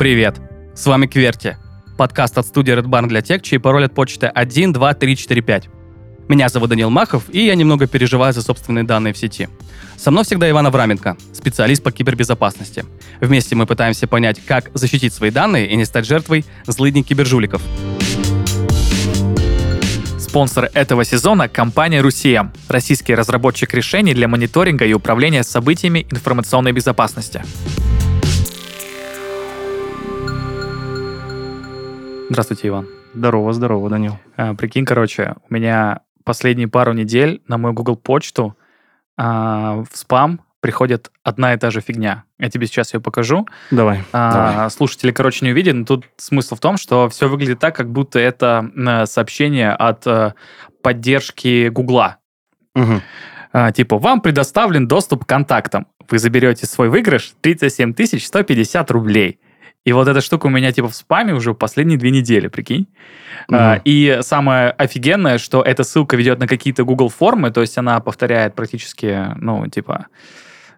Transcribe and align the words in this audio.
Привет! 0.00 0.40
С 0.74 0.86
вами 0.86 1.06
Кверти, 1.06 1.58
подкаст 1.98 2.38
от 2.38 2.46
студии 2.46 2.72
Red 2.72 2.86
Barn 2.86 3.06
для 3.06 3.20
тех, 3.20 3.42
чей 3.42 3.58
пароль 3.58 3.84
от 3.84 3.94
почты 3.94 4.28
1, 4.28 4.72
2, 4.72 4.94
3, 4.94 5.14
4, 5.14 5.42
5. 5.42 5.68
Меня 6.26 6.48
зовут 6.48 6.70
Данил 6.70 6.88
Махов, 6.88 7.24
и 7.28 7.44
я 7.44 7.54
немного 7.54 7.86
переживаю 7.86 8.32
за 8.32 8.40
собственные 8.40 8.84
данные 8.84 9.12
в 9.12 9.18
сети. 9.18 9.50
Со 9.98 10.10
мной 10.10 10.24
всегда 10.24 10.48
Иван 10.48 10.66
Авраменко, 10.66 11.18
специалист 11.34 11.82
по 11.82 11.92
кибербезопасности. 11.92 12.86
Вместе 13.20 13.54
мы 13.56 13.66
пытаемся 13.66 14.06
понять, 14.06 14.40
как 14.42 14.70
защитить 14.72 15.12
свои 15.12 15.30
данные 15.30 15.68
и 15.68 15.76
не 15.76 15.84
стать 15.84 16.06
жертвой 16.06 16.46
злыдней 16.66 17.02
кибержуликов. 17.02 17.60
Спонсор 20.18 20.70
этого 20.72 21.04
сезона– 21.04 21.46
компания 21.50 22.00
«Русия»– 22.00 22.50
российский 22.68 23.14
разработчик 23.14 23.74
решений 23.74 24.14
для 24.14 24.28
мониторинга 24.28 24.86
и 24.86 24.94
управления 24.94 25.42
событиями 25.42 26.06
информационной 26.10 26.72
безопасности. 26.72 27.42
Здравствуйте, 32.30 32.68
Иван. 32.68 32.86
Здорово, 33.12 33.52
здорово, 33.52 33.90
Данил. 33.90 34.16
А, 34.36 34.54
прикинь, 34.54 34.84
короче, 34.84 35.34
у 35.48 35.52
меня 35.52 36.02
последние 36.22 36.68
пару 36.68 36.92
недель 36.92 37.42
на 37.48 37.58
мою 37.58 37.74
Google 37.74 37.96
почту 37.96 38.56
а, 39.16 39.82
в 39.90 39.96
спам 39.96 40.40
приходит 40.60 41.10
одна 41.24 41.54
и 41.54 41.56
та 41.56 41.72
же 41.72 41.80
фигня. 41.80 42.22
Я 42.38 42.48
тебе 42.48 42.68
сейчас 42.68 42.94
ее 42.94 43.00
покажу. 43.00 43.48
Давай. 43.72 44.04
А, 44.12 44.52
давай. 44.52 44.70
Слушатели, 44.70 45.10
короче, 45.10 45.44
не 45.44 45.50
увидят, 45.50 45.74
но 45.74 45.84
тут 45.84 46.04
смысл 46.18 46.54
в 46.54 46.60
том, 46.60 46.76
что 46.76 47.08
все 47.08 47.28
выглядит 47.28 47.58
так, 47.58 47.74
как 47.74 47.90
будто 47.90 48.20
это 48.20 48.70
э, 48.76 49.06
сообщение 49.06 49.72
от 49.72 50.06
э, 50.06 50.34
поддержки 50.82 51.66
Гугла. 51.66 52.18
Мгм. 52.76 53.02
А, 53.52 53.72
типа, 53.72 53.98
вам 53.98 54.20
предоставлен 54.20 54.86
доступ 54.86 55.24
к 55.24 55.28
контактам. 55.28 55.88
Вы 56.08 56.20
заберете 56.20 56.66
свой 56.66 56.90
выигрыш 56.90 57.32
37 57.40 57.92
150 58.20 58.90
рублей. 58.92 59.40
И 59.86 59.92
вот 59.92 60.08
эта 60.08 60.20
штука 60.20 60.46
у 60.46 60.50
меня 60.50 60.72
типа 60.72 60.88
в 60.88 60.94
спаме 60.94 61.32
уже 61.32 61.54
последние 61.54 61.98
две 61.98 62.10
недели, 62.10 62.48
прикинь. 62.48 62.86
А, 63.50 63.74
Мгм. 63.76 63.82
и 63.84 64.18
самое 64.22 64.70
офигенное, 64.72 65.38
что 65.38 65.62
эта 65.62 65.84
ссылка 65.84 66.16
ведет 66.16 66.38
на 66.38 66.46
какие-то 66.46 66.84
Google 66.84 67.08
формы, 67.08 67.50
то 67.50 67.62
есть 67.62 67.78
она 67.78 67.98
повторяет 68.00 68.54
практически, 68.54 69.28
ну, 69.36 69.66
типа, 69.68 70.06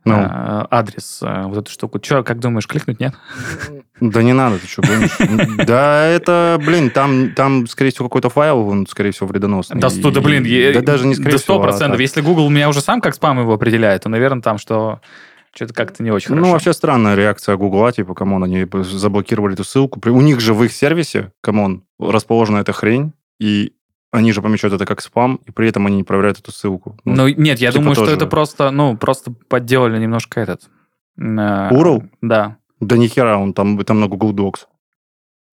Ну. 0.04 0.14
а, 0.16 0.66
адрес, 0.70 1.18
а, 1.24 1.48
вот 1.48 1.58
эту 1.58 1.70
штуку. 1.72 1.98
Че, 1.98 2.22
как 2.22 2.38
думаешь, 2.38 2.68
кликнуть, 2.68 3.00
нет? 3.00 3.14
Да 4.00 4.22
не 4.22 4.32
надо, 4.34 4.58
ты 4.60 4.66
что, 4.68 4.82
гонишь? 4.82 5.16
Да 5.66 6.06
это, 6.06 6.60
блин, 6.64 6.90
там, 6.90 7.32
там, 7.34 7.66
скорее 7.66 7.90
всего, 7.90 8.08
какой-то 8.08 8.28
файл, 8.30 8.68
он, 8.68 8.86
скорее 8.86 9.10
всего, 9.10 9.26
вредоносный. 9.26 9.80
Да, 9.80 9.88
да 9.90 10.20
блин, 10.20 10.44
Да 10.74 10.80
даже 10.80 11.06
не 11.08 11.14
скорее 11.14 11.32
да 11.32 11.38
всего, 11.38 11.54
сто 11.56 11.60
а 11.60 11.62
процентов. 11.64 11.96
так. 11.96 12.00
Если 12.00 12.20
Google 12.20 12.48
меня 12.50 12.68
уже 12.68 12.80
сам 12.80 13.00
как 13.00 13.14
спам 13.16 13.40
его 13.40 13.52
определяет, 13.54 14.02
то, 14.04 14.08
наверное, 14.08 14.42
там 14.42 14.58
что 14.58 15.00
что-то 15.54 15.74
как-то 15.74 16.02
не 16.02 16.10
очень 16.10 16.28
хорошо. 16.28 16.46
Ну, 16.46 16.52
вообще 16.52 16.72
странная 16.72 17.14
реакция 17.14 17.56
Гугла, 17.56 17.92
типа, 17.92 18.14
come 18.14 18.31
on, 18.31 18.44
они 18.44 18.66
заблокировали 18.72 19.54
эту 19.54 19.64
ссылку. 19.64 20.00
У 20.10 20.20
них 20.20 20.40
же 20.40 20.54
в 20.54 20.62
их 20.64 20.72
сервисе, 20.72 21.32
come 21.40 21.65
on, 21.65 21.84
расположена 21.98 22.58
эта 22.58 22.72
хрень, 22.72 23.12
и 23.38 23.72
они 24.10 24.32
же 24.32 24.42
помечают 24.42 24.74
это 24.74 24.84
как 24.86 25.00
спам, 25.00 25.40
и 25.46 25.50
при 25.50 25.68
этом 25.68 25.86
они 25.86 25.96
не 25.98 26.04
проверяют 26.04 26.38
эту 26.38 26.52
ссылку. 26.52 26.96
Ну, 27.04 27.14
Ну, 27.14 27.28
нет, 27.28 27.58
я 27.60 27.70
типа 27.70 27.80
думаю, 27.80 27.94
что 27.94 28.04
тоже. 28.04 28.16
это 28.16 28.26
просто, 28.26 28.70
ну, 28.70 28.96
просто 28.96 29.32
подделали 29.48 29.98
немножко 29.98 30.40
этот. 30.40 30.68
э, 31.18 31.22
URL? 31.22 32.08
Да. 32.20 32.56
Да 32.80 32.96
ни 32.96 33.06
хера, 33.06 33.38
он 33.38 33.52
там, 33.54 33.78
там 33.84 34.00
на 34.00 34.08
Google 34.08 34.32
Docs. 34.34 34.66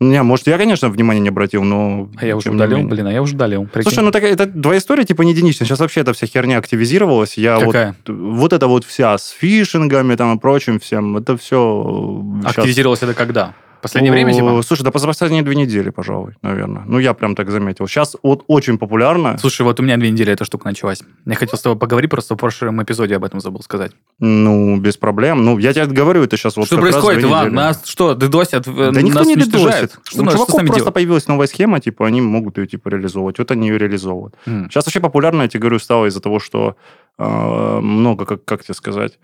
Не, 0.02 0.24
может, 0.24 0.48
я, 0.48 0.58
конечно, 0.58 0.88
внимания 0.88 1.20
не 1.20 1.28
обратил, 1.28 1.64
но... 1.64 2.10
А 2.16 2.26
я 2.26 2.38
уже 2.38 2.52
удалил, 2.52 2.84
блин, 2.84 3.08
а 3.08 3.12
я 3.12 3.22
уже 3.22 3.36
удалил. 3.36 3.66
прикинь. 3.66 3.92
Слушай, 3.92 4.06
ну 4.06 4.12
так 4.12 4.24
это 4.24 4.48
твоя 4.48 4.80
история 4.80 5.04
типа 5.04 5.24
не 5.24 5.32
единичная. 5.32 5.68
Сейчас 5.68 5.80
вообще 5.80 6.02
эта 6.02 6.14
вся 6.14 6.26
херня 6.26 6.58
активизировалась. 6.58 7.38
Я 7.38 7.60
вот, 7.60 7.74
Какая? 7.74 7.96
вот 8.08 8.54
это 8.54 8.68
вот 8.68 8.86
вся 8.86 9.18
с 9.18 9.30
фишингами 9.30 10.16
там 10.16 10.38
и 10.38 10.40
прочим 10.40 10.80
всем, 10.80 11.18
это 11.18 11.36
все... 11.36 12.24
Активизировалось 12.46 13.04
это 13.04 13.14
когда? 13.14 13.54
Последнее 13.82 14.12
время, 14.12 14.34
типа? 14.34 14.62
Слушай, 14.62 14.84
да 14.84 14.92
последние 14.92 15.42
две 15.44 15.56
недели, 15.56 15.90
пожалуй, 15.90 16.34
наверное. 16.42 16.84
Ну, 16.86 17.00
я 17.00 17.14
прям 17.14 17.36
так 17.36 17.50
заметил. 17.50 17.88
Сейчас 17.88 18.16
вот 18.24 18.44
очень 18.48 18.78
популярно. 18.78 19.38
Слушай, 19.38 19.62
вот 19.62 19.80
у 19.80 19.84
меня 19.84 19.98
две 19.98 20.12
недели 20.12 20.34
эта 20.34 20.44
штука 20.46 20.68
началась. 20.68 21.02
Я 21.26 21.36
хотел 21.36 21.58
с 21.58 21.62
тобой 21.62 21.78
поговорить, 21.80 22.10
просто 22.12 22.36
в 22.36 22.38
прошлом 22.38 22.82
эпизоде 22.84 23.16
об 23.16 23.24
этом 23.24 23.40
забыл 23.40 23.62
сказать. 23.62 23.92
Ну, 24.20 24.78
без 24.78 24.98
проблем. 24.98 25.46
Ну, 25.46 25.58
я 25.58 25.74
тебе 25.74 25.86
говорю, 25.86 26.24
это 26.24 26.36
сейчас 26.38 26.58
вот 26.58 26.66
что 26.68 26.78
происходит, 26.78 27.24
Иван? 27.24 27.54
Нас 27.54 27.82
что, 27.86 28.14
дедосят? 28.14 28.68
э, 28.68 28.92
Да 28.92 29.02
никто 29.02 29.20
нас 29.20 29.28
не 29.28 29.36
уничтожают? 29.36 29.92
дедосит. 29.92 30.00
Что, 30.08 30.22
У 30.22 30.26
надо- 30.26 30.38
что 30.38 30.46
с 30.46 30.48
чуваков 30.48 30.66
просто 30.66 30.80
делать? 30.82 30.94
появилась 30.94 31.28
новая 31.28 31.48
схема, 31.48 31.80
типа, 31.80 32.06
они 32.08 32.22
могут 32.22 32.58
ее, 32.58 32.68
типа, 32.68 32.90
реализовывать. 32.90 33.40
Вот 33.40 33.52
они 33.52 33.68
ее 33.70 33.78
реализовывают. 33.78 34.36
М. 34.46 34.70
Сейчас 34.70 34.86
вообще 34.86 35.00
популярно, 35.00 35.44
я 35.44 35.48
тебе 35.48 35.62
говорю, 35.62 35.80
стало 35.80 36.06
из-за 36.08 36.20
того, 36.22 36.40
что 36.40 36.76
э, 37.18 37.80
много, 37.82 38.26
как, 38.26 38.46
как 38.46 38.64
тебе 38.64 38.74
сказать, 38.74 39.20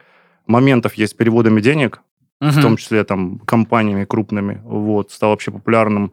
моментов 0.47 0.93
есть 0.95 1.13
с 1.13 1.15
переводами 1.15 1.61
денег, 1.61 2.01
в 2.41 2.45
Мгм. 2.45 2.61
том 2.61 2.77
числе 2.77 3.03
там 3.03 3.39
компаниями 3.39 4.05
крупными. 4.05 4.61
Вот, 4.65 5.11
стало 5.11 5.31
вообще 5.31 5.51
популярным 5.51 6.11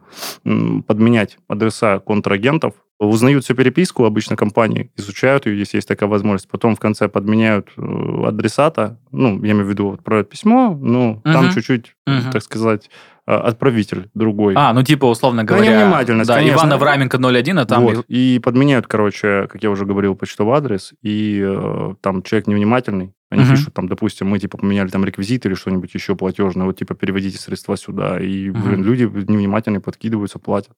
подменять 0.87 1.37
адреса 1.47 1.99
контрагентов. 1.99 2.73
Узнают 2.99 3.43
всю 3.43 3.55
переписку 3.55 4.05
обычно 4.05 4.37
компании, 4.37 4.89
изучают 4.95 5.45
ее, 5.45 5.59
если 5.59 5.77
есть 5.77 5.87
такая 5.87 6.09
возможность. 6.09 6.47
Потом 6.49 6.75
в 6.75 6.79
конце 6.79 7.09
подменяют 7.09 7.69
э, 7.75 7.81
адресата. 8.25 8.97
Ну, 9.11 9.43
я 9.43 9.51
имею 9.51 9.65
в 9.65 9.69
виду, 9.69 9.91
отправят 9.93 10.29
письмо, 10.29 10.77
ну, 10.79 11.19
там 11.25 11.45
Мгм. 11.45 11.53
чуть-чуть, 11.53 11.95
Мгм. 12.07 12.31
так 12.31 12.41
сказать, 12.43 12.89
отправитель 13.25 14.09
другой. 14.13 14.53
А, 14.57 14.73
ну 14.73 14.83
типа, 14.83 15.05
условно 15.05 15.43
Да, 15.45 15.55
говоря... 15.55 15.79
невнимательность, 15.81 16.27
Да, 16.27 16.35
конечно. 16.35 16.55
Иван 16.57 16.73
Авраменко 16.73 17.17
01, 17.17 17.59
а 17.59 17.65
там... 17.65 17.83
Вот. 17.83 18.05
И 18.07 18.39
подменяют, 18.43 18.87
короче, 18.87 19.47
как 19.49 19.63
я 19.63 19.69
уже 19.71 19.85
говорил, 19.85 20.15
почтовый 20.15 20.55
адрес, 20.57 20.93
и 21.01 21.41
э, 21.43 21.93
там 22.01 22.21
человек 22.23 22.47
невнимательный, 22.47 23.13
они 23.29 23.43
Мгм. 23.43 23.51
пишут, 23.51 23.73
там, 23.73 23.87
допустим, 23.87 24.27
мы, 24.27 24.39
типа, 24.39 24.57
поменяли 24.57 24.89
там 24.89 25.05
реквизиты 25.05 25.47
или 25.47 25.55
что-нибудь 25.55 25.93
еще 25.93 26.15
платежное, 26.15 26.65
вот, 26.65 26.77
типа, 26.77 26.95
переводите 26.95 27.37
средства 27.37 27.77
сюда, 27.77 28.19
и, 28.19 28.49
блин, 28.49 28.81
Мгм. 28.81 28.83
люди 28.83 29.03
невнимательные 29.03 29.79
подкидываются, 29.79 30.37
платят, 30.39 30.73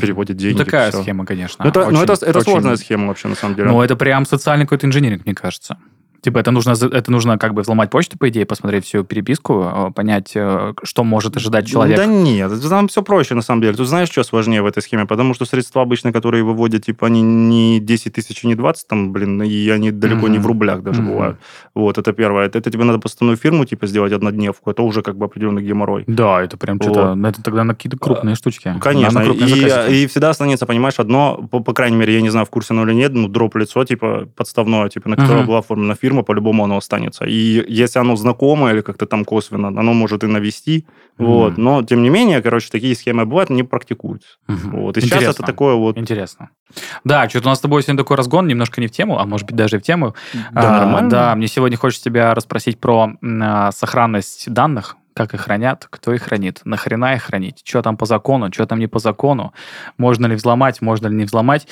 переводят 0.00 0.36
деньги. 0.36 0.58
Ну, 0.58 0.64
такая 0.64 0.92
схема, 0.92 1.26
конечно. 1.26 1.64
Ну, 1.64 1.70
это, 1.70 1.80
ну, 1.90 1.98
Очень- 2.00 2.02
это, 2.04 2.12
это 2.26 2.38
очень- 2.38 2.50
сложная 2.52 2.76
схема 2.76 3.08
вообще, 3.08 3.28
на 3.28 3.34
самом 3.34 3.54
деле. 3.56 3.68
Ну, 3.68 3.82
это 3.82 3.96
прям 3.96 4.24
социальный 4.24 4.64
какой-то 4.64 4.86
инжиниринг, 4.86 5.24
мне 5.26 5.34
кажется. 5.34 5.76
Типа, 6.24 6.38
это 6.38 6.50
нужно, 6.52 6.70
это 6.72 7.12
нужно 7.12 7.36
как 7.36 7.52
бы 7.52 7.60
взломать 7.60 7.90
почту, 7.90 8.16
по 8.16 8.30
идее, 8.30 8.46
посмотреть 8.46 8.86
всю 8.86 9.04
переписку, 9.04 9.62
э, 9.62 9.90
понять, 9.94 10.32
э, 10.34 10.72
что 10.82 11.04
может 11.04 11.36
ожидать 11.36 11.66
человек. 11.66 11.98
Да 11.98 12.06
нет, 12.06 12.50
там 12.66 12.88
все 12.88 13.02
проще, 13.02 13.34
на 13.34 13.42
самом 13.42 13.60
деле. 13.60 13.74
Тут 13.76 13.86
знаешь, 13.88 14.08
что 14.10 14.22
сложнее 14.24 14.62
в 14.62 14.66
этой 14.66 14.82
схеме? 14.82 15.04
Потому 15.04 15.34
что 15.34 15.44
средства 15.44 15.82
обычно, 15.82 16.12
которые 16.12 16.42
выводят, 16.42 16.86
типа, 16.86 17.08
они 17.08 17.20
не 17.20 17.78
10 17.78 18.14
тысяч 18.14 18.42
и 18.42 18.46
не 18.46 18.54
20, 18.54 18.88
там, 18.88 19.12
блин, 19.12 19.42
и 19.42 19.68
они 19.68 19.90
далеко 19.90 20.28
не 20.28 20.38
в 20.38 20.46
рублях 20.46 20.82
даже 20.82 21.02
Мгм. 21.02 21.10
бывают. 21.12 21.36
Вот, 21.74 21.98
это 21.98 22.12
первое. 22.14 22.46
Это, 22.46 22.58
это 22.58 22.70
тебе 22.70 22.84
надо 22.84 22.98
постановую 22.98 23.36
фирму, 23.36 23.66
типа, 23.66 23.86
сделать 23.86 24.12
однодневку. 24.12 24.70
Это 24.70 24.82
уже 24.82 25.02
как 25.02 25.18
бы 25.18 25.26
определенный 25.26 25.62
геморрой. 25.62 26.04
Да, 26.06 26.42
это 26.42 26.56
прям 26.56 26.80
что-то... 26.80 27.18
Это 27.28 27.42
тогда 27.42 27.64
на 27.64 27.74
какие-то 27.74 27.98
крупные 27.98 28.34
штучки. 28.34 28.74
Конечно, 28.80 29.20
На 29.20 29.24
и, 29.26 29.38
заказики. 29.38 29.94
и 29.94 30.06
всегда 30.06 30.30
останется, 30.30 30.64
понимаешь, 30.64 30.98
одно, 30.98 31.46
по, 31.50 31.60
по 31.60 31.74
крайней 31.74 31.96
мере, 31.98 32.14
я 32.14 32.22
не 32.22 32.30
знаю, 32.30 32.46
в 32.46 32.50
курсе 32.50 32.72
оно 32.72 32.84
или 32.84 32.94
нет, 32.94 33.12
ну, 33.12 33.28
дроп 33.28 33.56
лицо, 33.56 33.84
типа, 33.84 34.26
подставное, 34.36 34.88
типа, 34.88 35.08
на 35.10 35.16
которое 35.16 35.38
Мгм. 35.40 35.46
была 35.48 35.58
оформлена 35.58 35.94
фирма, 35.94 36.13
по-любому 36.22 36.64
оно 36.64 36.76
останется. 36.76 37.24
И 37.24 37.64
если 37.68 37.98
оно 37.98 38.16
знакомое 38.16 38.74
или 38.74 38.80
как-то 38.80 39.06
там 39.06 39.24
косвенно, 39.24 39.68
оно 39.68 39.92
может 39.92 40.24
и 40.24 40.26
навести, 40.26 40.86
Мгм. 41.18 41.28
вот. 41.28 41.58
Но, 41.58 41.82
тем 41.82 42.02
не 42.02 42.10
менее, 42.10 42.42
короче, 42.42 42.68
такие 42.70 42.94
схемы 42.94 43.24
бывают, 43.24 43.50
не 43.50 43.62
практикуются. 43.62 44.28
Мгм. 44.48 44.70
Вот. 44.70 44.96
И 44.96 45.00
сейчас 45.00 45.12
Интересно. 45.18 45.30
это 45.42 45.42
такое 45.52 45.74
вот... 45.74 45.98
Интересно. 45.98 46.50
Да, 47.04 47.28
что-то 47.28 47.46
у 47.46 47.50
нас 47.50 47.58
с 47.58 47.60
тобой 47.60 47.82
сегодня 47.82 47.98
такой 48.02 48.16
разгон, 48.16 48.46
немножко 48.46 48.80
не 48.80 48.86
в 48.88 48.90
тему, 48.90 49.18
а 49.18 49.26
может 49.26 49.46
быть 49.46 49.56
даже 49.56 49.76
и 49.76 49.78
в 49.78 49.82
тему. 49.82 50.14
Да, 50.32 50.76
А, 50.76 50.80
нормально. 50.80 51.10
Да, 51.10 51.34
мне 51.34 51.46
сегодня 51.46 51.76
хочется 51.76 52.04
тебя 52.04 52.34
расспросить 52.34 52.78
про 52.80 53.12
а, 53.22 53.70
сохранность 53.72 54.52
данных, 54.52 54.96
как 55.14 55.32
их 55.34 55.42
хранят, 55.42 55.86
кто 55.88 56.12
их 56.12 56.22
хранит, 56.22 56.60
нахрена 56.64 57.14
их 57.14 57.22
хранить, 57.22 57.62
что 57.64 57.82
там 57.82 57.96
по 57.96 58.06
закону, 58.06 58.52
что 58.52 58.66
там 58.66 58.78
не 58.78 58.88
по 58.88 58.98
закону, 58.98 59.52
можно 59.96 60.26
ли 60.26 60.34
взломать, 60.34 60.82
можно 60.82 61.06
ли 61.06 61.14
не 61.14 61.24
взломать. 61.24 61.66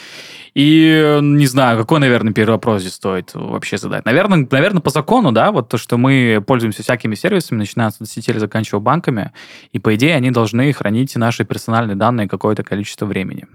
И 0.54 1.18
не 1.20 1.46
знаю, 1.46 1.78
какой, 1.78 2.00
наверное, 2.00 2.32
первый 2.32 2.52
вопрос 2.52 2.82
здесь 2.82 2.94
стоит 2.94 3.32
вообще 3.34 3.78
задать. 3.78 4.04
Наверное, 4.04 4.46
наверное, 4.50 4.80
по 4.80 4.90
закону, 4.90 5.32
да, 5.32 5.50
вот 5.50 5.68
то, 5.68 5.76
что 5.76 5.98
мы 5.98 6.42
пользуемся 6.46 6.82
всякими 6.82 7.14
сервисами, 7.14 7.58
начиная 7.58 7.88
от 7.88 7.96
или 8.00 8.38
заканчивая 8.38 8.80
банками, 8.80 9.32
и 9.72 9.78
по 9.78 9.94
идее 9.94 10.14
они 10.14 10.30
должны 10.30 10.72
хранить 10.72 11.16
наши 11.16 11.44
персональные 11.44 11.96
данные 11.96 12.28
какое-то 12.28 12.62
количество 12.62 13.06
времени 13.06 13.46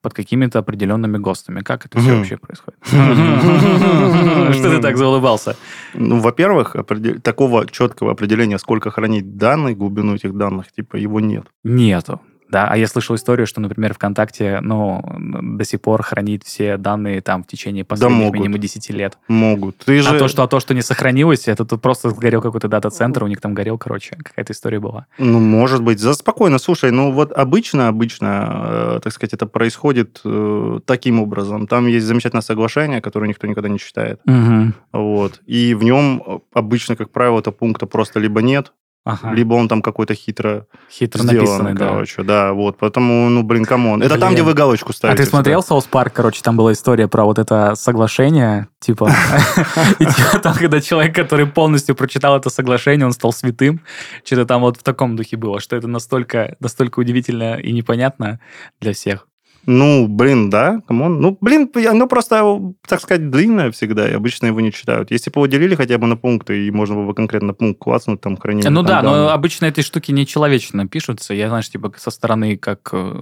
под 0.00 0.14
какими-то 0.14 0.58
определенными 0.58 1.18
ГОСТами. 1.18 1.60
Как 1.60 1.86
это 1.86 1.98
все 1.98 2.16
вообще 2.16 2.36
происходит? 2.36 2.78
Что 4.54 4.70
ты 4.70 4.80
так 4.80 4.96
заулыбался? 4.96 5.56
Ну, 5.94 6.20
во-первых, 6.20 6.76
такого 7.22 7.66
четкого 7.66 8.12
определения, 8.12 8.58
сколько 8.58 8.90
хранить 8.90 9.36
данные, 9.36 9.74
глубину 9.74 10.14
этих 10.14 10.34
данных, 10.36 10.72
типа, 10.72 10.96
его 10.96 11.20
нет. 11.20 11.46
Нету. 11.64 12.20
Да, 12.54 12.68
а 12.70 12.76
я 12.76 12.86
слышал 12.86 13.16
историю, 13.16 13.48
что, 13.48 13.60
например, 13.60 13.94
ВКонтакте, 13.94 14.60
ну, 14.62 15.02
до 15.18 15.64
сих 15.64 15.80
пор 15.80 16.04
хранит 16.04 16.44
все 16.44 16.76
данные 16.76 17.20
там 17.20 17.42
в 17.42 17.48
течение 17.48 17.84
последних 17.84 18.16
могут. 18.16 18.34
минимум 18.38 18.60
10 18.60 18.90
лет. 18.90 19.18
Могут. 19.26 19.78
Ты 19.78 20.00
же... 20.00 20.10
А 20.10 20.18
то, 20.20 20.28
что, 20.28 20.44
а 20.44 20.46
то, 20.46 20.60
что 20.60 20.72
не 20.72 20.80
сохранилось, 20.80 21.48
это 21.48 21.64
тут 21.64 21.82
просто 21.82 22.10
сгорел 22.10 22.40
какой-то 22.40 22.68
дата-центр, 22.68 23.24
у 23.24 23.26
них 23.26 23.40
там 23.40 23.54
горел, 23.54 23.76
короче, 23.76 24.14
какая-то 24.22 24.52
история 24.52 24.78
была. 24.78 25.06
Ну, 25.18 25.40
может 25.40 25.82
быть. 25.82 25.98
За 25.98 26.14
спокойно, 26.14 26.58
слушай, 26.58 26.92
ну 26.92 27.10
вот 27.10 27.32
обычно, 27.32 27.88
обычно, 27.88 28.98
э, 28.98 29.00
так 29.02 29.12
сказать, 29.12 29.34
это 29.34 29.46
происходит 29.46 30.20
э, 30.24 30.78
таким 30.86 31.18
образом. 31.18 31.66
Там 31.66 31.88
есть 31.88 32.06
замечательное 32.06 32.42
соглашение, 32.42 33.00
которое 33.00 33.26
никто 33.26 33.48
никогда 33.48 33.68
не 33.68 33.80
читает. 33.80 34.20
Угу. 34.26 34.74
Вот. 34.92 35.40
И 35.46 35.74
в 35.74 35.82
нем 35.82 36.22
э, 36.24 36.38
обычно, 36.52 36.94
как 36.94 37.10
правило, 37.10 37.40
это 37.40 37.50
пункта 37.50 37.86
просто 37.86 38.20
либо 38.20 38.42
нет, 38.42 38.72
Ага. 39.06 39.32
либо 39.34 39.52
он 39.52 39.68
там 39.68 39.82
какой-то 39.82 40.14
хитро 40.14 40.66
Хитро 40.90 41.22
сделанный, 41.22 41.40
написанный, 41.40 41.74
да. 41.74 41.88
короче, 41.88 42.22
да, 42.22 42.52
вот, 42.54 42.78
поэтому, 42.78 43.28
ну, 43.28 43.42
блин, 43.42 43.66
come 43.66 43.87
on. 43.87 44.02
Это 44.02 44.14
там, 44.18 44.30
Блин. 44.30 44.32
где 44.32 44.42
вы 44.42 44.54
галочку 44.54 44.90
А 44.90 44.94
ставите. 44.94 45.22
ты 45.24 45.28
смотрел 45.28 45.62
South 45.62 45.84
Park, 45.84 46.14
короче, 46.14 46.40
там 46.42 46.56
была 46.56 46.72
история 46.72 47.06
про 47.06 47.24
вот 47.24 47.38
это 47.38 47.74
соглашение, 47.74 48.68
типа, 48.80 49.10
и 49.98 50.06
типа 50.06 50.38
там, 50.42 50.54
когда 50.54 50.80
человек, 50.80 51.14
который 51.14 51.44
полностью 51.46 51.94
прочитал 51.94 52.34
это 52.36 52.48
соглашение, 52.48 53.04
он 53.04 53.12
стал 53.12 53.34
святым, 53.34 53.82
что-то 54.24 54.46
там 54.46 54.62
вот 54.62 54.78
в 54.78 54.82
таком 54.82 55.16
духе 55.16 55.36
было, 55.36 55.60
что 55.60 55.76
это 55.76 55.86
настолько, 55.86 56.56
настолько 56.60 56.98
удивительно 57.00 57.56
и 57.56 57.72
непонятно 57.72 58.40
для 58.80 58.94
всех. 58.94 59.26
Ну, 59.66 60.06
блин, 60.08 60.50
да, 60.50 60.80
come 60.86 61.05
on. 61.05 61.20
Ну, 61.20 61.38
блин, 61.40 61.70
оно 61.88 62.06
просто, 62.06 62.60
так 62.86 63.00
сказать, 63.00 63.30
длинное 63.30 63.70
всегда, 63.70 64.08
и 64.10 64.12
обычно 64.12 64.46
его 64.46 64.60
не 64.60 64.72
читают. 64.72 65.10
Если 65.10 65.30
бы 65.30 65.38
его 65.40 65.46
делили 65.46 65.74
хотя 65.74 65.96
бы 65.98 66.06
на 66.06 66.16
пункты, 66.16 66.66
и 66.66 66.70
можно 66.70 66.96
было 66.96 67.06
бы 67.06 67.14
конкретно 67.14 67.54
пункт 67.54 67.80
кликнуть, 67.80 68.20
там, 68.20 68.36
хранение. 68.36 68.70
Ну 68.70 68.80
там 68.82 68.86
да, 68.88 69.02
но 69.02 69.14
данных. 69.14 69.32
обычно 69.32 69.66
эти 69.66 69.80
штуки 69.80 70.12
нечеловечно 70.12 70.86
пишутся, 70.88 71.34
я, 71.34 71.48
знаешь, 71.48 71.70
типа 71.70 71.92
со 71.96 72.10
стороны 72.10 72.56
как... 72.56 72.90
э, 72.92 73.12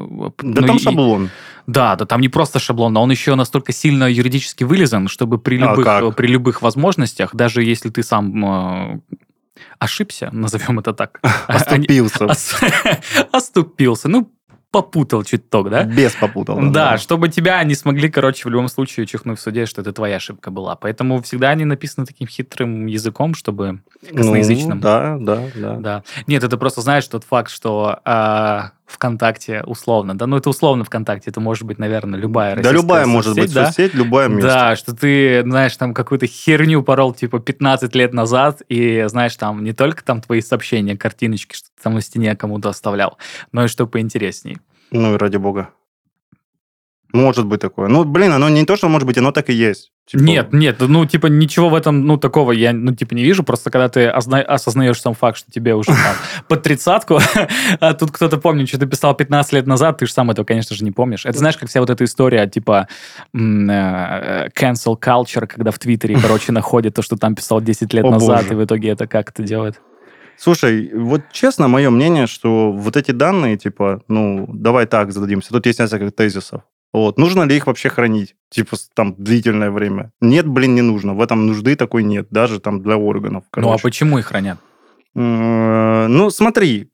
Да 0.43 0.61
ну, 0.61 0.67
там 0.67 0.77
и- 0.77 0.81
шаблон. 0.81 1.31
Да, 1.67 1.95
да, 1.97 2.07
там 2.07 2.21
не 2.21 2.29
просто 2.29 2.59
шаблон, 2.59 2.93
но 2.93 3.03
он 3.03 3.11
еще 3.11 3.35
настолько 3.37 3.73
сильно 3.73 4.11
юридически 4.11 4.65
вылезан, 4.65 5.07
чтобы 5.09 5.39
при 5.39 5.57
А 5.63 5.71
любых, 5.71 5.85
как? 5.85 6.17
при 6.17 6.27
любых 6.27 6.61
возможностях, 6.63 7.35
даже 7.37 7.63
если 7.63 7.89
ты 7.89 8.03
сам 8.03 8.45
э, 8.45 9.01
ошибся, 9.79 10.31
назовем 10.33 10.81
это 10.81 10.93
так, 10.93 11.21
а- 11.23 11.55
Оступился. 11.55 12.27
ос- 12.27 12.57
оступился, 13.33 14.09
ну, 14.09 14.31
попутал 14.73 15.23
чуток, 15.23 15.71
да? 15.71 15.85
Без 15.85 16.15
попутал. 16.15 16.59
Да, 16.73 16.99
чтобы 16.99 17.29
тебя 17.29 17.63
не 17.63 17.75
смогли, 17.75 18.11
короче, 18.11 18.49
в 18.49 18.51
любом 18.51 18.69
случае 18.69 19.07
чихнуть 19.07 19.39
в 19.39 19.43
суде, 19.43 19.67
что 19.67 19.83
это 19.83 19.93
твоя 19.93 20.17
ошибка 20.17 20.51
была. 20.51 20.75
Поэтому 20.75 21.23
всегда 21.23 21.51
они 21.51 21.65
написаны 21.65 22.07
таким 22.07 22.27
хитрым 22.27 22.87
языком, 22.87 23.35
чтобы 23.35 23.81
косноязычным. 24.13 24.79
Ну, 24.79 24.83
да, 24.83 25.19
да, 25.21 25.43
да. 25.55 25.77
Да. 25.77 26.03
Нет, 26.27 26.43
это 26.43 26.57
просто, 26.57 26.81
знаешь, 26.81 27.07
тот 27.07 27.23
факт, 27.23 27.51
что 27.51 28.01
а, 28.05 28.71
ВКонтакте 28.93 29.63
условно, 29.67 30.17
да, 30.17 30.27
ну 30.27 30.37
это 30.37 30.51
условно 30.51 30.85
ВКонтакте, 30.85 31.31
это 31.31 31.41
может 31.41 31.65
быть, 31.65 31.79
наверное, 31.79 32.19
любая 32.19 32.57
Да 32.57 32.73
любая 32.73 33.07
может 33.07 33.35
соцсеть, 33.35 33.45
быть 33.45 33.55
да? 33.55 33.67
соцсеть, 33.67 33.95
любое 33.95 34.29
место. 34.29 34.49
Да, 34.49 34.77
что 34.77 34.95
ты, 34.95 35.43
знаешь, 35.43 35.77
там 35.77 35.95
какую-то 35.95 36.27
херню 36.27 36.83
порол, 36.83 37.15
типа, 37.15 37.39
15 37.39 37.95
лет 37.95 38.13
назад, 38.13 38.63
и, 38.69 39.05
знаешь, 39.09 39.37
там 39.37 39.65
не 39.65 39.73
только 39.73 40.05
там 40.05 40.21
твои 40.21 40.41
сообщения, 40.41 40.97
картиночки, 40.97 41.55
что 41.55 41.69
ты 41.69 41.83
там 41.83 41.95
на 41.95 42.01
стене 42.01 42.35
кому-то 42.37 42.69
оставлял, 42.69 43.19
но 43.53 43.65
и 43.65 43.69
что 43.69 43.87
поинтересней. 43.87 44.59
Ну 44.91 45.15
и 45.15 45.19
ради 45.19 45.37
бога. 45.37 45.71
Может 47.13 47.47
быть 47.47 47.61
такое. 47.61 47.89
Ну, 47.89 48.05
блин, 48.05 48.33
оно 48.33 48.49
не 48.49 48.65
то, 48.65 48.77
что 48.77 48.89
может 48.89 49.07
быть, 49.07 49.19
оно 49.19 49.33
так 49.33 49.51
и 49.51 49.53
есть. 49.53 49.92
Типа, 50.05 50.21
Нет, 50.23 50.53
нет, 50.53 50.77
ну, 50.81 51.07
типа, 51.07 51.29
ничего 51.29 51.69
в 51.69 51.75
этом, 51.75 52.07
ну, 52.07 52.17
такого 52.17 52.51
я, 52.51 52.73
ну, 52.73 52.93
типа, 52.95 53.15
не 53.15 53.23
вижу, 53.23 53.45
просто 53.45 53.71
когда 53.71 53.89
ты 53.89 54.09
озна- 54.09 54.43
осознаешь 54.43 55.01
сам 55.01 55.15
факт, 55.15 55.39
что 55.39 55.51
тебе 55.53 55.77
уже 55.77 55.87
там 55.87 56.17
под 56.49 56.63
тридцатку, 56.65 57.21
а 57.81 57.95
тут 57.95 58.11
кто-то 58.11 58.39
помнит, 58.39 58.69
что 58.69 58.79
ты 58.79 58.87
писал 58.87 59.15
15 59.15 59.53
лет 59.53 59.67
назад, 59.67 59.99
ты 59.99 60.07
же 60.07 60.13
сам 60.13 60.31
этого, 60.31 60.45
конечно 60.45 60.75
же, 60.75 60.85
не 60.85 60.91
помнишь. 60.91 61.25
Это 61.25 61.39
знаешь, 61.39 61.57
как 61.57 61.69
вся 61.69 61.81
вот 61.81 61.89
эта 61.89 62.03
история, 62.05 62.49
типа, 62.49 62.89
э, 63.33 64.49
cancel 64.49 64.99
culture, 65.01 65.47
когда 65.47 65.71
в 65.71 65.79
Твиттере, 65.79 66.19
короче, 66.21 66.51
находит 66.53 66.95
то, 66.95 67.03
что 67.03 67.17
там 67.17 67.37
писал 67.37 67.61
10 67.61 67.95
лет 67.95 68.05
О, 68.05 68.11
назад, 68.11 68.43
боже. 68.43 68.55
и 68.55 68.57
в 68.57 68.65
итоге 68.65 68.91
это 68.91 69.07
как 69.07 69.31
это 69.31 69.45
делает. 69.45 69.81
Слушай, 70.37 70.91
вот 70.93 71.23
честно, 71.31 71.69
мое 71.69 71.91
мнение, 71.91 72.27
что 72.27 72.73
вот 72.73 72.97
эти 72.97 73.13
данные, 73.13 73.57
типа, 73.57 74.03
ну, 74.09 74.49
давай 74.53 74.87
так 74.87 75.13
зададимся. 75.13 75.51
Тут 75.51 75.67
есть 75.67 75.79
несколько 75.79 76.11
тезисов. 76.11 76.63
Вот. 76.93 77.19
Нужно 77.19 77.45
ли 77.45 77.57
их 77.57 77.67
вообще 77.67 77.89
хранить? 77.89 78.35
Типа, 78.51 78.77
там, 78.95 79.15
длительное 79.17 79.71
время? 79.71 80.13
Нет, 80.21 80.47
блин, 80.47 80.75
не 80.75 80.83
нужно. 80.83 81.15
В 81.15 81.21
этом 81.21 81.47
нужды 81.47 81.75
такой 81.75 82.03
нет. 82.03 82.27
Даже 82.31 82.61
там 82.61 82.83
для 82.83 82.97
органов. 82.97 83.45
Ну, 83.57 83.61
а 83.61 83.63
короче. 83.63 83.83
почему 83.83 84.19
их 84.19 84.27
хранят? 84.27 84.59
Ну, 85.15 86.31
смотри. 86.31 86.89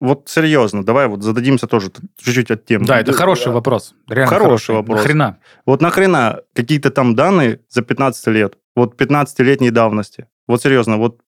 Вот 0.00 0.28
серьезно, 0.28 0.84
давай 0.84 1.06
вот 1.06 1.22
зададимся 1.22 1.66
тоже 1.66 1.90
чуть-чуть 2.18 2.50
от 2.50 2.66
темы. 2.66 2.84
Да, 2.84 3.00
это 3.00 3.12
хороший 3.12 3.52
вопрос. 3.52 3.94
Реально 4.08 4.38
Хороший 4.38 4.74
вопрос. 4.74 4.98
Нахрена? 4.98 5.38
Вот 5.64 5.80
нахрена 5.80 6.42
какие-то 6.52 6.90
там 6.90 7.14
данные 7.14 7.60
за 7.70 7.80
15 7.80 8.26
лет? 8.26 8.58
Вот 8.76 9.00
15-летней 9.00 9.70
давности. 9.70 10.26
Вот 10.46 10.60
серьезно, 10.60 10.98
вот 10.98 11.20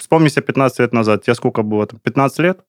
вспомни 0.00 0.28
себе 0.28 0.42
15 0.42 0.80
лет 0.80 0.92
назад. 0.92 1.22
Тебе 1.22 1.34
сколько 1.34 1.62
было? 1.62 1.86
Там, 1.86 2.00
15 2.00 2.38
лет? 2.40 2.60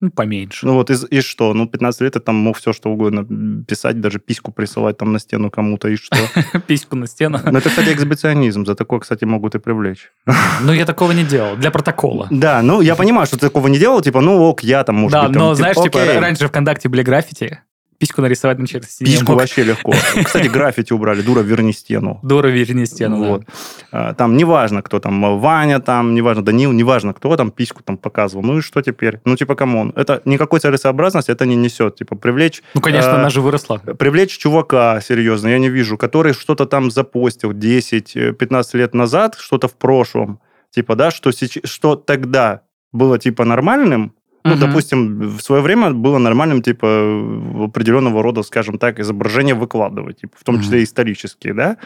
Ну, 0.00 0.10
поменьше. 0.10 0.64
Ну 0.64 0.74
вот 0.74 0.90
и, 0.90 0.94
и 1.10 1.20
что? 1.20 1.54
Ну, 1.54 1.66
15 1.66 2.00
лет 2.02 2.14
я 2.14 2.20
там 2.20 2.36
мог 2.36 2.56
все 2.56 2.72
что 2.72 2.90
угодно 2.90 3.26
писать, 3.66 4.00
даже 4.00 4.20
письку 4.20 4.52
присылать 4.52 4.96
там 4.96 5.12
на 5.12 5.18
стену 5.18 5.50
кому-то, 5.50 5.88
и 5.88 5.96
что? 5.96 6.16
Письку 6.66 6.94
на 6.94 7.06
стену. 7.06 7.40
Ну, 7.44 7.58
это, 7.58 7.68
кстати, 7.68 7.92
эксгибиционизм. 7.92 8.64
За 8.64 8.74
такое, 8.74 9.00
кстати, 9.00 9.24
могут 9.24 9.54
и 9.54 9.58
привлечь. 9.58 10.12
Ну, 10.60 10.72
я 10.72 10.86
такого 10.86 11.12
не 11.12 11.24
делал. 11.24 11.56
Для 11.56 11.70
протокола. 11.70 12.26
Да, 12.30 12.62
ну, 12.62 12.80
я 12.80 12.94
понимаю, 12.96 13.26
что 13.26 13.36
ты 13.36 13.46
такого 13.46 13.68
не 13.68 13.78
делал, 13.78 14.00
типа, 14.00 14.20
ну, 14.20 14.42
ок, 14.42 14.62
я 14.62 14.84
там, 14.84 14.96
может 14.96 15.12
Да, 15.12 15.22
быть, 15.24 15.32
там, 15.32 15.42
но 15.42 15.54
знаешь, 15.54 15.76
типа, 15.76 16.00
раньше 16.20 16.48
ВКонтакте 16.48 16.88
были 16.88 17.02
граффити, 17.02 17.62
письку 17.98 18.22
нарисовать 18.22 18.58
на 18.58 18.66
стене. 18.66 18.82
Письку 19.10 19.34
вообще 19.34 19.64
легко. 19.64 19.92
Кстати, 20.24 20.48
граффити 20.48 20.94
убрали. 20.94 21.22
Дура, 21.22 21.42
верни 21.42 21.72
стену. 21.72 22.20
Дура, 22.22 22.48
верни 22.48 22.86
стену, 22.86 23.20
да. 23.20 23.28
Вот. 23.28 23.42
А, 23.92 24.14
Там 24.14 24.36
неважно, 24.36 24.82
кто 24.82 25.00
там, 25.00 25.40
Ваня 25.40 25.80
там, 25.80 26.14
неважно, 26.14 26.42
Данил, 26.42 26.72
неважно, 26.72 27.12
кто 27.12 27.36
там 27.36 27.50
письку 27.50 27.82
там 27.82 27.96
показывал. 27.96 28.44
Ну 28.44 28.58
и 28.58 28.60
что 28.60 28.82
теперь? 28.82 29.20
Ну, 29.24 29.36
типа, 29.36 29.54
come 29.54 29.76
on. 29.76 29.92
Это 29.96 30.22
никакой 30.24 30.60
целесообразности 30.60 31.32
это 31.32 31.46
не 31.46 31.56
несет. 31.56 31.96
Типа, 31.96 32.16
привлечь... 32.16 32.62
Ну, 32.74 32.80
конечно, 32.80 33.10
э, 33.10 33.14
она 33.14 33.30
же 33.30 33.40
выросла. 33.40 33.78
Привлечь 33.78 34.38
чувака, 34.38 35.00
серьезно, 35.00 35.48
я 35.48 35.58
не 35.58 35.68
вижу, 35.68 35.96
который 35.96 36.32
что-то 36.32 36.66
там 36.66 36.90
запостил 36.90 37.52
10-15 37.52 38.76
лет 38.76 38.94
назад, 38.94 39.36
что-то 39.38 39.68
в 39.68 39.74
прошлом, 39.74 40.40
типа, 40.70 40.94
да, 40.94 41.10
что, 41.10 41.32
сейчас, 41.32 41.70
что 41.70 41.96
тогда 41.96 42.62
было, 42.92 43.18
типа, 43.18 43.44
нормальным, 43.44 44.12
ну, 44.48 44.56
допустим, 44.56 45.36
в 45.36 45.40
свое 45.40 45.62
время 45.62 45.90
было 45.90 46.18
нормальным, 46.18 46.62
типа, 46.62 46.86
определенного 47.64 48.22
рода, 48.22 48.42
скажем 48.42 48.78
так, 48.78 48.98
изображения 49.00 49.54
выкладывать, 49.54 50.20
типа, 50.20 50.36
в 50.40 50.44
том 50.44 50.60
числе 50.60 50.82
исторические, 50.82 51.54
да, 51.54 51.76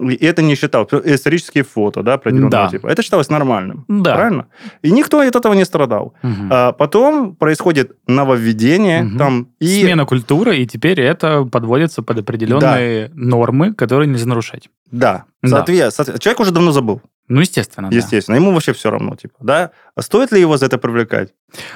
и 0.00 0.14
это 0.26 0.42
не 0.42 0.54
считалось. 0.54 0.88
Исторические 1.04 1.64
фото, 1.64 2.02
да, 2.02 2.14
определенного 2.14 2.50
Да. 2.50 2.68
типа. 2.68 2.86
Это 2.88 3.02
считалось 3.02 3.28
нормальным. 3.30 3.84
Да. 3.88 4.14
Правильно? 4.14 4.46
И 4.82 4.90
никто 4.90 5.20
от 5.20 5.34
этого 5.36 5.54
не 5.54 5.64
страдал. 5.64 6.14
А 6.50 6.72
потом 6.72 7.34
происходит 7.36 7.96
нововведение 8.06 9.06
там 9.18 9.48
и... 9.60 9.82
Смена 9.82 10.04
культуры, 10.06 10.56
и 10.58 10.66
теперь 10.66 11.00
это 11.00 11.44
подводится 11.44 12.02
под 12.02 12.18
определенные 12.18 13.10
нормы, 13.14 13.74
которые 13.74 14.08
нельзя 14.08 14.26
нарушать. 14.26 14.68
Да. 14.90 15.24
Да. 15.42 15.48
Соответственно, 15.48 16.18
человек 16.18 16.40
уже 16.40 16.50
давно 16.52 16.72
забыл, 16.72 17.02
Ну, 17.28 17.40
естественно, 17.40 17.90
да. 17.90 17.96
естественно. 17.96 18.36
Ему 18.36 18.52
вообще 18.52 18.72
все 18.72 18.90
равно, 18.90 19.14
типа, 19.16 19.34
да? 19.40 19.70
А 19.94 20.02
стоит 20.02 20.32
ли 20.32 20.40
его 20.40 20.56
за 20.56 20.66
это 20.66 20.78
привлекать? 20.78 21.30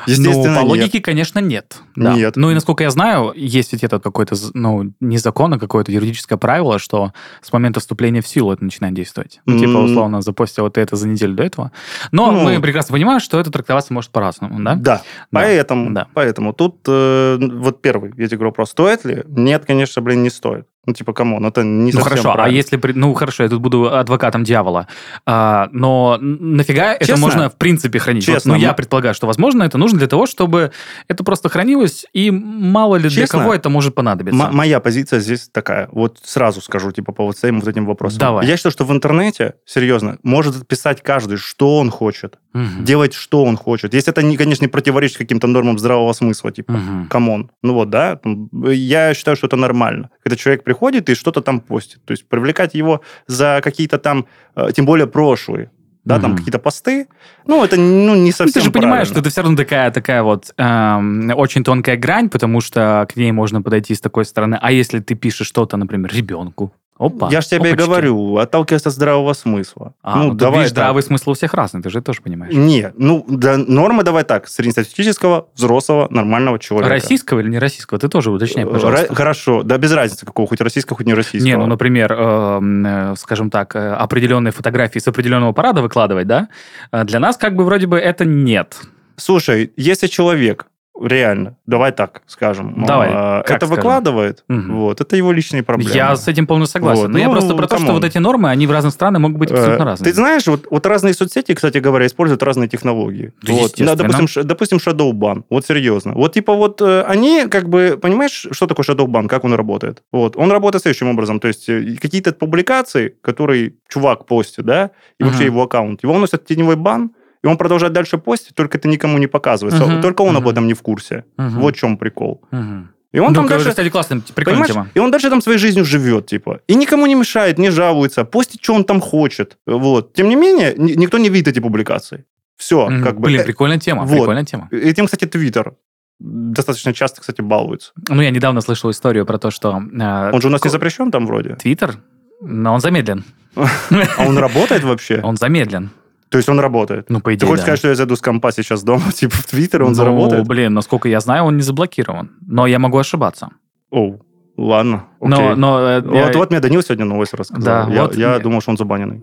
Естественно, 0.07 0.37
ну, 0.37 0.43
по 0.61 0.61
нет. 0.61 0.69
логике, 0.83 1.01
конечно, 1.01 1.39
нет. 1.39 1.79
Да. 1.97 2.15
Нет. 2.15 2.37
Ну, 2.37 2.51
и 2.51 2.55
насколько 2.55 2.85
я 2.85 2.91
знаю, 2.91 3.33
есть 3.37 3.73
ведь 3.73 3.85
этот 3.85 4.03
какой-то, 4.03 4.35
ну, 4.55 4.93
не 5.01 5.19
закон, 5.19 5.55
а 5.55 5.59
какое-то 5.59 5.93
юридическое 5.93 6.39
правило, 6.39 6.79
что 6.79 7.13
с 7.43 7.53
момента 7.53 7.81
вступления 7.81 8.23
в 8.23 8.29
силу 8.29 8.53
это 8.53 8.65
начинает 8.65 8.95
действовать. 8.95 9.41
Ну, 9.47 9.59
типа, 9.59 9.71
М. 9.71 9.85
условно, 9.85 10.21
запостил 10.23 10.69
ты 10.71 10.81
это 10.81 10.97
за 10.97 11.09
неделю 11.09 11.35
до 11.35 11.43
этого. 11.43 11.73
Но 12.13 12.31
Ну. 12.33 12.41
мы 12.43 12.61
прекрасно 12.61 12.93
понимаем, 12.93 13.21
что 13.21 13.39
это 13.41 13.51
трактоваться 13.51 13.93
может 13.93 14.11
по-разному, 14.11 14.63
да? 14.63 14.75
Да, 14.75 15.03
поэтому, 15.31 15.91
да. 15.95 16.07
поэтому 16.15 16.53
тут 16.53 16.77
э, 16.87 17.39
вот 17.41 17.83
первый, 17.83 18.13
я 18.17 18.27
тебе 18.27 18.37
говорю, 18.39 18.51
вопрос, 18.51 18.71
стоит 18.71 19.05
ли? 19.05 19.23
Нет, 19.29 19.65
конечно, 19.67 20.03
блин, 20.03 20.23
не 20.23 20.31
стоит. 20.31 20.67
Ну, 20.87 20.95
типа, 20.95 21.13
come 21.13 21.31
on, 21.31 21.45
это 21.45 21.63
не 21.65 21.93
Ну 21.93 21.99
совсем 21.99 22.03
хорошо, 22.05 22.31
а 22.31 22.35
правильно. 22.35 22.57
если... 22.57 22.79
при- 22.79 22.93
Ну 22.95 23.13
хорошо, 23.13 23.43
я 23.43 23.51
тут 23.51 23.61
буду 23.61 23.93
адвокатом 23.95 24.43
дьявола. 24.43 24.87
А, 25.27 25.69
но 25.71 26.17
нафига 26.19 26.95
это 26.95 27.05
Честно? 27.05 27.21
можно 27.21 27.51
в 27.51 27.57
принципе 27.57 27.99
хранить? 27.99 28.27
Вот, 28.27 28.35
Честно, 28.37 28.55
ну 28.55 28.59
я 28.59 28.73
предполагаю, 28.73 29.15
что 29.15 29.27
возможно 29.27 29.65
это 29.69 29.79
нужно 29.79 29.99
для 29.99 30.09
того, 30.09 30.27
чтобы 30.27 30.73
это 31.07 31.25
просто 31.25 31.49
хранилось, 31.49 32.07
и 32.13 32.31
мало 32.31 32.97
ли 32.97 33.09
для 33.09 33.23
Честно? 33.23 33.39
кого 33.41 33.55
это 33.55 33.69
может 33.69 33.95
понадобиться. 33.95 34.43
М- 34.45 34.57
моя 34.57 34.81
позиция 34.81 35.21
здесь 35.21 35.49
такая. 35.49 35.89
Вот 35.93 36.19
сразу 36.25 36.61
скажу, 36.61 36.91
типа, 36.93 37.13
по 37.13 37.25
вот 37.25 37.39
своим 37.39 37.61
вот 37.61 37.69
этим 37.69 37.87
вопросам. 37.87 38.19
Давай. 38.19 38.47
Я 38.47 38.57
считаю, 38.57 38.73
что 38.73 38.85
в 38.85 38.93
интернете, 38.93 39.55
серьезно, 39.65 40.19
может 40.23 40.67
писать 40.67 41.03
каждый, 41.03 41.37
что 41.37 41.79
он 41.79 41.91
хочет. 41.91 42.39
Мгм. 42.53 42.85
Делать, 42.85 43.15
что 43.15 43.45
он 43.45 43.57
хочет. 43.57 43.95
Если 43.95 44.11
это, 44.11 44.23
не, 44.23 44.37
конечно, 44.37 44.65
не 44.65 44.69
противоречит 44.69 45.19
каким-то 45.19 45.47
нормам 45.47 45.79
здравого 45.79 46.13
смысла, 46.13 46.51
типа, 46.51 46.81
come 47.11 47.34
on. 47.34 47.51
Ну 47.63 47.75
вот, 47.75 47.91
да, 47.91 48.19
я 48.53 49.15
считаю, 49.15 49.37
что 49.37 49.47
это 49.47 49.57
нормально. 49.57 50.11
Когда 50.23 50.37
человек 50.37 50.65
приходит 50.65 51.09
и 51.11 51.15
что-то 51.15 51.41
там 51.43 51.61
постит. 51.61 52.05
То 52.05 52.13
есть 52.13 52.29
привлекать 52.29 52.75
его 52.75 53.03
за 53.27 53.61
какие-то 53.63 53.99
там, 53.99 54.27
э, 54.57 54.71
тем 54.75 54.87
более 54.87 55.07
прошлые, 55.07 55.71
да, 56.09 56.19
там 56.19 56.31
Мгм. 56.31 56.39
какие-то 56.39 56.59
посты, 56.59 57.07
ну, 57.47 57.63
это 57.63 57.77
ну, 57.77 58.15
не 58.15 58.31
Ну, 58.31 58.33
совсем 58.33 58.53
ты 58.55 58.61
же 58.63 58.71
понимаешь, 58.71 59.09
что 59.09 59.21
это 59.21 59.29
все 59.29 59.43
равно 59.43 59.57
такая, 59.59 59.91
такая 59.91 60.23
вот 60.23 60.55
эм, 60.57 61.31
очень 61.37 61.63
тонкая 61.63 61.99
грань, 61.99 62.31
потому 62.31 62.63
что 62.63 63.07
к 63.13 63.17
ней 63.17 63.31
можно 63.31 63.61
подойти 63.61 63.95
с 63.95 64.01
такой 64.01 64.25
стороны. 64.25 64.59
А 64.61 64.73
если 64.73 65.01
ты 65.01 65.15
пишешь 65.15 65.47
что-то, 65.47 65.77
например, 65.77 66.11
ребенку? 66.15 66.73
Опа. 66.99 67.29
Я 67.31 67.41
же 67.41 67.49
тебе 67.49 67.71
опачки. 67.71 67.77
говорю, 67.87 68.37
отталкиваясь 68.39 68.85
от 68.87 68.93
здравого 68.93 69.33
смысла. 69.33 69.95
А, 70.03 70.17
ну, 70.19 70.25
ну, 70.29 70.35
давай 70.35 70.61
видишь, 70.61 70.71
так. 70.73 70.79
здравый 70.85 71.03
смысл 71.03 71.31
у 71.31 71.35
всех 71.35 71.55
разный, 71.55 71.81
ты 71.81 71.91
же 71.91 72.03
тоже 72.03 72.21
понимаешь. 72.23 72.53
Не, 72.53 72.93
ну, 72.97 73.25
да, 73.29 73.57
нормы 73.57 74.03
давай 74.03 74.25
так, 74.25 74.49
среднестатистического, 74.49 75.49
взрослого, 75.55 76.09
нормального 76.11 76.59
человека. 76.59 76.91
Российского 76.91 77.41
или 77.41 77.49
не 77.49 77.59
российского? 77.59 77.99
Ты 78.01 78.09
тоже 78.09 78.31
уточняй, 78.31 78.65
Э, 78.65 78.69
пожалуйста. 78.69 79.07
ра- 79.07 79.15
Хорошо, 79.15 79.63
да 79.63 79.79
без 79.79 79.93
разницы 79.93 80.27
какого, 80.27 80.49
хоть 80.49 80.61
российского, 80.61 80.97
хоть 80.97 81.07
не 81.07 81.15
российского. 81.15 81.47
Не, 81.49 81.57
ну, 81.57 81.67
например, 81.67 82.13
эм, 82.13 82.85
э, 82.87 83.15
скажем 83.17 83.51
так, 83.51 83.77
э, 83.77 83.93
определенные 83.95 84.53
фотографии 84.53 84.99
с 84.99 85.07
определенного 85.09 85.53
парада 85.53 85.83
выкладывать, 85.83 86.27
да? 86.27 86.49
Для 86.93 87.21
нас 87.21 87.37
как 87.37 87.55
бы 87.55 87.65
вроде 87.65 87.87
бы 87.87 87.99
это 87.99 88.25
нет. 88.25 88.77
Слушай, 89.17 89.73
если 89.77 90.07
человек 90.07 90.67
реально, 91.01 91.57
давай 91.67 91.93
так 91.93 92.23
скажем, 92.27 92.85
Давай, 92.87 93.09
а, 93.13 93.41
это 93.41 93.67
скажем? 93.67 93.77
выкладывает, 93.77 94.45
Мгм. 94.49 94.77
вот, 94.77 95.01
это 95.01 95.17
его 95.17 95.33
личные 95.33 95.63
проблемы. 95.63 95.95
Я 95.95 96.17
с 96.17 96.27
этим 96.29 96.47
полностью 96.47 96.81
согласен. 96.81 97.03
Вот, 97.03 97.11
Но 97.11 97.19
я 97.19 97.27
ну, 97.27 97.33
просто 97.33 97.55
про 97.55 97.67
то, 97.67 97.79
что 97.79 97.93
вот 97.93 98.05
эти 98.05 98.19
нормы, 98.19 98.51
они 98.51 98.67
в 98.67 98.71
разных 98.73 98.93
странах 98.93 99.21
могут 99.23 99.39
быть 99.39 99.51
абсолютно 99.51 99.83
Э, 99.83 99.87
разные. 99.87 100.11
Ты 100.11 100.15
знаешь, 100.15 100.47
вот, 100.47 100.67
вот 100.71 100.87
разные 100.87 101.15
соцсети, 101.15 101.55
кстати 101.55 101.79
говоря, 101.79 102.07
используют 102.07 102.43
разные 102.43 102.69
технологии. 102.69 103.33
Да, 103.43 103.53
вот. 103.53 103.75
Да, 103.79 103.95
допустим, 103.95 104.47
допустим, 104.47 104.79
Shadowban. 104.79 105.45
Вот 105.51 105.67
серьезно. 105.67 106.13
Вот 106.15 106.33
типа 106.35 106.55
вот 106.55 106.81
э, 106.83 107.03
они 107.03 107.47
как 107.49 107.69
бы, 107.69 107.99
понимаешь, 108.01 108.47
что 108.51 108.67
такое 108.67 108.85
Shadowban, 108.85 109.29
как 109.29 109.45
он 109.45 109.55
работает? 109.55 110.03
Вот. 110.13 110.37
Он 110.37 110.51
работает 110.51 110.83
следующим 110.83 111.09
образом. 111.09 111.41
То 111.41 111.49
есть 111.49 111.69
э, 111.69 111.97
какие-то 112.01 112.33
публикации, 112.33 113.15
которые 113.21 113.75
чувак 113.89 114.27
постит, 114.27 114.65
да, 114.65 114.91
и 115.21 115.25
вообще 115.25 115.45
Мгм. 115.45 115.53
его 115.53 115.63
аккаунт, 115.63 116.03
его 116.03 116.19
носят 116.19 116.45
теневой 116.47 116.77
бан, 116.77 117.11
и 117.49 117.51
он 117.53 117.57
продолжает 117.57 117.93
дальше 117.93 118.19
постить, 118.19 118.55
только 118.55 118.79
это 118.79 118.89
никому 118.89 119.19
не 119.19 119.27
показывается. 119.27 119.87
Мгм. 119.87 120.01
Только 120.03 120.23
он 120.23 120.37
об 120.37 120.43
Мгм. 120.43 120.51
этом 120.51 120.67
не 120.67 120.75
в 120.75 120.83
курсе. 120.83 121.25
Мгм. 121.37 121.61
Вот 121.61 121.75
в 121.77 121.79
чем 121.79 121.97
прикол. 121.97 122.41
Мгм. 122.51 122.91
И 123.15 123.19
он 123.21 123.29
ну, 123.29 123.35
там 123.35 123.47
дальше... 123.49 123.71
кстати, 123.71 123.89
классная, 123.91 124.21
прикольная 124.35 124.67
тема. 124.67 124.89
И 124.95 124.99
он 125.01 125.11
дальше 125.11 125.31
там 125.31 125.41
своей 125.43 125.59
жизнью 125.59 125.85
живет, 125.85 126.27
типа. 126.27 126.61
И 126.69 126.75
никому 126.75 127.07
не 127.07 127.15
мешает, 127.15 127.59
не 127.59 127.71
жалуется, 127.71 128.25
постит, 128.25 128.61
что 128.63 128.75
он 128.75 128.85
там 128.85 129.01
хочет. 129.01 129.57
Вот. 129.67 130.13
Тем 130.13 130.29
не 130.29 130.37
менее, 130.37 130.75
ни- 130.77 130.93
никто 130.97 131.19
не 131.19 131.31
видит 131.31 131.49
эти 131.49 131.61
публикации. 131.61 132.25
Все, 132.57 132.87
Мгм. 132.89 133.03
как 133.05 133.15
бы. 133.15 133.23
Блин, 133.29 133.41
Э, 133.41 133.45
прикольная 133.45 133.79
тема, 133.79 134.03
вот. 134.05 134.13
прикольная 134.19 134.45
тема. 134.45 134.69
Этим, 134.71 135.07
кстати, 135.07 135.25
Твиттер 135.27 135.73
достаточно 136.21 136.93
часто, 136.93 137.21
кстати, 137.21 137.41
балуется. 137.41 137.93
Ну, 138.09 138.21
я 138.23 138.31
недавно 138.31 138.61
слышал 138.61 138.91
историю 138.91 139.25
про 139.25 139.39
то, 139.39 139.51
что... 139.51 139.71
э, 139.71 140.31
Он 140.33 140.41
же 140.41 140.49
у 140.49 140.51
нас 140.51 140.61
не 140.61 140.65
ко- 140.65 140.69
запрещен 140.71 141.11
там 141.11 141.27
вроде. 141.27 141.55
Твиттер, 141.55 141.97
но 142.43 142.75
он 142.75 142.81
замедлен. 142.81 143.25
А 143.57 144.27
он 144.27 144.37
работает 144.39 144.85
вообще? 144.85 145.21
Он 145.23 145.37
замедлен. 145.37 145.91
То 146.31 146.39
есть 146.39 146.49
он 146.49 146.61
работает? 146.61 147.09
Ну, 147.11 147.21
по 147.21 147.31
Ты 147.31 147.37
идее, 147.37 147.47
хочешь 147.47 147.61
да. 147.61 147.63
сказать, 147.65 147.79
что 147.79 147.89
я 147.89 147.95
зайду 147.95 148.15
с 148.17 148.21
компа 148.21 148.53
сейчас 148.53 148.83
дома, 148.83 149.13
типа 149.15 149.35
в 149.37 149.47
Твиттер, 149.47 149.83
он 149.83 149.89
Ну, 149.91 149.95
заработает? 149.95 150.47
блин, 150.47 150.75
насколько 150.75 151.09
я 151.09 151.21
знаю, 151.21 151.45
он 151.45 151.57
не 151.57 151.63
заблокирован. 151.63 152.31
Но 152.47 152.67
я 152.67 152.79
могу 152.79 152.99
ошибаться. 152.99 153.49
Оу, 153.91 154.21
ладно, 154.57 155.05
Но, 155.21 155.37
окей. 155.37 155.55
но 155.57 155.81
э, 155.81 156.01
Вот, 156.03 156.15
я- 156.15 156.33
вот 156.39 156.51
мне 156.51 156.61
Данил 156.61 156.83
сегодня 156.83 157.05
новость 157.07 157.33
рассказал. 157.35 157.87
Да, 157.89 157.93
я, 157.95 158.03
вот 158.03 158.17
я 158.17 158.31
мне- 158.31 158.39
думал, 158.41 158.61
что 158.61 158.71
он 158.73 158.77
забаненный. 158.77 159.23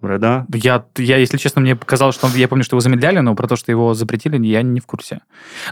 Говорю, 0.00 0.18
да? 0.18 0.46
Я, 0.52 0.84
я, 0.98 1.16
если 1.16 1.38
честно, 1.38 1.60
мне 1.62 1.74
показалось, 1.74 2.14
что 2.14 2.26
он, 2.26 2.32
я 2.34 2.48
помню, 2.48 2.64
что 2.64 2.74
его 2.74 2.80
замедляли, 2.80 3.20
но 3.20 3.34
про 3.34 3.48
то, 3.48 3.56
что 3.56 3.70
его 3.72 3.94
запретили, 3.94 4.44
я 4.46 4.62
не 4.62 4.80
в 4.80 4.86
курсе. 4.86 5.20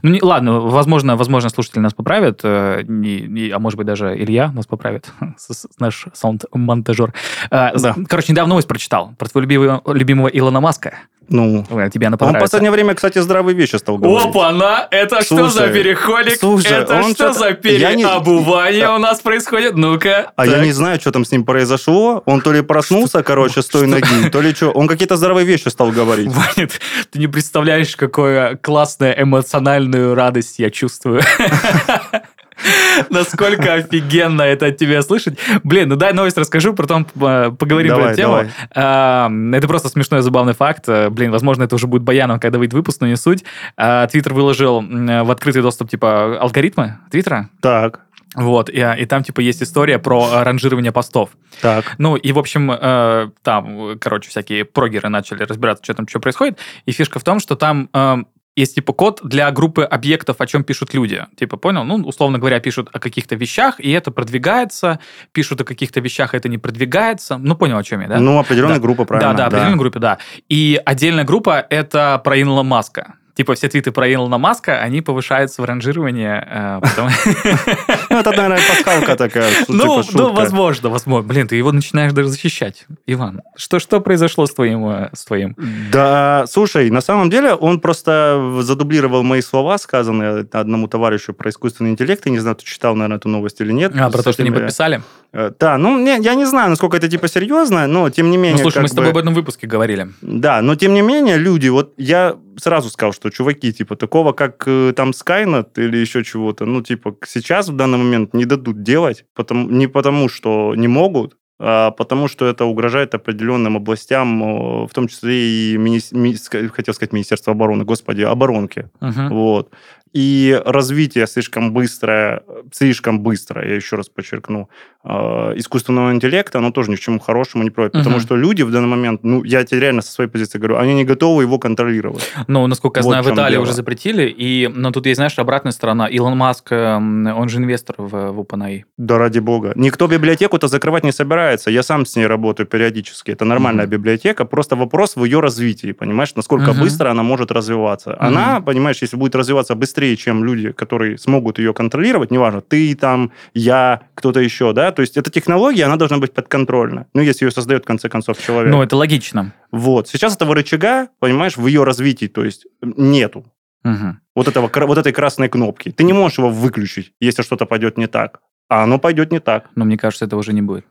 Ну, 0.03 0.11
не, 0.11 0.23
ладно, 0.23 0.61
возможно, 0.61 1.17
возможно, 1.17 1.51
слушатели 1.51 1.81
нас 1.81 1.93
поправят, 1.95 2.41
э, 2.43 2.83
не- 2.89 3.21
не- 3.23 3.51
а 3.51 3.59
может 3.59 3.77
быть, 3.77 3.87
даже 3.87 4.17
Илья 4.17 4.51
нас 4.53 4.67
поправит, 4.67 5.11
наш 5.79 6.07
саунд-монтажер. 6.15 7.13
Э, 7.51 7.79
Да. 7.79 7.95
Короче, 8.09 8.33
недавно 8.33 8.51
новость 8.51 8.69
прочитал 8.69 9.13
про 9.19 9.29
твоего 9.29 9.45
любимого, 9.47 9.83
любимого 9.93 10.29
Илона 10.29 10.61
Маска. 10.61 10.95
Ну, 11.29 11.65
Ой, 11.71 11.91
тебе 11.91 12.07
она 12.07 12.15
он 12.15 12.17
в 12.17 12.21
понравится. 12.21 12.41
последнее 12.45 12.71
время, 12.71 12.95
кстати, 12.95 13.19
здравые 13.19 13.55
вещи 13.57 13.77
стал 13.77 13.99
говорить. 13.99 14.29
Опа-на! 14.29 14.87
Это 14.91 15.23
что 15.23 15.49
за 15.49 15.59
Слушай, 15.61 15.73
переходик? 15.73 16.39
слушай, 16.39 16.73
это 16.73 16.97
он 17.03 17.15
что 17.15 17.33
за 17.33 17.47
я 17.49 17.95
не- 17.95 18.03
переобувание 18.03 18.89
у 18.91 18.99
нас 18.99 19.21
происходит? 19.21 19.77
Ну-ка. 19.77 20.33
А 20.37 20.47
я 20.47 20.53
так. 20.53 20.63
не 20.65 20.73
знаю, 20.73 21.01
что 21.01 21.11
там 21.13 21.25
с 21.25 21.31
ним 21.33 21.45
произошло. 21.45 22.23
Он 22.27 22.41
то 22.41 22.53
ли 22.53 22.61
проснулся, 22.63 23.23
короче, 23.23 23.63
с 23.63 23.67
той 23.69 23.83
что? 23.89 23.91
ноги, 23.91 24.29
то 24.31 24.41
ли 24.41 24.55
что. 24.55 24.71
Он 24.71 24.87
какие-то 24.89 25.17
здоровые 25.17 25.47
вещи 25.47 25.69
стал 25.69 25.91
говорить. 25.91 26.29
Ваня, 26.33 26.69
ты- 26.69 26.79
ты 27.11 27.19
не 27.19 27.27
представляешь, 27.27 27.97
какую 27.97 28.59
классную 28.63 29.21
эмоциональную 29.23 30.15
радость 30.15 30.59
я 30.59 30.71
чувствую. 30.71 31.23
Насколько 33.11 33.75
офигенно 33.75 34.43
это 34.43 34.67
от 34.67 34.77
тебя 34.77 35.03
слышать. 35.03 35.39
Блин, 35.63 35.89
ну 35.89 35.97
дай 35.97 36.13
новость 36.13 36.39
расскажу, 36.39 36.75
потом 36.75 37.07
э, 37.17 37.51
поговорим 37.59 37.95
про 37.95 38.07
эту 38.07 38.17
тему. 38.17 38.33
давай. 38.33 38.51
А, 38.75 39.31
Это 39.53 39.69
просто 39.69 39.89
смешной, 39.89 40.23
забавный 40.23 40.55
факт. 40.55 40.85
Э, 40.89 41.11
Блин, 41.11 41.31
возможно, 41.31 41.65
это 41.65 41.75
уже 41.75 41.87
будет 41.87 42.03
баяном, 42.03 42.41
когда 42.41 42.59
выйдет 42.59 42.75
выпуск, 42.75 43.01
но 43.01 43.07
не 43.07 43.17
суть. 43.17 43.45
А, 43.77 44.07
Твиттер 44.07 44.35
выложил 44.35 44.81
в 44.83 45.31
открытый 45.31 45.63
доступ, 45.63 45.91
типа, 45.91 46.39
алгоритмы 46.41 46.99
Твиттера. 47.11 47.49
Так, 47.61 48.01
Вот, 48.35 48.69
и, 48.71 48.85
и 48.99 49.07
там, 49.07 49.23
типа, 49.23 49.41
есть 49.41 49.63
история 49.63 49.99
про 49.99 50.29
э, 50.33 50.43
ранжирование 50.43 50.93
постов. 50.93 51.31
так. 51.61 51.95
Ну, 51.99 52.17
и, 52.17 52.33
в 52.33 52.39
общем, 52.39 52.71
э, 52.73 53.31
там, 53.43 53.91
э, 53.91 53.97
короче, 54.01 54.29
всякие 54.31 54.65
прогеры 54.65 55.09
начали 55.09 55.45
разбираться, 55.45 55.85
что 55.85 55.95
там, 55.95 56.09
что 56.09 56.21
происходит. 56.21 56.59
И 56.87 56.93
фишка 56.93 57.19
в 57.19 57.25
том, 57.25 57.39
что 57.41 57.55
там 57.57 57.89
э, 57.93 58.17
есть, 58.57 58.77
типа, 58.77 58.93
код 58.93 59.21
для 59.25 59.51
группы 59.51 59.83
объектов, 59.83 60.41
о 60.41 60.47
чем 60.47 60.63
пишут 60.65 60.95
люди. 60.95 61.25
Типа, 61.37 61.57
понял? 61.57 61.85
Ну, 61.85 61.97
условно 61.97 62.39
говоря, 62.39 62.61
пишут 62.61 62.89
о 62.93 63.01
каких-то 63.01 63.35
вещах, 63.35 63.81
и 63.81 63.91
это 63.91 64.11
продвигается. 64.11 65.01
Пишут 65.33 65.61
о 65.61 65.65
каких-то 65.65 66.01
вещах, 66.01 66.35
это 66.35 66.49
не 66.49 66.59
продвигается. 66.59 67.37
Ну, 67.37 67.57
понял, 67.57 67.79
о 67.79 67.83
чем 67.83 68.01
я, 68.01 68.09
да? 68.09 68.21
Ну, 68.21 68.39
определенная 68.39 68.77
Да. 68.77 68.83
группа, 68.83 69.05
правильно. 69.05 69.33
Да, 69.33 69.37
да, 69.37 69.47
определенной 69.47 69.79
группе, 69.79 69.99
да. 69.99 70.19
И 70.49 70.81
отдельная 70.85 71.25
группа— 71.25 71.67
это 71.71 72.21
про 72.25 72.41
Илона 72.41 72.63
Маска. 72.63 73.15
Типа 73.35 73.55
все 73.55 73.69
твиты 73.69 73.91
про 73.91 74.13
Илона 74.13 74.39
Маска, 74.39 74.81
они 74.81 75.01
повышаются 75.01 75.61
в 75.61 75.65
ранжировании. 75.65 76.29
э, 76.29 76.81
Ну, 78.11 78.19
это, 78.21 78.31
наверное, 78.31 78.61
пасхалка 78.69 79.17
такая, 79.17 79.51
Ну, 79.67 80.03
типа, 80.03 80.19
ну, 80.19 80.33
возможно, 80.33 80.89
возможно. 80.89 81.29
Блин, 81.29 81.49
ты 81.49 81.57
его 81.57 81.73
начинаешь 81.73 82.13
даже 82.13 82.29
защищать. 82.29 82.87
Иван, 83.07 83.43
что, 83.57 84.01
произошло 84.01 84.47
с 84.47 84.55
твоим, 84.55 84.89
э, 84.89 85.11
с 85.13 85.25
твоим? 85.25 85.57
Да, 85.91 86.45
слушай, 86.49 86.91
на 86.91 87.01
самом 87.01 87.29
деле 87.29 87.55
он 87.55 87.81
просто 87.81 88.61
задублировал 88.61 89.25
мои 89.25 89.41
слова, 89.41 89.79
сказанные 89.79 90.47
одному 90.53 90.87
товарищу 90.87 91.33
про 91.35 91.51
искусственный 91.51 91.91
интеллект. 91.91 92.25
Я 92.27 92.31
не 92.33 92.39
знаю, 92.39 92.55
ты 92.57 92.65
читал, 92.65 92.95
наверное, 92.95 93.17
эту 93.17 93.29
новость 93.29 93.61
или 93.61 93.73
нет. 93.73 93.93
А, 93.99 94.11
про 94.11 94.23
то, 94.23 94.33
что 94.33 94.45
не 94.45 94.53
подписали? 94.53 95.03
э, 95.33 95.51
Да, 95.59 95.77
ну, 95.77 96.05
я 96.05 96.35
не 96.35 96.45
знаю, 96.45 96.71
насколько 96.71 96.97
это, 96.97 97.09
типа, 97.09 97.27
серьезно, 97.27 97.89
но, 97.89 98.11
тем 98.11 98.31
не 98.31 98.37
менее... 98.37 98.59
Ну, 98.59 98.63
слушай, 98.63 98.83
мы 98.83 98.89
с 98.89 98.93
тобой 98.93 99.11
об 99.11 99.17
этом 99.17 99.35
выпуске 99.35 99.67
говорили. 99.67 100.11
Да, 100.23 100.63
но 100.63 100.77
тем 100.77 100.95
не 100.95 101.03
менее, 101.03 101.37
люди, 101.37 101.69
вот 101.69 101.95
я 101.97 102.37
сразу 102.57 102.91
сказал, 102.91 103.13
что 103.13 103.24
чуваки, 103.31 103.73
типа, 103.73 103.97
такого, 103.97 104.33
как 104.33 104.65
э, 104.67 104.93
там 104.97 105.11
Skynet 105.11 105.69
или 105.77 105.97
еще 105.99 106.23
чего-то, 106.25 106.65
ну, 106.67 106.83
типа, 106.83 107.15
сейчас 107.27 107.69
в 107.69 107.77
данный 107.77 107.99
момент 107.99 108.35
не 108.35 108.45
дадут 108.45 108.83
делать, 108.83 109.25
потому, 109.35 109.69
не 109.71 109.87
потому, 109.89 110.29
что 110.29 110.75
не 110.77 110.89
могут, 110.89 111.37
а 111.61 111.91
потому 111.91 112.29
что 112.29 112.47
это 112.47 112.65
угрожает 112.65 113.15
определенным 113.15 113.77
областям, 113.77 114.43
э, 114.43 114.87
в 114.87 114.91
том 114.93 115.09
числе 115.09 115.35
и, 115.35 115.77
мини- 115.79 116.01
ми- 116.13 116.37
хотел 116.69 116.95
сказать, 116.95 117.13
Министерство 117.13 117.53
обороны, 117.53 117.85
господи, 117.85 118.23
оборонки. 118.23 118.89
Мгм. 119.01 119.29
Вот. 119.29 119.71
И 120.15 120.63
развитие 120.65 121.27
слишком 121.27 121.73
быстрое, 121.73 122.43
слишком 122.73 123.19
быстро, 123.21 123.67
я 123.69 123.75
еще 123.75 123.97
раз 123.97 124.09
подчеркну, 124.09 124.69
э, 125.05 125.09
искусственного 125.57 126.13
интеллекта, 126.13 126.59
оно 126.59 126.71
тоже 126.71 126.91
ни 126.93 126.95
к 126.97 127.01
чему 127.01 127.19
хорошему 127.19 127.65
не 127.65 127.71
приводит. 127.71 127.93
Потому 127.95 128.17
Мгм. 128.17 128.21
что 128.25 128.37
люди 128.37 128.63
в 128.63 128.71
данный 128.71 128.87
момент, 128.87 129.25
ну, 129.25 129.43
я 129.43 129.65
тебе 129.65 129.81
реально 129.81 130.03
со 130.03 130.13
своей 130.13 130.31
позиции 130.31 130.59
говорю, 130.59 130.77
они 130.79 130.95
не 130.95 131.05
готовы 131.05 131.43
его 131.43 131.59
контролировать. 131.59 132.31
Ну, 132.47 132.65
насколько 132.69 133.01
я 133.01 133.03
Вот 133.03 133.11
знаю, 133.11 133.25
в 133.25 133.27
в 133.27 133.35
Италии 133.35 133.55
дело. 133.55 133.63
уже 133.65 133.73
запретили, 133.73 134.29
и, 134.29 134.69
но 134.73 134.93
тут 134.93 135.07
есть, 135.07 135.17
знаешь, 135.17 135.37
обратная 135.39 135.73
сторона. 135.73 136.07
Илон 136.07 136.37
Маск, 136.39 136.69
эм, 136.71 137.27
он 137.27 137.49
же 137.49 137.59
инвестор 137.59 137.97
в, 137.99 138.09
в 138.33 138.41
OpenAI. 138.41 138.85
Да 138.97 139.19
ради 139.19 139.41
бога. 139.41 139.73
Никто 139.75 140.07
библиотеку-то 140.07 140.69
закрывать 140.69 141.03
не 141.05 141.13
собирается. 141.13 141.71
Я 141.73 141.83
сам 141.83 142.07
с 142.07 142.15
ней 142.17 142.27
работаю 142.29 142.67
периодически. 142.69 143.33
Это 143.33 143.45
нормальная 143.45 143.87
Мгм. 143.87 143.91
библиотека. 143.93 144.45
Просто 144.45 144.77
вопрос 144.77 145.17
в 145.17 145.25
ее 145.25 145.41
развитии, 145.41 145.91
понимаешь, 145.93 146.35
насколько 146.37 146.71
Мгм. 146.71 146.81
быстро 146.83 147.11
она 147.11 147.23
может 147.25 147.51
развиваться. 147.51 148.17
Она, 148.21 148.61
понимаешь, 148.61 149.03
если 149.03 149.17
будет 149.17 149.35
развиваться 149.35 149.75
быстрее, 149.75 150.04
чем 150.17 150.45
люди, 150.45 150.73
которые 150.73 151.19
смогут 151.19 151.59
ее 151.59 151.73
контролировать, 151.73 152.31
неважно, 152.31 152.61
ты 152.61 152.95
там, 152.95 153.33
я, 153.55 154.03
кто-то 154.15 154.41
еще, 154.41 154.73
да, 154.73 154.93
то 154.93 155.03
есть 155.03 155.17
эта 155.17 155.31
технология, 155.31 155.85
она 155.85 155.97
должна 155.97 156.19
быть 156.19 156.33
подконтрольна. 156.33 157.07
Ну, 157.15 157.23
если 157.23 157.47
ее 157.47 157.51
создает, 157.51 157.85
в 157.85 157.87
конце 157.87 158.09
концов, 158.09 158.39
человек. 158.39 158.71
Ну, 158.73 158.83
это 158.83 158.97
логично. 158.97 159.53
Вот. 159.73 160.09
Сейчас 160.09 160.37
этого 160.37 160.55
рычага, 160.55 161.09
понимаешь, 161.19 161.57
в 161.57 161.67
ее 161.67 161.85
развитии, 161.85 162.27
то 162.27 162.45
есть 162.45 162.67
нету. 162.83 163.45
Мгм. 163.83 164.21
Вот, 164.35 164.49
этого, 164.49 164.71
вот 164.87 164.99
этой 164.99 165.13
красной 165.13 165.49
кнопки. 165.49 165.91
Ты 165.91 166.05
не 166.05 166.13
можешь 166.13 166.39
его 166.39 166.49
выключить, 166.51 167.13
если 167.21 167.43
что-то 167.43 167.67
пойдет 167.67 167.99
не 167.99 168.07
так. 168.07 168.41
А 168.69 168.83
оно 168.85 168.99
пойдет 168.99 169.31
не 169.33 169.41
так. 169.41 169.69
Но 169.75 169.85
мне 169.85 169.99
кажется, 169.99 170.25
этого 170.25 170.41
уже 170.41 170.53
не 170.53 170.63
будет. 170.63 170.87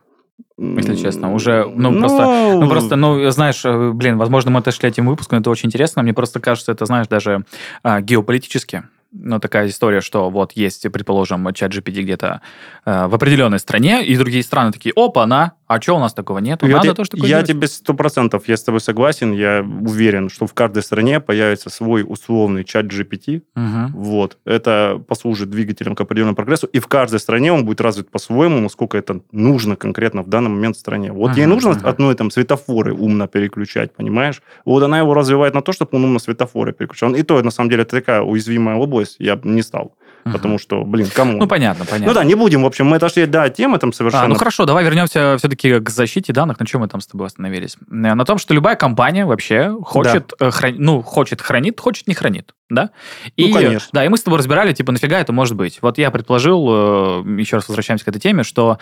Если 0.58 0.96
честно, 0.96 1.34
уже, 1.34 1.66
ну, 1.76 2.00
просто- 2.00 2.58
Ну, 2.60 2.70
просто, 2.70 2.96
ну, 2.96 3.30
знаешь, 3.32 3.66
э, 3.66 3.92
блин, 3.92 4.18
возможно, 4.18 4.52
мы 4.52 4.60
отошли 4.60 4.90
этим 4.90 5.08
выпуском, 5.08 5.40
это 5.40 5.50
очень 5.50 5.68
интересно. 5.68 6.04
Мне 6.04 6.14
просто 6.14 6.40
кажется, 6.40 6.72
это, 6.72 6.86
знаешь, 6.86 7.08
даже 7.08 7.46
а, 7.82 8.02
геополитически. 8.02 8.84
Ну, 9.16 9.40
такая 9.40 9.68
история, 9.68 10.02
что 10.02 10.32
вот 10.32 10.54
есть, 10.54 10.92
предположим, 10.92 11.54
чат 11.54 11.72
GPT 11.72 12.02
где-то 12.02 12.42
э, 12.86 13.08
в 13.08 13.14
определенной 13.14 13.60
стране, 13.60 14.04
и 14.04 14.18
другие 14.18 14.44
страны 14.44 14.72
такие, 14.72 14.92
опа, 14.96 15.28
на, 15.28 15.54
а 15.74 15.82
что 15.82 15.96
у 15.96 16.00
нас 16.00 16.14
такого 16.14 16.40
нету? 16.40 16.68
Я, 16.68 16.78
Надо 16.78 16.94
тоже 16.94 17.10
такое 17.12 17.28
я 17.28 17.38
делать». 17.38 17.48
тебе 17.48 17.68
сто 17.68 17.94
процентов, 17.94 18.48
я 18.48 18.58
с 18.58 18.64
тобой 18.64 18.80
согласен, 18.80 19.34
я 19.34 19.62
уверен, 19.62 20.30
что 20.30 20.46
в 20.48 20.54
каждой 20.54 20.84
стране 20.84 21.20
появится 21.20 21.70
свой 21.70 22.04
условный 22.08 22.64
чат 22.64 22.86
GPT, 22.86 23.42
Мгм. 23.56 23.92
вот, 23.94 24.38
это 24.46 25.02
послужит 25.08 25.50
двигателем 25.50 25.96
к 25.96 26.02
определенному 26.02 26.36
прогрессу, 26.36 26.68
и 26.68 26.80
в 26.80 26.88
каждой 26.88 27.20
стране 27.20 27.52
он 27.52 27.66
будет 27.66 27.82
развит 27.82 28.10
по-своему, 28.12 28.60
насколько 28.60 28.98
это 28.98 29.22
нужно 29.32 29.76
конкретно 29.76 30.22
в 30.22 30.28
данный 30.30 30.50
момент 30.50 30.76
в 30.76 30.80
стране. 30.80 31.12
Вот 31.12 31.36
ей 31.36 31.44
Ага, 31.46 31.54
нужно 31.54 31.72
ага. 31.72 31.90
одной 31.90 32.16
там 32.16 32.32
светофоры 32.32 32.94
умно 32.94 33.28
переключать, 33.28 33.94
понимаешь? 33.94 34.42
Вот 34.66 34.84
она 34.84 35.00
его 35.00 35.14
развивает 35.14 35.54
на 35.54 35.62
то, 35.62 35.72
чтобы 35.72 35.98
он 35.98 36.06
умно 36.06 36.20
светофоры 36.20 36.74
переключал. 36.74 37.16
И 37.16 37.24
то, 37.24 37.42
на 37.42 37.52
самом 37.52 37.70
деле, 37.70 37.84
это 37.84 37.98
такая 37.98 38.22
уязвимая 38.22 38.76
область, 38.78 39.16
я 39.20 39.36
бы 39.36 39.50
не 39.50 39.62
стал 39.62 39.96
Мгм. 40.26 40.34
потому 40.34 40.58
что, 40.58 40.84
блин, 40.86 41.08
кому? 41.14 41.38
Ну, 41.38 41.48
понятно, 41.48 41.86
понятно. 41.86 42.08
Ну 42.08 42.14
да, 42.14 42.24
не 42.24 42.36
будем, 42.36 42.64
в 42.64 42.66
общем, 42.66 42.86
мы 42.88 42.96
отошли, 42.98 43.26
да, 43.26 43.44
от 43.44 43.56
темы 43.56 43.78
там 43.78 43.92
совершенно. 43.92 44.24
А, 44.26 44.28
ну 44.28 44.36
хорошо, 44.36 44.66
давай 44.66 44.84
вернемся 44.86 45.36
все-таки 45.38 45.80
к 45.80 45.90
защите 45.90 46.32
данных. 46.34 46.60
На 46.60 46.66
чем 46.66 46.82
мы 46.82 46.88
там 46.88 47.02
с 47.02 47.08
тобой 47.08 47.28
остановились? 47.28 47.76
Э, 47.90 48.14
На 48.14 48.24
том, 48.26 48.38
что 48.38 48.54
любая 48.54 48.76
компания 48.76 49.26
вообще 49.26 49.76
хочет, 49.84 50.34
э, 50.40 50.50
хран- 50.50 50.76
ну, 50.78 51.02
хочет 51.02 51.42
хранит, 51.42 51.80
хочет 51.80 52.08
не 52.08 52.14
хранит, 52.14 52.54
да? 52.74 52.92
И, 53.36 53.48
Ну, 53.48 53.54
конечно. 53.54 53.90
Да, 53.92 54.06
и 54.06 54.10
мы 54.10 54.18
с 54.18 54.24
тобой 54.24 54.40
разбирали, 54.40 54.74
типа, 54.74 54.92
нафига 54.92 55.20
это 55.20 55.34
может 55.34 55.56
быть. 55.56 55.80
Вот 55.82 55.98
я 55.98 56.12
предположил, 56.12 56.68
э, 56.70 57.24
еще 57.40 57.58
раз 57.58 57.68
возвращаемся 57.68 58.06
к 58.06 58.08
этой 58.08 58.20
теме, 58.20 58.44
что, 58.44 58.78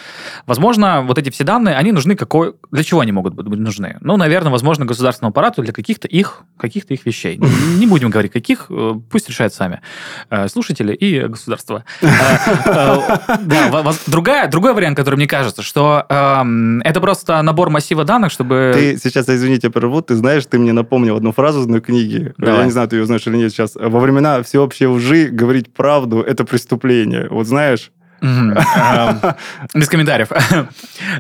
возможно, 0.46 1.02
вот 1.02 1.18
эти 1.18 1.30
все 1.30 1.44
данные, 1.44 1.76
они 1.76 1.92
нужны 1.92 2.16
какой... 2.16 2.54
Для 2.72 2.84
чего 2.84 3.02
они 3.02 3.12
могут 3.12 3.34
быть 3.34 3.60
нужны? 3.60 3.98
Ну, 4.02 4.18
наверное, 4.18 4.52
возможно, 4.52 4.86
государственному 4.86 5.32
аппарату 5.32 5.62
для 5.62 5.74
каких-то 5.74 6.08
их, 6.08 6.44
каких-то 6.58 6.94
их 6.94 7.06
вещей. 7.06 7.38
Не 7.78 7.88
будем 7.88 8.10
говорить, 8.10 8.32
каких, 8.32 8.68
э, 8.70 8.94
пусть 9.10 9.30
решают 9.30 9.54
сами 9.54 9.82
э, 10.30 10.48
слушатели 10.48 10.94
и 10.94 11.28
государство. 11.28 11.84
Другая, 14.08 14.50
другой 14.50 14.74
вариант, 14.74 14.98
который 14.98 15.16
мне 15.16 15.28
кажется, 15.28 15.62
что 15.62 16.06
эм, 16.10 16.82
это 16.82 17.02
просто 17.02 17.42
набор 17.42 17.70
массива 17.70 18.04
данных, 18.04 18.32
чтобы... 18.32 18.72
Ты 18.74 18.98
сейчас, 18.98 19.30
извините, 19.30 19.70
прерву, 19.70 20.02
ты 20.02 20.16
знаешь, 20.16 20.46
ты 20.46 20.60
мне 20.60 20.74
напомнил 20.74 21.18
одну 21.18 21.32
фразу 21.32 21.62
из 21.62 21.66
одной 21.66 21.82
книги. 21.82 22.34
Я 22.38 22.66
не 22.66 22.72
знаю, 22.72 22.88
ты 22.88 22.98
ее 22.98 23.06
знаешь 23.06 23.26
или 23.28 23.38
нет 23.38 23.52
сейчас. 23.52 23.76
Во 23.82 24.00
времена 24.00 24.44
всеобщей 24.44 24.86
лжи 24.86 25.30
говорить 25.30 25.74
правду– 25.74 26.22
это 26.28 26.46
преступление. 26.46 27.28
Вот 27.30 27.48
знаешь? 27.48 27.92
Эм, 28.22 28.54
Без 29.74 29.88
комментариев. 29.90 30.30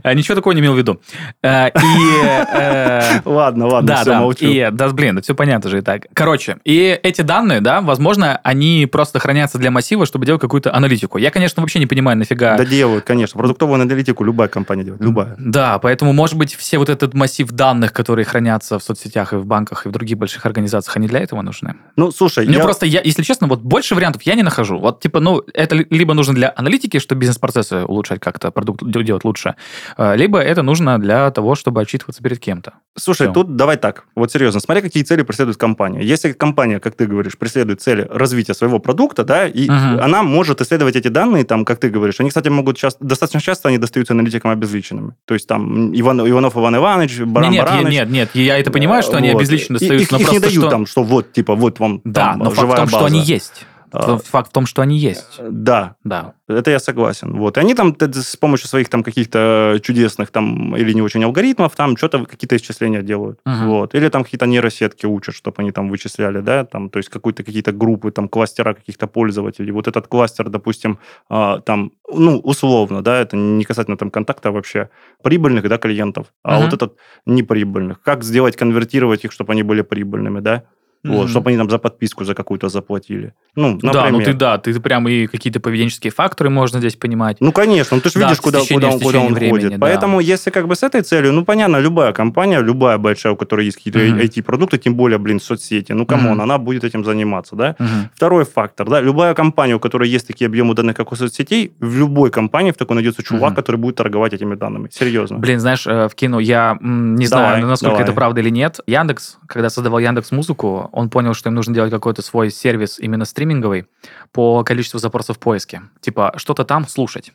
Э, 0.04 0.14
Ничего 0.14 0.36
такого 0.36 0.54
не 0.54 0.62
имел 0.62 0.74
в 0.74 0.78
виду. 0.78 1.02
Э, 1.42 1.70
э, 1.74 3.22
Ладно, 3.26 3.68
ладно, 3.68 3.88
Да, 3.88 4.02
все, 4.02 4.14
молчу. 4.20 4.48
да, 4.72 4.90
блин, 4.90 5.16
да 5.16 5.22
все 5.22 5.36
понятно 5.36 5.70
же 5.70 5.80
и 5.80 5.82
так. 5.82 6.04
Короче, 6.14 6.58
и 6.64 7.00
эти 7.04 7.22
данные, 7.22 7.62
да, 7.62 7.82
возможно, 7.82 8.40
они 8.44 8.88
просто 8.92 9.20
хранятся 9.20 9.58
для 9.58 9.72
массива, 9.72 10.06
чтобы 10.06 10.26
делать 10.26 10.42
какую-то 10.42 10.74
аналитику. 10.74 11.18
Я, 11.18 11.32
конечно, 11.32 11.62
вообще 11.62 11.80
не 11.80 11.86
понимаю, 11.88 12.18
нафига... 12.18 12.58
Да 12.58 12.66
делают, 12.66 13.06
конечно. 13.06 13.38
Продуктовую 13.38 13.82
аналитику 13.82 14.24
любая 14.24 14.48
компания 14.48 14.84
делает. 14.84 15.02
Любая. 15.02 15.36
Да, 15.38 15.80
поэтому, 15.80 16.14
может 16.14 16.36
быть, 16.38 16.56
все 16.56 16.78
вот 16.78 16.90
этот 16.90 17.14
массив 17.14 17.50
данных, 17.52 17.92
которые 17.94 18.26
хранятся 18.26 18.80
в 18.80 18.84
соцсетях 18.84 19.34
и 19.34 19.36
в 19.38 19.46
банках 19.46 19.86
и 19.86 19.90
в 19.90 19.92
других 19.92 20.18
больших 20.18 20.46
организациях, 20.46 20.98
они 20.98 21.08
для 21.08 21.20
этого 21.20 21.42
нужны? 21.42 21.76
Ну, 21.96 22.12
слушай, 22.12 22.46
Мне 22.46 22.58
я... 22.58 22.64
просто, 22.64 22.86
я, 22.86 23.02
если 23.02 23.24
честно, 23.24 23.48
вот 23.48 23.62
больше 23.62 23.96
вариантов 23.96 24.22
я 24.24 24.36
не 24.36 24.44
нахожу. 24.44 24.78
Вот, 24.80 25.00
типа, 25.02 25.20
ну, 25.20 25.44
это 25.54 25.76
ли- 25.76 25.88
либо 25.90 26.14
нужно 26.14 26.34
для 26.34 26.54
аналитики, 26.56 26.91
чтобы 27.00 27.22
бизнес-процессы 27.22 27.84
улучшать 27.86 28.20
как-то, 28.20 28.52
продукт 28.52 28.82
де- 28.86 29.04
делать 29.04 29.24
лучше, 29.24 29.56
э, 29.98 30.16
либо 30.16 30.40
это 30.40 30.62
нужно 30.64 31.00
для 31.00 31.30
того, 31.32 31.56
чтобы 31.56 31.82
отчитываться 31.82 32.22
перед 32.24 32.40
кем-то. 32.40 32.74
Слушай, 32.98 33.28
Всё. 33.28 33.34
тут 33.34 33.56
давай 33.56 33.78
так. 33.78 34.04
Вот 34.16 34.32
серьезно, 34.32 34.60
смотри, 34.60 34.82
какие 34.82 35.04
цели 35.04 35.22
преследует 35.24 35.58
компания. 35.58 36.02
Если 36.04 36.34
компания, 36.34 36.80
как 36.80 36.96
ты 36.96 37.06
говоришь, 37.08 37.38
преследует 37.38 37.82
цели 37.82 38.08
развития 38.10 38.54
своего 38.54 38.80
продукта, 38.80 39.24
да, 39.24 39.48
и 39.48 39.70
Мгм. 39.70 40.00
она 40.02 40.24
может 40.24 40.62
исследовать 40.62 40.96
эти 40.96 41.08
данные, 41.08 41.44
там, 41.46 41.64
как 41.66 41.80
ты 41.80 41.90
говоришь, 41.90 42.20
они, 42.20 42.30
кстати, 42.30 42.50
могут 42.50 42.78
часто, 42.78 43.04
достаточно 43.06 43.40
часто 43.42 43.70
они 43.70 43.78
достаются 43.78 44.14
аналитикам 44.14 44.52
обезличенными. 44.52 45.14
То 45.26 45.34
есть 45.34 45.48
там 45.48 45.92
Иван, 45.98 46.28
Иванов 46.30 46.56
Иван 46.58 46.76
Иванович, 46.76 47.20
Баран 47.22 47.52
Не, 47.52 47.58
нет, 47.58 47.66
Бараныч. 47.66 47.92
нет, 47.94 48.10
нет, 48.10 48.30
я 48.36 48.58
это 48.60 48.72
понимаю, 48.72 49.04
что 49.04 49.18
они 49.18 49.32
Вот. 49.32 49.40
обезлично 49.40 49.76
достаются, 49.76 50.04
Их, 50.04 50.12
но 50.12 50.18
их 50.18 50.22
не 50.22 50.26
просто 50.40 50.42
дают 50.50 50.62
что- 50.64 50.70
там, 50.70 50.86
что 50.86 51.04
вот, 51.04 51.32
типа, 51.34 51.56
вот 51.56 51.80
вам 51.80 52.02
Да, 52.04 52.32
там, 52.32 52.40
но 52.40 52.46
факт 52.46 52.58
в 52.58 52.62
живая 52.62 52.78
том, 52.78 52.88
что 52.88 52.98
база. 53.02 53.08
они 53.08 53.22
есть. 53.22 53.66
А, 53.94 54.18
Факт 54.18 54.50
в 54.50 54.54
том, 54.54 54.66
что 54.66 54.82
они 54.82 54.98
есть. 54.98 55.40
Да, 55.42 55.96
Да. 56.04 56.34
это 56.48 56.72
я 56.72 56.80
согласен. 56.80 57.34
Вот. 57.34 57.58
И 57.58 57.60
они 57.60 57.76
там 57.76 57.96
с 58.00 58.36
помощью 58.38 58.68
своих 58.68 58.90
там 58.90 59.04
каких-то 59.04 59.80
чудесных 59.84 60.32
там 60.32 60.76
или 60.76 60.94
не 60.94 61.02
очень 61.02 61.24
алгоритмов 61.24 61.76
там 61.76 61.98
что-то, 61.98 62.26
какие-то 62.26 62.56
исчисления 62.56 63.02
делают. 63.02 63.40
Мгм. 63.46 63.68
Вот. 63.68 63.96
Или 63.96 64.10
там 64.10 64.24
какие-то 64.24 64.46
нейросетки 64.46 65.06
учат, 65.06 65.36
чтобы 65.36 65.56
они 65.60 65.72
там 65.72 65.90
вычисляли, 65.90 66.42
да, 66.42 66.64
там, 66.66 66.90
то 66.90 66.98
есть 66.98 67.10
какую-то 67.10 67.44
какие-то 67.44 67.72
группы, 67.72 68.12
там, 68.12 68.30
кластера 68.30 68.74
каких-то 68.74 69.08
пользователей. 69.08 69.72
Вот 69.72 69.88
этот 69.88 70.08
кластер, 70.08 70.50
допустим, 70.50 71.00
а, 71.30 71.60
там, 71.60 71.92
ну, 72.14 72.38
условно, 72.40 73.02
да, 73.02 73.20
это 73.20 73.36
не 73.38 73.64
касательно 73.64 73.98
там 73.98 74.10
контакта 74.12 74.52
вообще, 74.52 74.90
прибыльных, 75.24 75.68
да, 75.68 75.78
клиентов, 75.78 76.28
а 76.44 76.56
Мгм. 76.56 76.64
вот 76.66 76.74
этот 76.74 76.98
неприбыльных. 77.26 78.02
Как 78.02 78.24
сделать, 78.24 78.56
конвертировать 78.56 79.26
их, 79.26 79.32
чтобы 79.32 79.54
они 79.54 79.64
были 79.64 79.82
прибыльными, 79.82 80.40
да? 80.40 80.64
Вот, 81.04 81.22
Мгм. 81.24 81.28
чтобы 81.30 81.50
они 81.50 81.58
там 81.58 81.68
за 81.70 81.80
подписку 81.80 82.24
за 82.26 82.36
какую-то 82.36 82.70
заплатили. 82.70 83.34
Ну, 83.56 83.72
например. 83.74 83.94
Да, 83.94 84.10
ну 84.12 84.22
ты 84.22 84.34
да, 84.34 84.58
ты 84.60 84.80
прям 84.80 85.08
и 85.08 85.26
какие-то 85.26 85.60
поведенческие 85.60 86.12
факторы 86.12 86.52
можно 86.52 86.80
здесь 86.80 86.96
понимать. 86.96 87.38
Ну, 87.40 87.52
конечно, 87.52 87.96
ну, 87.98 88.02
ты 88.02 88.10
же 88.10 88.20
Да, 88.20 88.26
видишь, 88.28 88.38
в 88.38 88.42
куда, 88.42 88.60
течение- 88.62 88.80
куда, 88.82 88.92
в 88.92 88.94
он, 88.96 89.00
куда 89.02 89.20
он 89.20 89.34
времени, 89.34 89.52
ходит. 89.52 89.72
да. 89.72 89.78
Поэтому, 89.80 90.20
если 90.20 90.52
как 90.52 90.68
бы 90.68 90.76
с 90.76 90.84
этой 90.84 91.02
целью, 91.02 91.34
ну, 91.34 91.44
понятно, 91.44 91.78
любая 91.78 92.14
компания, 92.14 92.62
любая 92.62 93.00
большая, 93.00 93.34
у 93.34 93.36
которой 93.36 93.66
есть 93.66 93.78
какие-то 93.78 93.98
Мгм. 94.00 94.20
IT-продукты, 94.20 94.78
тем 94.78 94.94
более, 94.96 95.18
блин, 95.18 95.40
соцсети, 95.40 95.92
ну, 95.94 96.06
come 96.06 96.22
on, 96.22 96.34
Мгм. 96.34 96.42
она 96.42 96.58
будет 96.60 96.84
этим 96.84 97.04
заниматься, 97.04 97.56
да? 97.56 97.76
Мгм. 97.80 98.10
Второй 98.16 98.46
фактор, 98.46 98.88
да, 98.88 99.02
любая 99.02 99.34
компания, 99.34 99.74
у 99.76 99.80
которой 99.80 100.08
есть 100.08 100.28
такие 100.28 100.46
объемы 100.46 100.76
данных, 100.76 100.96
как 100.96 101.12
у 101.12 101.16
соцсетей, 101.16 101.72
в 101.80 101.98
любой 101.98 102.30
компании 102.30 102.70
в 102.72 102.78
такой 102.78 102.94
найдется 102.96 103.24
чувак, 103.24 103.50
Мгм. 103.52 103.56
который 103.56 103.78
будет 103.78 103.96
торговать 103.96 104.34
этими 104.34 104.54
данными. 104.54 104.90
Серьезно. 104.92 105.40
Блин, 105.40 105.60
знаешь, 105.60 105.88
э, 105.88 106.08
вкину, 106.10 106.38
я 106.38 106.78
м, 106.80 107.16
не 107.16 107.28
Давай, 107.28 107.46
знаю, 107.56 107.68
насколько 107.68 107.94
давай. 107.96 108.04
это 108.04 108.14
правда 108.14 108.42
или 108.42 108.50
нет. 108.52 108.80
Яндекс, 108.86 109.38
когда 109.48 109.70
создавал 109.72 109.98
Яндекс 110.00 110.32
Музыку, 110.32 110.90
он 110.92 111.10
понял, 111.10 111.34
что 111.34 111.50
им 111.50 111.56
нужно 111.56 111.74
делать 111.74 111.92
какой-то 111.92 112.22
свой 112.22 112.52
сервис 112.52 113.00
именно 113.00 113.26
стриминговый 113.26 113.88
по 114.32 114.64
количеству 114.64 115.00
запросов 115.00 115.38
в 115.38 115.40
поиске. 115.40 115.84
Типа, 116.02 116.34
что-то 116.38 116.66
там 116.66 116.88
слушать. 116.88 117.32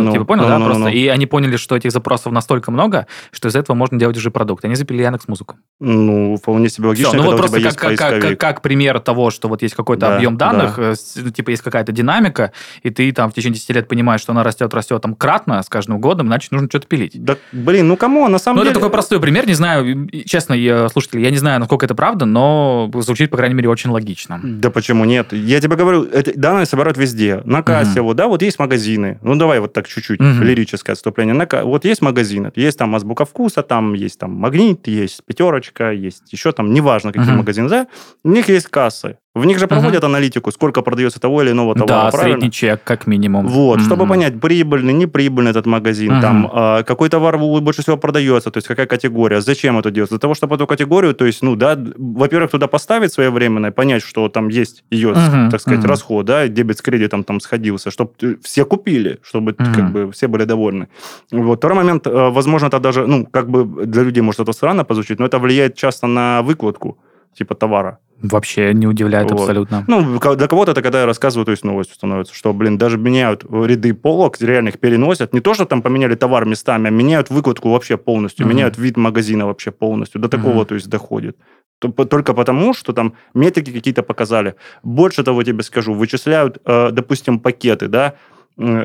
Ну, 0.00 0.06
Ну, 0.06 0.12
типа, 0.12 0.24
понял, 0.24 0.42
ну, 0.42 0.48
да, 0.48 0.58
ну, 0.58 0.64
ну, 0.64 0.70
просто. 0.70 0.82
ну. 0.84 0.88
И 0.90 1.06
они 1.08 1.26
поняли, 1.26 1.56
что 1.56 1.76
этих 1.76 1.90
запросов 1.92 2.32
настолько 2.32 2.70
много, 2.70 3.06
что 3.30 3.48
из 3.48 3.56
этого 3.56 3.76
можно 3.76 3.98
делать 3.98 4.16
уже 4.16 4.30
продукт. 4.30 4.64
Они 4.64 4.74
запили 4.74 5.02
Яндекс 5.02 5.28
Музыку. 5.28 5.56
Ну, 5.80 6.36
вполне 6.36 6.68
себе 6.68 6.88
логично, 6.88 7.08
Всё, 7.10 7.16
ну 7.18 7.22
когда 7.24 7.30
вот 7.30 7.34
у 7.34 7.38
просто 7.42 7.58
тебя 7.60 7.70
как, 7.72 7.90
есть 7.90 7.98
как, 8.00 8.08
как, 8.10 8.10
поисковик. 8.20 8.40
как 8.40 8.62
пример 8.62 9.00
того, 9.00 9.30
что 9.30 9.48
вот 9.48 9.62
есть 9.62 9.74
какой-то 9.74 10.06
Да, 10.08 10.16
объем 10.16 10.36
данных, 10.36 10.76
да. 10.76 10.82
э, 10.92 10.94
ну, 11.16 11.30
типа 11.30 11.50
есть 11.50 11.62
какая-то 11.62 11.92
динамика, 11.92 12.52
и 12.82 12.90
ты 12.90 13.10
там 13.12 13.30
в 13.30 13.34
течение 13.34 13.54
10 13.54 13.70
лет 13.70 13.88
понимаешь, 13.88 14.20
что 14.20 14.32
она 14.32 14.42
растет, 14.42 14.72
растет 14.74 15.02
там 15.02 15.14
кратно 15.14 15.62
с 15.62 15.68
каждым 15.68 16.00
годом, 16.00 16.26
значит, 16.28 16.52
нужно 16.52 16.68
что-то 16.68 16.86
пилить. 16.86 17.22
Да, 17.22 17.36
блин, 17.52 17.88
ну 17.88 17.96
кому, 17.96 18.28
на 18.28 18.38
самом 18.38 18.56
Ну, 18.58 18.62
деле... 18.62 18.70
это 18.72 18.80
такой 18.80 18.90
простой 18.92 19.20
пример, 19.20 19.46
не 19.46 19.54
знаю, 19.54 20.08
честно, 20.26 20.54
я, 20.54 20.88
слушатели, 20.88 21.20
я 21.20 21.30
не 21.30 21.38
знаю, 21.38 21.58
насколько 21.60 21.84
это 21.86 21.94
правда, 21.94 22.24
но 22.26 22.90
звучит, 23.00 23.30
по 23.30 23.36
крайней 23.36 23.54
мере, 23.54 23.68
очень 23.68 23.90
логично. 23.90 24.40
Да 24.42 24.70
почему 24.70 25.04
нет? 25.04 25.32
Я 25.32 25.60
тебе 25.60 25.76
говорю, 25.76 26.04
эти 26.04 26.30
данные 26.36 26.66
собирают 26.66 26.96
везде. 26.96 27.42
На 27.44 27.62
кассе, 27.62 28.00
вот, 28.02 28.16
да, 28.16 28.28
вот 28.28 28.42
есть 28.42 28.58
магазины. 28.58 29.18
Ну, 29.22 29.34
давай 29.36 29.60
вот 29.60 29.72
так 29.72 29.81
чуть-чуть, 29.88 30.20
Мгм. 30.20 30.42
лирическое 30.42 30.94
отступление. 30.94 31.34
На 31.34 31.46
Вот 31.64 31.84
есть 31.84 32.02
магазины, 32.02 32.50
есть 32.56 32.78
там 32.78 32.94
азбука 32.94 33.24
вкуса, 33.24 33.62
там 33.62 33.94
есть 33.94 34.18
там 34.18 34.32
магнит, 34.32 34.86
есть 34.88 35.24
пятерочка, 35.24 35.92
есть 35.92 36.32
еще 36.32 36.52
там, 36.52 36.72
неважно, 36.72 37.12
какие 37.12 37.28
Мгм. 37.28 37.38
магазины, 37.38 37.68
да, 37.68 37.86
у 38.24 38.30
них 38.30 38.48
есть 38.48 38.68
кассы. 38.68 39.18
В 39.34 39.46
них 39.46 39.58
же 39.58 39.66
проводят 39.66 40.04
аналитику, 40.04 40.52
сколько 40.52 40.82
продается 40.82 41.18
того 41.18 41.42
или 41.42 41.52
иного 41.52 41.74
товара, 41.74 42.04
да, 42.04 42.10
правильно? 42.10 42.36
средний 42.40 42.50
чек, 42.50 42.84
как 42.84 43.06
минимум. 43.06 43.46
Вот, 43.48 43.80
чтобы 43.80 44.02
Мгм. 44.04 44.08
понять, 44.10 44.40
прибыльный, 44.40 44.92
неприбыльный 44.92 45.50
этот 45.52 45.64
магазин, 45.64 46.12
Мгм. 46.12 46.20
там, 46.20 46.50
а, 46.52 46.82
какой 46.82 47.08
товар 47.08 47.38
больше 47.38 47.80
всего 47.80 47.96
продается, 47.96 48.50
то 48.50 48.58
есть 48.58 48.68
какая 48.68 48.86
категория, 48.86 49.40
зачем 49.40 49.78
это 49.78 49.90
делать? 49.90 50.10
Для 50.10 50.18
того, 50.18 50.34
чтобы 50.34 50.56
эту 50.56 50.66
категорию, 50.66 51.14
то 51.14 51.24
есть, 51.24 51.40
ну, 51.42 51.56
да, 51.56 51.78
во-первых, 51.96 52.50
туда 52.50 52.66
поставить 52.66 53.10
своевременно, 53.14 53.72
понять, 53.72 54.02
что 54.02 54.28
там 54.28 54.48
есть 54.48 54.84
ее, 54.90 55.12
Мгм, 55.14 55.48
так 55.50 55.60
сказать, 55.62 55.80
мгм. 55.80 55.88
расход, 55.88 56.26
да, 56.26 56.46
дебет 56.48 56.76
с 56.76 56.82
кредитом 56.82 57.24
там 57.24 57.40
сходился, 57.40 57.90
чтобы 57.90 58.10
все 58.42 58.66
купили, 58.66 59.18
чтобы 59.22 59.54
Мгм. 59.58 59.74
как 59.74 59.92
бы 59.92 60.12
все 60.12 60.28
были 60.28 60.44
довольны. 60.44 60.88
Вот. 61.30 61.56
Второй 61.58 61.76
момент, 61.78 62.06
э, 62.06 62.10
возможно, 62.30 62.66
это 62.66 62.78
даже, 62.80 63.06
ну, 63.06 63.24
как 63.24 63.48
бы 63.48 63.86
для 63.86 64.02
людей 64.02 64.20
может 64.20 64.40
это 64.40 64.52
странно 64.52 64.84
позвучит, 64.84 65.18
но 65.20 65.24
это 65.24 65.38
влияет 65.38 65.74
часто 65.74 66.06
на 66.06 66.42
выкладку, 66.42 66.98
типа 67.34 67.54
товара. 67.54 67.98
Вообще 68.22 68.72
не 68.72 68.86
удивляет 68.86 69.30
Вот. 69.32 69.40
абсолютно. 69.40 69.84
Ну, 69.88 70.20
для 70.36 70.46
кого-то 70.46 70.70
это, 70.70 70.80
когда 70.82 71.00
я 71.00 71.06
рассказываю, 71.06 71.44
то 71.44 71.50
есть 71.50 71.64
новостью 71.64 71.96
становится, 71.96 72.32
что, 72.34 72.52
блин, 72.52 72.78
даже 72.78 72.96
меняют 72.96 73.44
ряды 73.50 73.94
полок, 73.94 74.40
реально 74.40 74.68
их 74.68 74.78
переносят. 74.78 75.34
Не 75.34 75.40
то, 75.40 75.54
что 75.54 75.64
там 75.64 75.82
поменяли 75.82 76.14
товар 76.14 76.44
местами, 76.44 76.86
а 76.86 76.90
меняют 76.90 77.30
выкладку 77.30 77.70
вообще 77.70 77.96
полностью, 77.96 78.46
Мгм. 78.46 78.54
меняют 78.54 78.78
вид 78.78 78.96
магазина 78.96 79.46
вообще 79.46 79.72
полностью. 79.72 80.20
До 80.20 80.28
такого, 80.28 80.58
Мгм. 80.58 80.66
то 80.66 80.74
есть, 80.76 80.88
доходит. 80.88 81.36
Только 81.80 82.32
потому, 82.32 82.74
что 82.74 82.92
там 82.92 83.14
метрики 83.34 83.72
какие-то 83.72 84.04
показали. 84.04 84.54
Больше 84.84 85.24
того 85.24 85.42
тебе 85.42 85.64
скажу, 85.64 85.92
вычисляют, 85.94 86.58
э, 86.64 86.90
допустим, 86.92 87.40
пакеты, 87.40 87.88
да, 87.88 88.14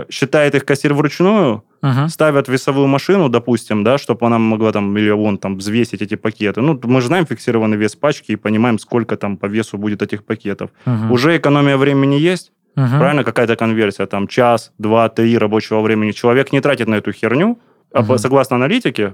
считает 0.09 0.55
их 0.55 0.65
кассир 0.65 0.93
вручную, 0.93 1.63
Мгм. 1.81 2.09
ставят 2.09 2.47
весовую 2.47 2.87
машину, 2.87 3.29
допустим, 3.29 3.83
да, 3.83 3.97
чтобы 3.97 4.25
она 4.25 4.39
могла 4.39 4.71
там, 4.71 4.97
или 4.97 5.09
он 5.11 5.37
там 5.37 5.57
взвесить 5.57 6.01
эти 6.01 6.15
пакеты. 6.15 6.61
Ну, 6.61 6.79
мы 6.83 7.01
же 7.01 7.07
знаем 7.07 7.25
фиксированный 7.25 7.77
вес 7.77 7.95
пачки 7.95 8.31
и 8.31 8.35
понимаем, 8.35 8.79
сколько 8.79 9.15
там 9.15 9.37
по 9.37 9.45
весу 9.45 9.77
будет 9.77 10.01
этих 10.01 10.23
пакетов. 10.25 10.69
Мгм. 10.85 11.11
Уже 11.11 11.37
экономия 11.37 11.77
времени 11.77 12.15
есть, 12.15 12.51
Мгм. 12.75 12.97
правильно, 12.99 13.23
какая-то 13.23 13.55
конверсия, 13.55 14.05
там 14.07 14.27
час, 14.27 14.71
два, 14.79 15.09
три 15.09 15.37
рабочего 15.37 15.81
времени. 15.81 16.11
Человек 16.11 16.51
не 16.51 16.61
тратит 16.61 16.87
на 16.87 16.95
эту 16.95 17.11
херню, 17.11 17.57
Мгм. 17.93 18.17
согласно 18.17 18.55
аналитике, 18.55 19.13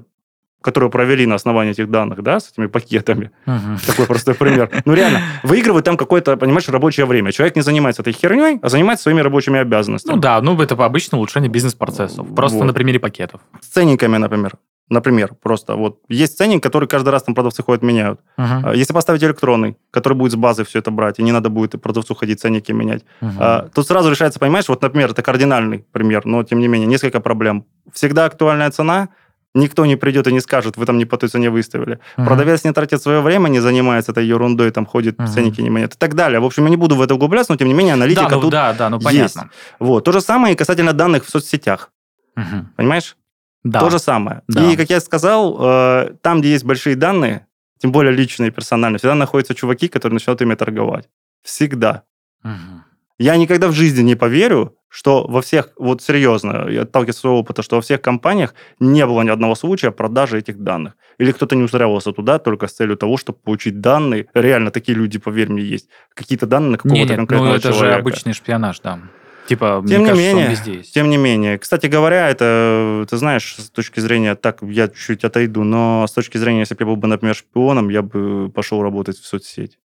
которую 0.64 0.90
провели 0.90 1.26
на 1.28 1.36
основании 1.36 1.72
этих 1.72 1.90
данных, 1.90 2.24
да, 2.24 2.40
с 2.40 2.52
этими 2.52 2.68
пакетами, 2.68 3.30
Мгм. 3.46 3.78
такой 3.86 4.06
простой 4.08 4.34
пример. 4.34 4.70
Ну, 4.86 4.94
реально, 4.94 5.20
выигрывает 5.44 5.86
там 5.86 5.98
какое-то, 5.98 6.38
понимаешь, 6.38 6.68
рабочее 6.70 7.06
время. 7.06 7.32
Человек 7.32 7.56
не 7.56 7.62
занимается 7.62 8.02
этой 8.02 8.14
херней, 8.14 8.60
а 8.62 8.70
занимается 8.70 9.04
своими 9.04 9.22
рабочими 9.22 9.60
обязанностями. 9.60 10.16
Ну 10.16 10.22
да, 10.22 10.42
ну 10.42 10.60
это 10.62 10.74
обычно 10.84 11.18
улучшение 11.18 11.50
бизнес-процессов. 11.50 12.26
Просто 12.36 12.58
Вот. 12.60 12.66
на 12.66 12.74
примере 12.74 13.00
пакетов. 13.00 13.42
С 13.62 13.68
ценниками, 13.68 14.18
например. 14.18 14.54
Например, 14.90 15.32
просто 15.42 15.76
вот 15.76 16.00
есть 16.10 16.38
ценник, 16.38 16.62
который 16.62 16.88
каждый 16.90 17.10
раз 17.10 17.24
там 17.24 17.34
продавцы 17.36 17.64
ходят, 17.64 17.84
меняют. 17.84 18.20
А 18.38 18.74
Если 18.76 18.94
поставить 18.94 19.24
электронный, 19.24 19.78
который 19.92 20.14
будет 20.14 20.34
с 20.34 20.36
базы 20.36 20.66
все 20.66 20.80
это 20.80 20.92
брать, 20.92 21.20
и 21.20 21.24
не 21.24 21.32
надо 21.32 21.50
будет 21.50 21.82
продавцу 21.82 22.14
ходить 22.16 22.42
ценники 22.42 22.74
менять, 22.74 23.04
а, 23.22 23.70
тут 23.74 23.88
сразу 23.88 24.12
решается, 24.12 24.40
понимаешь, 24.40 24.68
вот, 24.68 24.82
например, 24.82 25.12
это 25.12 25.22
кардинальный 25.22 25.86
пример, 25.94 26.26
но 26.26 26.44
тем 26.44 26.60
не 26.60 26.68
менее, 26.68 26.88
несколько 26.88 27.22
проблем. 27.22 27.66
Всегда 27.94 28.26
актуальная 28.26 28.70
цена, 28.72 29.08
никто 29.54 29.86
не 29.86 29.96
придет 29.96 30.28
и 30.28 30.34
не 30.34 30.40
скажет, 30.42 30.78
вы 30.78 30.86
там 30.86 30.98
не 30.98 31.06
по 31.06 31.18
той 31.18 31.30
цене 31.30 31.50
выставили. 31.50 32.00
Мгм. 32.18 32.28
Продавец 32.28 32.64
не 32.64 32.74
тратит 32.74 33.02
свое 33.02 33.22
время, 33.22 33.50
не 33.50 33.60
занимается 33.60 34.12
этой 34.12 34.26
ерундой, 34.26 34.72
там 34.72 34.86
ходит, 34.86 35.18
Мгм. 35.20 35.28
ценники 35.28 35.62
не 35.62 35.70
меняет 35.70 35.94
и 35.96 35.98
так 35.98 36.16
далее. 36.16 36.40
В 36.40 36.46
общем, 36.46 36.64
я 36.66 36.70
не 36.70 36.78
буду 36.78 36.96
в 36.96 37.02
это 37.02 37.16
углубляться, 37.16 37.52
но 37.54 37.58
тем 37.58 37.68
не 37.68 37.74
менее 37.74 37.94
аналитика 37.94 38.30
да, 38.30 38.36
ну, 38.36 38.42
тут 38.42 38.52
да, 38.52 38.74
да, 38.74 38.90
ну 38.90 38.98
есть. 38.98 39.06
понятно. 39.06 39.50
Вот. 39.80 40.04
То 40.06 40.12
же 40.12 40.22
самое 40.22 40.54
и 40.54 40.58
касательно 40.58 40.94
данных 40.94 41.26
в 41.26 41.30
соцсетях. 41.30 41.92
Мгм. 42.36 42.74
Понимаешь? 42.76 43.16
Да. 43.64 43.80
То 43.80 43.90
же 43.90 44.00
самое. 44.00 44.42
Да. 44.48 44.72
И, 44.72 44.76
как 44.76 44.90
я 44.90 45.00
сказал, 45.00 45.58
э, 45.60 46.16
там, 46.22 46.42
где 46.42 46.52
есть 46.52 46.66
большие 46.66 46.96
данные, 46.96 47.46
тем 47.80 47.92
более 47.92 48.12
личные, 48.14 48.52
персональные, 48.52 48.98
всегда 49.00 49.16
находятся 49.16 49.56
чуваки, 49.56 49.88
которые 49.88 50.16
начинают 50.16 50.42
ими 50.42 50.56
торговать. 50.56 51.10
Всегда. 51.44 52.04
Мгм. 52.44 52.84
Я 53.20 53.36
никогда 53.38 53.68
в 53.68 53.74
жизни 53.74 54.02
не 54.02 54.16
поверю, 54.16 54.76
что 54.90 55.26
во 55.28 55.42
всех, 55.42 55.70
вот 55.78 56.02
серьезно, 56.02 56.68
я 56.70 56.84
отталкиваюсь 56.84 57.16
от 57.16 57.22
своего 57.22 57.40
опыта, 57.40 57.64
что 57.64 57.78
во 57.78 57.82
всех 57.82 58.02
компаниях 58.02 58.54
не 58.80 59.06
было 59.06 59.22
ни 59.24 59.30
одного 59.30 59.56
случая 59.56 59.92
продажи 59.92 60.38
этих 60.38 60.60
данных. 60.60 60.94
Или 61.18 61.32
кто-то 61.32 61.56
не 61.56 61.64
устраивался 61.64 62.12
туда 62.12 62.38
только 62.40 62.68
с 62.68 62.74
целью 62.74 62.98
того, 62.98 63.18
чтобы 63.18 63.40
получить 63.40 63.82
данные. 63.82 64.28
Реально, 64.34 64.72
такие 64.72 64.96
люди, 64.98 65.20
поверь 65.20 65.50
мне, 65.50 65.64
есть. 65.64 65.90
Какие-то 66.14 66.46
данные 66.46 66.72
на 66.72 66.78
какого-то 66.78 67.00
Нет, 67.00 67.10
ну 67.10 67.16
конкретного 67.18 67.56
это 67.56 67.72
же 67.72 67.80
человека. 67.80 68.00
обычный 68.00 68.34
шпионаж, 68.34 68.80
да. 68.82 69.00
Типа, 69.48 69.84
Тем 69.88 69.98
мне 69.98 69.98
не 69.98 70.06
кажется, 70.06 70.30
он 70.30 70.38
менее, 70.38 70.50
везде 70.50 70.74
есть. 70.76 70.94
Тем 70.94 71.10
не 71.10 71.18
менее, 71.18 71.58
кстати 71.58 71.88
говоря, 71.88 72.30
это, 72.30 73.06
ты 73.10 73.18
знаешь, 73.18 73.56
с 73.58 73.70
точки 73.70 74.00
зрения, 74.00 74.36
так 74.36 74.60
я 74.62 74.88
чуть-чуть 74.88 75.26
отойду, 75.26 75.64
но 75.64 76.06
с 76.08 76.14
точки 76.14 76.38
зрения, 76.38 76.62
если 76.62 76.76
бы 76.76 76.82
я 76.82 76.86
был 76.86 76.96
бы, 76.96 77.08
например, 77.08 77.36
шпионом, 77.36 77.90
я 77.90 78.02
бы 78.02 78.50
пошел 78.50 78.82
работать 78.82 79.18
в 79.18 79.26
соцсеть. 79.26 79.80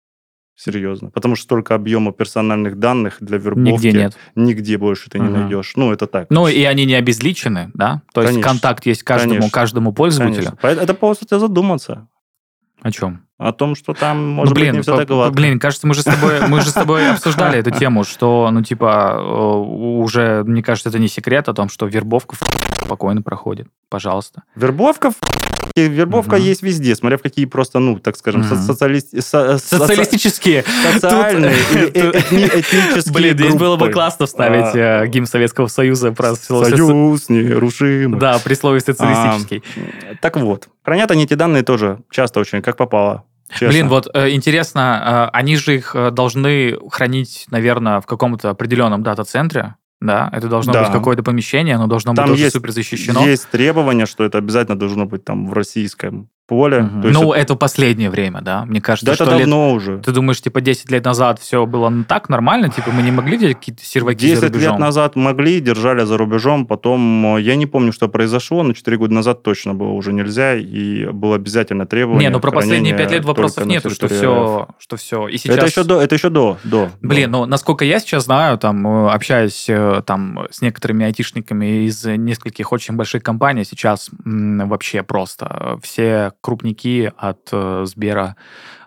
Серьезно. 0.55 1.09
Потому 1.11 1.35
что 1.35 1.43
столько 1.43 1.75
объема 1.75 2.13
персональных 2.13 2.79
данных 2.79 3.17
для 3.19 3.37
вербовки 3.37 3.87
Нигде 3.87 3.91
нет. 3.91 4.17
нигде 4.35 4.77
больше 4.77 5.09
ты 5.09 5.19
не 5.19 5.27
Ага. 5.27 5.37
найдешь. 5.39 5.73
Ну, 5.75 5.91
это 5.91 6.07
так. 6.07 6.27
Ну, 6.29 6.47
и 6.47 6.63
они 6.63 6.85
не 6.85 6.93
обезличены, 6.95 7.71
да? 7.73 8.01
То 8.13 8.21
есть 8.21 8.33
Конечно. 8.35 8.51
контакт 8.51 8.85
есть 8.85 9.03
каждому, 9.03 9.33
Конечно. 9.35 9.51
каждому 9.51 9.93
пользователю. 9.93 10.57
Конечно. 10.61 10.81
Это 10.81 10.93
повод 10.93 11.17
кстати, 11.19 11.37
задуматься 11.39 12.07
О 12.81 12.91
чем? 12.91 13.25
о 13.37 13.51
том, 13.51 13.75
что 13.75 13.93
там, 13.93 14.29
может 14.29 14.53
ну, 14.53 14.55
блин, 14.61 14.67
быть, 14.71 14.77
не 14.77 14.81
все 14.83 14.95
так 14.95 15.07
гладко. 15.09 15.33
блин, 15.35 15.59
кажется, 15.59 15.85
мы 15.87 15.93
же 15.93 16.01
с 16.01 16.05
тобой, 16.05 16.47
мы 16.47 16.61
же 16.61 16.69
с 16.69 16.73
тобой 16.73 17.09
обсуждали 17.11 17.59
эту 17.59 17.71
тему, 17.71 18.05
что, 18.05 18.49
ну, 18.49 18.63
типа, 18.63 19.17
э, 19.17 19.23
уже, 19.25 20.45
мне 20.45 20.63
кажется, 20.63 20.87
это 20.87 20.99
не 20.99 21.09
секрет 21.09 21.49
о 21.49 21.53
том, 21.53 21.67
что 21.67 21.85
вербовка 21.85 22.37
спокойно 22.81 23.21
проходит. 23.21 23.67
Пожалуйста. 23.89 24.43
Вербовка, 24.55 25.11
в- 25.75 25.79
и 25.79 25.87
вербовка 25.89 26.37
Мгм. 26.37 26.45
есть 26.45 26.61
везде, 26.63 26.95
смотря 26.95 27.17
в 27.17 27.21
какие 27.21 27.45
просто, 27.45 27.79
ну, 27.79 27.99
так 27.99 28.15
скажем, 28.15 28.43
со- 28.43 28.55
Мгм. 28.55 28.63
социалисти- 28.63 29.19
со- 29.19 29.57
со- 29.57 29.77
Социалистические. 29.79 30.63
социальные 30.93 31.53
Тут- 31.73 31.95
этни- 31.95 32.45
этнические 32.47 33.13
Блин, 33.13 33.33
здесь 33.37 33.53
было 33.55 33.75
бы 33.75 33.79
группы. 33.85 33.93
классно 33.93 34.25
вставить 34.25 34.73
А. 34.75 35.03
э, 35.03 35.07
гимн 35.07 35.25
Советского 35.27 35.67
Союза 35.67 36.11
про 36.11 36.35
Союз 36.35 37.29
нерушимый. 37.29 38.19
Да, 38.19 38.39
при 38.43 38.53
слове 38.53 38.79
социалистический. 38.79 39.63
Так 40.21 40.37
вот, 40.37 40.67
хранят 40.83 41.11
они 41.11 41.23
эти 41.25 41.33
данные 41.33 41.63
тоже 41.63 41.99
часто 42.09 42.39
очень, 42.39 42.61
как 42.61 42.77
попало. 42.77 43.23
честно. 43.49 43.67
Блин, 43.67 43.89
вот 43.89 44.07
э, 44.13 44.29
интересно, 44.31 45.29
э, 45.31 45.37
они 45.37 45.55
же 45.57 45.75
их 45.75 45.95
должны 46.13 46.77
хранить, 46.91 47.45
наверное, 47.51 48.01
в 48.01 48.05
каком-то 48.05 48.49
определенном 48.49 49.03
дата-центре, 49.03 49.75
да? 50.01 50.29
Это 50.33 50.47
должно 50.49 50.73
Да. 50.73 50.83
быть 50.83 50.91
какое-то 50.91 51.23
помещение, 51.23 51.75
оно 51.75 51.87
должно 51.87 52.13
Там 52.13 52.25
быть 52.25 52.33
тоже 52.33 52.43
есть- 52.43 52.53
супер 52.55 52.71
защищено. 52.71 53.25
Есть 53.25 53.49
требования, 53.49 54.05
что 54.05 54.23
это 54.23 54.37
обязательно 54.37 54.77
должно 54.77 55.05
быть 55.05 55.23
там 55.23 55.47
в 55.47 55.53
российском 55.53 56.29
поле. 56.47 56.81
Мгм. 56.81 57.01
То 57.01 57.07
есть 57.07 57.19
Ну, 57.19 57.31
это- 57.33 57.41
это 57.41 57.55
последнее 57.55 58.09
время, 58.09 58.41
да? 58.41 58.65
Мне 58.65 58.81
кажется, 58.81 59.05
да 59.05 59.13
это 59.13 59.23
что 59.25 59.31
лет- 59.33 59.41
давно 59.41 59.71
уже. 59.71 59.99
Ты 59.99 60.11
думаешь, 60.11 60.41
типа, 60.41 60.61
10 60.61 60.91
лет 60.91 61.03
назад 61.05 61.39
все 61.39 61.65
было 61.65 61.91
так 62.07 62.29
нормально? 62.29 62.69
Типа, 62.69 62.91
мы 62.91 63.01
не 63.01 63.11
могли 63.11 63.37
взять 63.37 63.55
какие-то 63.55 63.83
серваки 63.83 64.19
10 64.21 64.39
за 64.39 64.47
рубежом? 64.47 64.71
лет 64.73 64.79
назад 64.79 65.15
могли, 65.15 65.59
держали 65.59 66.03
за 66.05 66.17
рубежом, 66.17 66.65
потом, 66.65 67.37
э, 67.37 67.41
я 67.41 67.55
не 67.55 67.65
помню, 67.65 67.91
что 67.91 68.07
произошло, 68.07 68.63
но 68.63 68.73
4 68.73 68.97
года 68.97 69.13
назад 69.13 69.43
точно 69.43 69.73
было 69.73 69.89
уже 69.91 70.13
нельзя, 70.13 70.55
и 70.55 71.05
было 71.07 71.35
обязательно 71.35 71.85
требование 71.85 72.29
Не, 72.29 72.33
ну 72.33 72.39
про 72.39 72.51
последние 72.51 72.93
хранения 72.93 72.97
5 72.97 73.11
лет 73.11 73.25
вопросов 73.25 73.65
нету, 73.65 73.89
что 73.89 74.07
все, 74.07 74.67
что 74.77 74.97
все. 74.97 75.27
И 75.27 75.37
сейчас... 75.37 75.57
Это 75.57 75.65
еще 75.65 75.83
до, 75.83 76.01
это 76.01 76.15
еще 76.15 76.29
до, 76.29 76.57
до. 76.63 76.89
Блин, 77.01 77.31
до. 77.31 77.39
ну, 77.39 77.45
насколько 77.45 77.85
я 77.85 77.99
сейчас 77.99 78.25
знаю, 78.25 78.57
там, 78.57 78.85
э, 78.87 79.09
общаясь 79.09 79.65
э, 79.69 80.01
там 80.05 80.45
с 80.51 80.61
некоторыми 80.61 81.05
айтишниками 81.05 81.85
из 81.87 82.05
нескольких 82.05 82.71
очень 82.71 82.95
больших 82.95 83.23
компаний, 83.23 83.63
сейчас 83.63 84.09
м, 84.25 84.67
вообще 84.69 85.01
просто 85.03 85.79
все 85.81 86.33
крупники 86.41 87.11
от 87.17 87.49
э, 87.51 87.83
Сбера, 87.85 88.35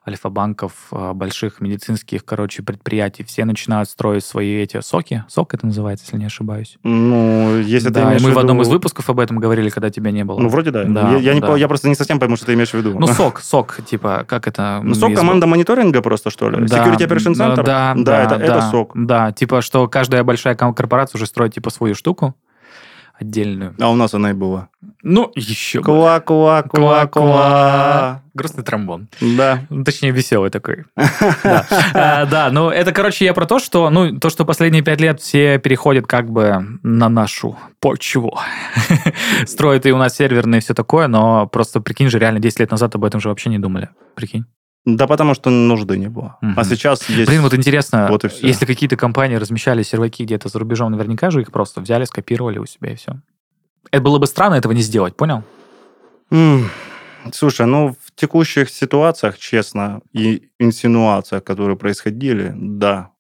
Альфа-банков, 0.06 0.72
э, 0.90 1.12
больших 1.12 1.61
медицинских, 1.61 2.24
короче, 2.24 2.62
предприятий, 2.62 3.24
все 3.24 3.44
начинают 3.44 3.90
строить 3.90 4.24
свои 4.24 4.56
эти 4.56 4.80
соки. 4.80 5.24
Сок 5.28 5.54
это 5.54 5.66
называется, 5.66 6.06
если 6.06 6.16
не 6.16 6.24
ошибаюсь. 6.24 6.78
Ну, 6.82 7.58
если 7.58 7.88
ты 7.88 7.94
да, 7.94 8.00
и 8.00 8.04
имеешь 8.06 8.22
мы 8.22 8.30
в 8.30 8.34
в 8.34 8.38
одном 8.38 8.58
виду- 8.58 8.68
из 8.68 8.72
выпусков 8.72 9.11
об 9.11 9.20
этом 9.20 9.38
говорили, 9.38 9.68
когда 9.68 9.90
тебя 9.90 10.11
не 10.11 10.24
было. 10.24 10.38
Ну, 10.38 10.48
вроде 10.48 10.70
да. 10.70 10.84
Да, 10.84 11.12
я, 11.12 11.18
я 11.18 11.34
не 11.34 11.40
да. 11.40 11.56
я 11.56 11.68
просто 11.68 11.88
не 11.88 11.94
совсем 11.94 12.18
пойму, 12.18 12.37
что 12.37 12.46
ты 12.46 12.54
имеешь 12.54 12.70
в 12.70 12.74
виду. 12.74 12.98
Ну, 12.98 13.06
сок, 13.08 13.40
сок, 13.40 13.80
типа, 13.84 14.24
как 14.26 14.48
это? 14.48 14.80
Ну, 14.82 14.94
СОК 14.94 15.11
из- 15.11 15.18
команда 15.18 15.46
мониторинга 15.46 16.00
просто, 16.00 16.30
что 16.30 16.48
ли? 16.48 16.66
Да, 16.66 16.87
Security 16.87 17.06
Operation 17.06 17.34
да, 17.34 17.48
Center? 17.48 17.64
Да, 17.64 17.94
да, 17.96 18.22
это, 18.22 18.38
да, 18.38 18.44
это 18.44 18.70
СОК. 18.70 18.92
Да, 18.94 19.32
типа, 19.32 19.61
что 19.62 19.88
каждая 19.88 20.24
большая 20.24 20.54
корпорация 20.54 21.18
уже 21.18 21.26
строит, 21.26 21.54
типа, 21.54 21.70
свою 21.70 21.94
штуку 21.94 22.34
отдельную. 23.20 23.74
А 23.78 23.90
у 23.90 23.94
нас 23.94 24.14
она 24.14 24.31
и 24.31 24.33
была. 24.33 24.68
Ну, 25.02 25.33
еще. 25.35 25.83
Ква, 25.83 26.20
ква, 26.20 26.62
ква, 26.62 27.07
ква. 27.07 28.22
Грустный 28.35 28.62
тромбон. 28.62 29.09
Да. 29.20 29.61
Ну, 29.70 29.85
Точнее, 29.85 30.11
веселый 30.11 30.50
такой. 30.50 30.85
Да, 30.96 31.66
А, 31.94 32.26
Да, 32.26 32.50
ну, 32.50 32.70
это, 32.70 32.92
короче, 32.92 33.24
я 33.24 33.35
про 33.35 33.46
то, 33.46 33.59
что, 33.59 33.90
ну, 33.90 34.18
то, 34.18 34.31
что 34.31 34.44
последние 34.44 34.83
пять 34.83 35.00
лет 35.00 35.20
все 35.20 35.59
переходят 35.59 36.07
как 36.07 36.31
бы 36.31 36.64
на 36.83 37.09
нашу 37.09 37.57
почву. 37.81 38.38
Строят 39.46 39.87
и 39.87 39.92
у 39.92 39.98
нас 39.98 40.16
серверные 40.16 40.59
и 40.59 40.62
все 40.62 40.74
такое, 40.74 41.09
но 41.09 41.46
просто, 41.46 41.81
прикинь 41.81 42.11
же, 42.11 42.18
реально 42.18 42.40
10 42.40 42.61
лет 42.61 42.70
назад 42.70 42.94
об 42.94 43.04
этом 43.04 43.20
же 43.20 43.28
вообще 43.28 43.50
не 43.50 43.59
думали. 43.59 43.88
Прикинь. 44.14 44.44
Да 44.96 45.07
потому 45.07 45.35
что 45.35 45.51
нужды 45.51 45.98
не 45.98 46.09
было. 46.09 46.38
Мгм. 46.40 46.59
А 46.59 46.64
сейчас 46.64 47.09
есть... 47.11 47.29
Блин, 47.29 47.42
вот 47.42 47.53
интересно, 47.53 48.09
Вот 48.11 48.24
если 48.42 48.64
какие-то 48.64 48.96
компании 48.96 49.37
размещали 49.37 49.83
серваки 49.83 50.24
где-то 50.24 50.48
за 50.48 50.59
рубежом, 50.59 50.92
наверняка 50.92 51.31
же 51.31 51.42
их 51.42 51.53
просто 51.53 51.81
взяли, 51.83 52.05
скопировали 52.05 52.59
у 52.59 52.66
себя 52.66 52.92
и 52.92 52.94
все. 52.94 53.20
Это 53.90 54.03
было 54.03 54.18
бы 54.18 54.27
странно 54.27 54.55
этого 54.55 54.72
не 54.72 54.83
сделать, 54.83 55.14
понял? 55.14 55.42
Слушай, 57.33 57.66
ну 57.66 57.96
в 58.01 58.14
текущих 58.14 58.70
ситуациях, 58.70 59.38
честно, 59.38 60.01
и 60.12 60.48
инсинуациях, 60.59 61.44
которые 61.44 61.77
происходили, 61.77 62.55
да, 62.57 63.11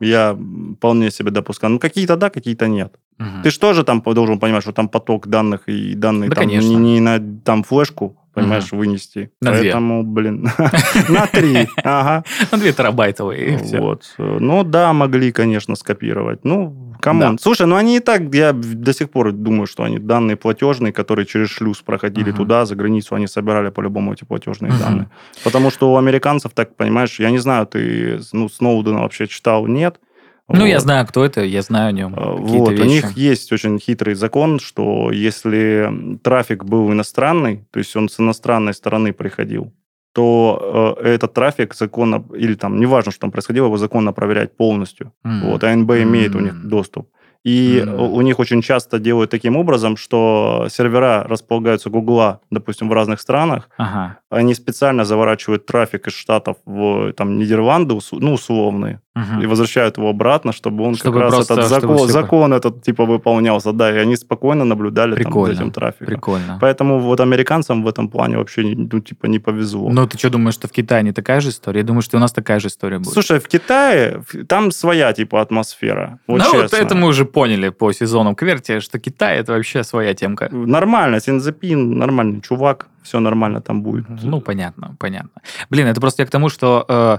я 0.00 0.36
вполне 0.76 1.10
себе 1.10 1.30
допускаю. 1.30 1.72
Ну, 1.74 1.78
какие-то 1.78 2.16
да, 2.16 2.30
какие-то 2.30 2.66
нет. 2.66 2.98
Ты 3.42 3.50
же 3.50 3.58
тоже 3.58 3.84
там 3.84 4.02
должен 4.02 4.38
понимать, 4.38 4.62
что 4.62 4.72
там 4.72 4.88
поток 4.88 5.28
данных 5.28 5.68
и 5.68 5.94
данные 5.94 6.28
Да, 6.28 6.34
там 6.34 6.44
конечно. 6.44 6.68
не, 6.68 6.76
не 6.76 7.00
на 7.00 7.18
там 7.44 7.62
флешку, 7.62 8.16
понимаешь, 8.36 8.70
вынести. 8.70 9.30
На 9.40 9.52
две. 9.52 9.62
Поэтому, 9.62 10.02
блин, 10.02 10.50
на 11.08 11.26
три. 11.26 11.68
Ага. 11.82 12.22
Ну, 12.52 12.58
2 12.58 12.72
терабайтовые, 12.72 13.54
и 13.54 13.56
все. 13.56 13.80
Вот. 13.80 14.14
Ну 14.18 14.62
да, 14.62 14.92
могли, 14.92 15.32
конечно, 15.32 15.74
скопировать. 15.74 16.44
Ну, 16.44 16.94
come 17.00 17.21
on. 17.21 17.36
Да. 17.36 17.42
Слушай, 17.42 17.66
ну 17.66 17.76
они 17.76 17.96
и 17.96 18.00
так, 18.00 18.34
я 18.34 18.52
до 18.52 18.92
сих 18.92 19.10
пор 19.10 19.32
думаю, 19.32 19.66
что 19.66 19.84
они 19.84 19.98
данные 19.98 20.36
платежные, 20.36 20.92
которые 20.92 21.24
через 21.24 21.48
шлюз 21.48 21.80
проходили 21.80 22.30
туда, 22.30 22.66
за 22.66 22.76
границу, 22.76 23.14
они 23.14 23.26
собирали 23.26 23.70
по-любому 23.70 24.12
эти 24.12 24.24
платежные 24.24 24.72
данные. 24.72 25.08
Потому 25.42 25.70
что 25.70 25.92
у 25.92 25.96
американцев, 25.96 26.52
так 26.52 26.76
понимаешь, 26.76 27.18
я 27.18 27.30
не 27.30 27.38
знаю, 27.38 27.66
ты 27.66 28.20
ну, 28.32 28.48
Сноудена 28.48 29.00
вообще 29.00 29.26
читал, 29.26 29.66
нет? 29.66 29.98
Ну, 30.48 30.64
я 30.64 30.74
Вот. 30.76 30.82
знаю, 30.82 31.06
кто 31.06 31.24
это, 31.24 31.42
я 31.44 31.62
знаю 31.62 31.88
о 31.88 31.92
нем 31.92 32.14
А, 32.16 32.36
Вот, 32.36 32.68
у 32.68 32.72
вещи. 32.72 32.86
них 32.88 33.16
есть 33.16 33.52
очень 33.52 33.78
хитрый 33.80 34.14
закон, 34.14 34.60
что 34.60 35.10
если 35.10 36.18
трафик 36.22 36.64
был 36.64 36.92
иностранный, 36.92 37.64
то 37.72 37.78
есть 37.80 37.96
он 37.96 38.08
с 38.08 38.20
иностранной 38.20 38.72
стороны 38.74 39.12
приходил, 39.12 39.72
то 40.12 40.96
э, 41.02 41.08
этот 41.14 41.34
трафик 41.34 41.74
законно, 41.74 42.24
или 42.34 42.54
там, 42.54 42.78
неважно, 42.80 43.10
что 43.12 43.20
там 43.22 43.30
происходило, 43.32 43.66
его 43.66 43.76
законно 43.76 44.12
проверять 44.12 44.56
полностью. 44.56 45.12
М. 45.24 45.42
Вот, 45.50 45.64
АНБ 45.64 45.90
имеет 45.90 46.34
у 46.34 46.40
них 46.40 46.68
доступ. 46.68 47.08
И 47.46 47.78
М. 47.86 48.00
у 48.00 48.20
них 48.22 48.40
очень 48.40 48.60
часто 48.60 48.98
делают 48.98 49.30
таким 49.30 49.56
образом, 49.56 49.96
что 49.96 50.66
сервера 50.68 51.24
располагаются 51.28 51.90
Гугла, 51.90 52.40
допустим, 52.50 52.88
в 52.88 52.92
разных 52.92 53.20
странах, 53.20 53.68
Ага. 53.78 54.18
они 54.30 54.52
специально 54.54 55.04
заворачивают 55.04 55.64
трафик 55.64 56.08
из 56.08 56.12
Штатов 56.14 56.56
в 56.66 57.12
там, 57.12 57.38
Нидерланды, 57.38 57.96
ну, 58.12 58.32
условные, 58.32 59.00
Мгм. 59.14 59.42
и 59.42 59.46
возвращают 59.46 59.96
его 59.98 60.08
обратно, 60.10 60.52
чтобы 60.52 60.84
он 60.84 60.94
Чтобы 60.96 61.20
как 61.20 61.32
раз 61.32 61.50
этот 61.50 61.68
закон, 61.68 61.96
всё- 61.98 62.06
закон 62.08 62.52
этот 62.52 62.82
типа 62.82 63.04
выполнялся, 63.06 63.72
да, 63.72 63.94
и 63.94 63.98
они 63.98 64.16
спокойно 64.16 64.64
наблюдали 64.64 65.14
там 65.14 65.24
Прикольно. 65.24 65.54
за 65.54 65.62
этим 65.62 65.70
трафиком. 65.72 66.06
Прикольно. 66.06 66.58
Поэтому 66.60 66.98
вот 66.98 67.20
американцам 67.20 67.84
в 67.84 67.88
этом 67.88 68.08
плане 68.08 68.36
вообще 68.38 68.62
ну, 68.62 69.00
типа 69.00 69.26
не 69.26 69.38
повезло. 69.38 69.88
Ну, 69.90 70.06
ты 70.06 70.18
что, 70.18 70.30
думаешь, 70.30 70.54
что 70.54 70.66
в 70.68 70.72
Китае 70.72 71.02
не 71.04 71.12
такая 71.12 71.40
же 71.40 71.48
история? 71.50 71.80
Я 71.80 71.86
думаю, 71.86 72.02
что 72.02 72.16
у 72.16 72.20
нас 72.20 72.32
такая 72.32 72.58
же 72.60 72.66
история 72.68 72.98
будет. 72.98 73.12
Слушай, 73.14 73.38
в 73.38 73.46
Китае 73.48 74.20
там 74.48 74.70
своя 74.72 75.12
типа 75.12 75.40
атмосфера. 75.40 76.18
Вот 76.26 76.38
ну, 76.42 76.62
вот 76.62 76.72
это 76.74 76.94
мы 76.94 77.08
уже 77.08 77.24
поняли 77.36 77.70
по 77.70 77.92
сезонам 77.92 78.34
Кверти, 78.34 78.80
что 78.80 78.98
Китай 78.98 79.36
это 79.36 79.52
вообще 79.52 79.84
своя 79.84 80.14
темка. 80.14 80.48
Нормально, 80.50 81.20
Синзапин, 81.20 81.98
нормальный 81.98 82.40
чувак, 82.40 82.88
все 83.02 83.20
нормально 83.20 83.60
там 83.60 83.82
будет. 83.82 84.06
Ну, 84.22 84.40
понятно, 84.40 84.96
понятно. 84.98 85.42
Блин, 85.70 85.86
это 85.86 86.00
просто 86.00 86.22
я 86.22 86.26
к 86.26 86.30
тому, 86.30 86.48
что 86.48 86.86
э, 86.88 87.18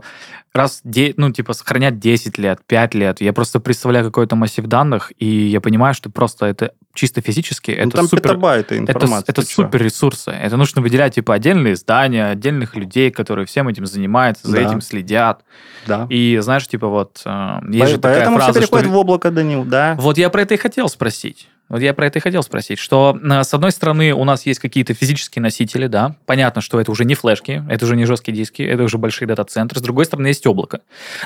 раз, 0.54 0.82
де, 0.84 1.14
ну, 1.18 1.32
типа, 1.32 1.54
сохранять 1.54 2.00
10 2.00 2.40
лет, 2.40 2.60
5 2.66 2.96
лет, 2.96 3.22
я 3.22 3.32
просто 3.32 3.60
представляю 3.60 4.06
какой-то 4.06 4.36
массив 4.36 4.66
данных, 4.66 5.12
и 5.20 5.26
я 5.26 5.62
понимаю, 5.62 5.94
что 5.94 6.10
просто 6.10 6.48
это 6.48 6.72
чисто 6.98 7.22
физически, 7.22 7.72
Ну, 7.72 7.88
это 7.88 7.98
там 7.98 8.08
супер... 8.08 8.24
петабайты 8.24 8.76
Это, 8.76 8.84
информации. 8.94 9.26
это 9.30 9.42
чё? 9.44 9.64
супер 9.64 9.84
ресурсы. 9.84 10.32
Это 10.32 10.58
нужно 10.58 10.82
выделять 10.82 11.16
типа 11.16 11.36
отдельные 11.36 11.76
здания, 11.76 12.26
отдельных 12.26 12.76
людей, 12.76 13.12
которые 13.12 13.46
всем 13.46 13.68
этим 13.68 13.86
занимаются, 13.86 14.48
за 14.48 14.58
Да. 14.58 14.62
этим 14.64 14.82
следят. 14.82 15.44
Да. 15.86 16.08
И 16.10 16.38
знаешь, 16.42 16.68
типа 16.68 16.88
вот 16.88 17.22
э, 17.24 17.60
есть 17.70 17.90
же 17.92 17.96
По- 17.98 18.02
такая 18.02 18.16
Поэтому 18.18 18.38
все 18.40 18.52
фраза, 18.52 18.66
что 18.66 18.90
в 18.90 18.96
облако, 18.98 19.32
Данил, 19.32 19.64
да. 19.64 19.96
вот 20.00 20.18
я 20.18 20.30
про 20.30 20.42
это 20.42 20.56
и 20.56 20.58
хотел 20.58 20.90
спросить. 20.90 21.48
Вот 21.70 21.82
я 21.82 21.94
про 21.94 22.08
это 22.08 22.20
и 22.20 22.22
хотел 22.22 22.44
спросить, 22.44 22.80
что 22.80 23.20
э, 23.22 23.44
с 23.44 23.54
одной 23.54 23.72
стороны 23.72 24.14
у 24.14 24.24
нас 24.24 24.46
есть 24.46 24.60
какие-то 24.60 24.94
физические 24.94 25.44
носители, 25.44 25.88
да, 25.88 26.16
понятно, 26.26 26.62
что 26.62 26.80
это 26.80 26.92
уже 26.92 27.06
не 27.06 27.14
флешки, 27.14 27.64
это 27.70 27.86
уже 27.86 27.96
не 27.96 28.06
жесткие 28.06 28.36
диски, 28.36 28.62
это 28.62 28.84
уже 28.84 28.98
большие 28.98 29.28
дата-центры. 29.28 29.80
С 29.80 29.84
другой 29.84 30.06
стороны 30.06 30.28
есть 30.28 30.48
облако. 30.48 30.80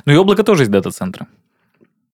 Ну 0.06 0.14
и 0.14 0.16
облако 0.16 0.44
тоже 0.44 0.64
есть 0.64 0.72
дата-центры. 0.72 1.28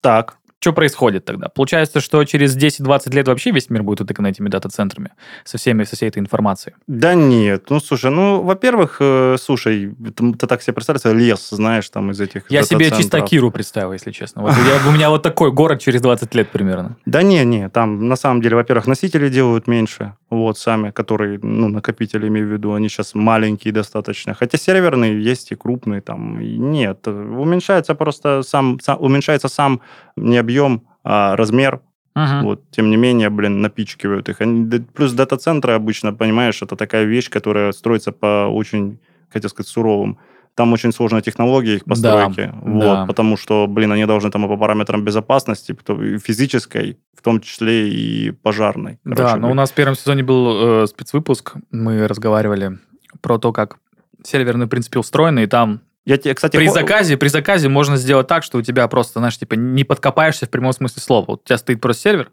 Так. 0.00 0.36
Что 0.60 0.72
происходит 0.72 1.26
тогда? 1.26 1.48
Получается, 1.48 2.00
что 2.00 2.24
через 2.24 2.56
10-20 2.56 3.14
лет 3.14 3.28
вообще 3.28 3.50
весь 3.50 3.68
мир 3.68 3.82
будет 3.82 4.00
утыкан 4.00 4.24
этими 4.26 4.48
дата-центрами 4.48 5.10
со, 5.44 5.58
всеми, 5.58 5.84
со 5.84 5.94
всей 5.94 6.08
этой 6.08 6.20
информацией. 6.20 6.74
Да 6.86 7.14
нет, 7.14 7.66
ну 7.68 7.80
слушай, 7.80 8.10
ну, 8.10 8.40
во-первых, 8.40 8.96
э, 9.00 9.36
слушай, 9.38 9.94
ты, 10.16 10.32
ты 10.32 10.46
так 10.46 10.62
себе 10.62 10.72
представляешь, 10.72 11.18
лес, 11.20 11.50
знаешь, 11.50 11.90
там 11.90 12.10
из 12.12 12.20
этих 12.20 12.50
Я 12.50 12.62
себе 12.62 12.90
чисто. 12.90 13.20
Киру 13.20 13.50
представил, 13.50 13.92
если 13.92 14.10
честно. 14.10 14.40
Вот 14.42 14.52
я- 14.52 14.88
у 14.88 14.92
меня 14.92 15.10
вот 15.10 15.22
такой 15.22 15.52
город 15.52 15.80
через 15.82 16.00
20 16.00 16.34
лет 16.34 16.48
примерно. 16.50 16.96
Да 17.04 17.22
не, 17.22 17.44
не, 17.44 17.68
там 17.68 18.08
на 18.08 18.16
самом 18.16 18.40
деле, 18.40 18.56
во-первых, 18.56 18.86
носители 18.86 19.28
делают 19.28 19.66
меньше, 19.66 20.14
вот, 20.30 20.56
сами, 20.58 20.90
которые, 20.92 21.38
ну, 21.42 21.68
накопители, 21.68 22.26
имею 22.28 22.48
в 22.48 22.52
виду, 22.52 22.72
они 22.72 22.88
сейчас 22.88 23.14
маленькие 23.14 23.72
достаточно. 23.74 24.32
Хотя 24.32 24.56
серверные 24.56 25.22
есть 25.22 25.52
и 25.52 25.56
крупные 25.56 26.00
там. 26.00 26.40
Нет, 26.40 27.06
уменьшается 27.06 27.94
просто 27.94 28.42
сам, 28.42 28.80
сам- 28.80 28.98
уменьшается 29.02 29.48
сам 29.48 29.82
не 30.16 30.38
объем, 30.38 30.53
а 31.02 31.36
размер. 31.36 31.80
Мгм. 32.16 32.42
Вот, 32.44 32.70
тем 32.70 32.90
не 32.90 32.96
менее, 32.96 33.28
блин, 33.28 33.60
напичкивают 33.60 34.28
их. 34.28 34.40
Они- 34.40 34.66
да, 34.66 34.78
плюс 34.94 35.12
дата-центры 35.12 35.72
обычно, 35.72 36.12
понимаешь, 36.12 36.62
это 36.62 36.76
такая 36.76 37.04
вещь, 37.04 37.28
которая 37.28 37.72
строится 37.72 38.12
по 38.12 38.46
очень, 38.46 39.00
хотел 39.32 39.50
сказать, 39.50 39.68
суровым. 39.68 40.18
Там 40.54 40.72
очень 40.72 40.92
сложная 40.92 41.20
технология 41.20 41.74
их 41.74 41.84
постройки. 41.84 42.52
вот, 42.62 42.80
да. 42.80 43.06
Потому 43.06 43.36
что, 43.36 43.66
блин, 43.66 43.90
они 43.90 44.06
должны 44.06 44.30
там 44.30 44.46
по 44.46 44.56
параметрам 44.56 45.02
безопасности, 45.04 45.76
физической, 46.18 46.98
в 47.16 47.22
том 47.22 47.40
числе 47.40 47.88
и 47.88 48.30
пожарной. 48.30 49.00
Да, 49.04 49.16
короче 49.16 49.36
но 49.36 49.50
у 49.50 49.54
нас 49.54 49.72
в 49.72 49.74
первом 49.74 49.96
сезоне 49.96 50.22
был 50.22 50.82
э, 50.82 50.86
спецвыпуск. 50.86 51.54
Мы 51.72 52.06
разговаривали 52.06 52.78
про 53.20 53.38
то, 53.38 53.52
как 53.52 53.78
серверные, 54.22 54.66
в 54.66 54.70
принципе, 54.70 55.00
устроены, 55.00 55.42
и 55.42 55.46
там 55.46 55.80
Я 56.06 56.18
тебе, 56.18 56.34
кстати, 56.34 56.56
при 56.56 56.68
заказе, 56.68 57.16
при 57.16 57.28
заказе 57.28 57.70
можно 57.70 57.96
сделать 57.96 58.26
так, 58.26 58.42
что 58.42 58.58
у 58.58 58.62
тебя 58.62 58.86
просто, 58.88 59.20
знаешь, 59.20 59.38
типа 59.38 59.54
не 59.54 59.84
подкопаешься 59.84 60.44
в 60.44 60.50
прямом 60.50 60.74
смысле 60.74 61.00
слова. 61.00 61.24
Вот 61.28 61.40
у 61.44 61.46
тебя 61.46 61.56
стоит 61.56 61.80
просто 61.80 62.02
сервер, 62.02 62.30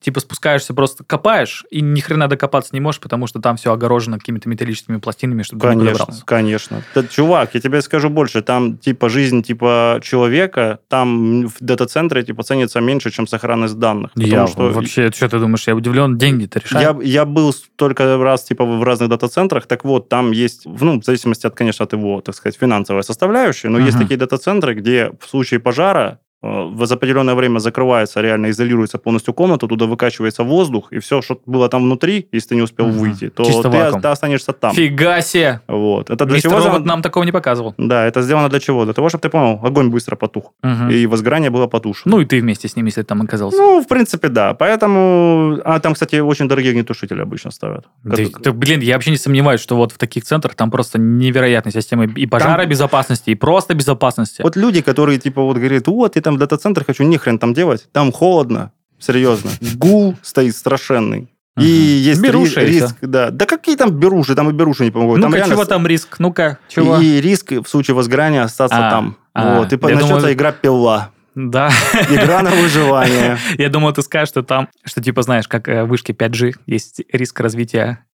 типа 0.00 0.20
спускаешься, 0.20 0.72
просто 0.72 1.04
копаешь, 1.04 1.66
и 1.70 1.82
ни 1.82 2.00
хрена 2.00 2.28
докопаться 2.28 2.70
не 2.72 2.80
можешь, 2.80 3.00
потому 3.00 3.26
что 3.26 3.40
там 3.40 3.56
все 3.58 3.72
огорожено 3.72 4.18
какими-то 4.18 4.48
металлическими 4.48 4.96
пластинами, 4.96 5.42
чтобы 5.42 5.60
ты 5.60 5.68
не 5.68 5.80
Конечно, 5.80 5.98
подобрался. 5.98 6.24
конечно. 6.24 6.82
Да, 6.94 7.04
чувак, 7.04 7.50
я 7.54 7.60
тебе 7.60 7.82
скажу 7.82 8.08
больше. 8.08 8.40
Там, 8.40 8.78
типа, 8.78 9.10
жизнь, 9.10 9.42
типа, 9.42 10.00
человека, 10.02 10.78
там 10.88 11.46
в 11.46 11.56
дата-центре, 11.60 12.22
типа, 12.22 12.42
ценится 12.42 12.80
меньше, 12.80 13.10
чем 13.10 13.26
сохранность 13.26 13.78
данных. 13.78 14.12
Я 14.16 14.46
что 14.46 14.70
вообще, 14.70 15.10
что 15.10 15.28
ты 15.28 15.38
думаешь, 15.38 15.66
я 15.66 15.74
удивлен, 15.74 16.16
деньги-то 16.16 16.60
решают? 16.60 17.02
Я, 17.02 17.20
я 17.20 17.24
был 17.26 17.54
только 17.76 18.16
раз 18.16 18.44
типа 18.44 18.64
в 18.64 18.82
разных 18.82 19.10
дата-центрах, 19.10 19.66
так 19.66 19.84
вот, 19.84 20.08
там 20.08 20.30
есть, 20.30 20.62
ну, 20.64 21.00
в 21.00 21.04
зависимости 21.04 21.46
от, 21.46 21.54
конечно, 21.54 21.84
от 21.84 21.92
его, 21.92 22.22
так 22.22 22.34
сказать, 22.34 22.56
финансовой 22.58 23.00
составляющей, 23.10 23.68
но 23.68 23.78
есть 23.78 23.96
Мгм. 23.96 24.04
такие 24.04 24.16
дата-центры, 24.16 24.74
где 24.74 25.10
в 25.20 25.28
случае 25.28 25.58
пожара 25.60 26.20
в 26.42 26.86
за 26.86 26.94
определенное 26.94 27.34
время 27.34 27.58
закрывается, 27.58 28.20
реально 28.22 28.48
изолируется 28.50 28.96
полностью 28.98 29.34
комната, 29.34 29.66
туда 29.66 29.84
выкачивается 29.86 30.42
воздух, 30.42 30.92
и 30.92 30.98
все, 30.98 31.20
что 31.20 31.38
было 31.46 31.68
там 31.68 31.82
внутри, 31.82 32.28
если 32.32 32.48
ты 32.50 32.54
не 32.56 32.62
успел 32.62 32.86
Мгм. 32.88 32.96
выйти, 32.98 33.28
то 33.28 33.44
Чисто 33.44 33.62
ты, 33.62 33.68
вакуум. 33.68 34.00
ты 34.00 34.08
останешься 34.08 34.52
там. 34.52 34.72
Фига 34.74 35.20
себе! 35.20 35.60
Вот. 35.68 36.08
Это 36.08 36.24
для 36.24 36.36
Мистер 36.36 36.50
чего? 36.52 36.64
Робот 36.64 36.84
нам 36.86 37.02
такого 37.02 37.24
не 37.24 37.32
показывал. 37.32 37.74
Да, 37.78 38.06
это 38.06 38.22
сделано 38.22 38.48
для 38.48 38.58
чего? 38.60 38.84
Для 38.84 38.94
того, 38.94 39.08
чтобы 39.10 39.20
ты 39.22 39.28
понял, 39.28 39.60
огонь 39.62 39.90
быстро 39.90 40.16
потух, 40.16 40.52
Мгм. 40.62 40.90
и 40.90 41.06
возгорание 41.06 41.50
было 41.50 41.66
потушено. 41.66 42.16
Ну 42.16 42.22
и 42.22 42.24
ты 42.24 42.40
вместе 42.40 42.68
с 42.68 42.76
ним, 42.76 42.86
если 42.86 43.02
там 43.02 43.20
оказался. 43.20 43.58
Ну, 43.58 43.82
в 43.82 43.86
принципе, 43.88 44.28
да. 44.28 44.54
Поэтому... 44.54 45.58
А 45.64 45.78
там, 45.80 45.92
кстати, 45.94 46.16
очень 46.16 46.48
дорогие 46.48 46.70
огнетушители 46.70 47.20
обычно 47.20 47.50
ставят. 47.50 47.84
Да, 48.04 48.16
Как- 48.16 48.40
да, 48.42 48.52
блин, 48.52 48.80
я 48.80 48.94
вообще 48.94 49.10
не 49.10 49.16
сомневаюсь, 49.18 49.60
что 49.60 49.76
вот 49.76 49.92
в 49.92 49.98
таких 49.98 50.24
центрах 50.24 50.54
там 50.54 50.70
просто 50.70 50.98
невероятные 50.98 51.72
системы 51.72 52.06
и 52.06 52.26
пожара 52.26 52.64
безопасности, 52.66 53.30
и 53.30 53.34
просто 53.34 53.74
безопасности. 53.74 54.42
Вот 54.42 54.56
люди, 54.56 54.80
которые 54.80 55.18
типа 55.18 55.42
вот 55.42 55.56
говорят, 55.58 55.86
вот, 55.86 56.16
я 56.16 56.22
там 56.22 56.29
в 56.34 56.38
дата-центр 56.38 56.84
хочу, 56.84 57.02
ни 57.04 57.16
хрен 57.16 57.38
там 57.38 57.54
делать, 57.54 57.88
там 57.92 58.12
холодно, 58.12 58.72
серьезно. 58.98 59.50
Гул 59.76 60.16
стоит 60.22 60.56
страшенный. 60.56 61.28
И 61.58 61.62
Мгм. 61.62 62.08
есть 62.10 62.20
Беруши 62.22 62.60
ри- 62.60 62.66
и 62.66 62.80
риск, 62.80 62.96
да. 63.02 63.30
Да 63.30 63.44
какие 63.44 63.76
там 63.76 63.90
беруши, 63.90 64.34
там 64.34 64.48
и 64.50 64.52
беруши 64.52 64.84
не 64.84 64.90
помогут. 64.90 65.18
Ну-ка, 65.18 65.36
реально 65.36 65.54
чего 65.54 65.64
там 65.64 65.86
риск? 65.86 66.16
Ну-ка, 66.18 66.58
чего? 66.68 66.98
И 66.98 67.20
риск 67.20 67.50
в 67.52 67.66
случае 67.66 67.94
возгорания 67.96 68.42
остаться 68.44 68.86
А, 68.86 68.90
там. 68.90 69.16
а, 69.34 69.58
вот. 69.58 69.72
И 69.72 69.76
начнется 69.76 70.06
думаю- 70.14 70.32
игра 70.32 70.52
пила. 70.52 71.10
Да. 71.48 71.70
Игра 72.10 72.42
на 72.42 72.50
выживание. 72.62 73.38
Я 73.56 73.68
думал, 73.70 73.92
ты 73.92 74.02
скажешь, 74.02 74.28
что 74.28 74.42
там, 74.42 74.68
что 74.84 75.02
типа, 75.02 75.22
знаешь, 75.22 75.48
как 75.48 75.68
э, 75.68 75.84
вышки 75.84 76.12
5G, 76.12 76.54
есть 76.66 77.02
риск 77.12 77.40
развития. 77.40 78.04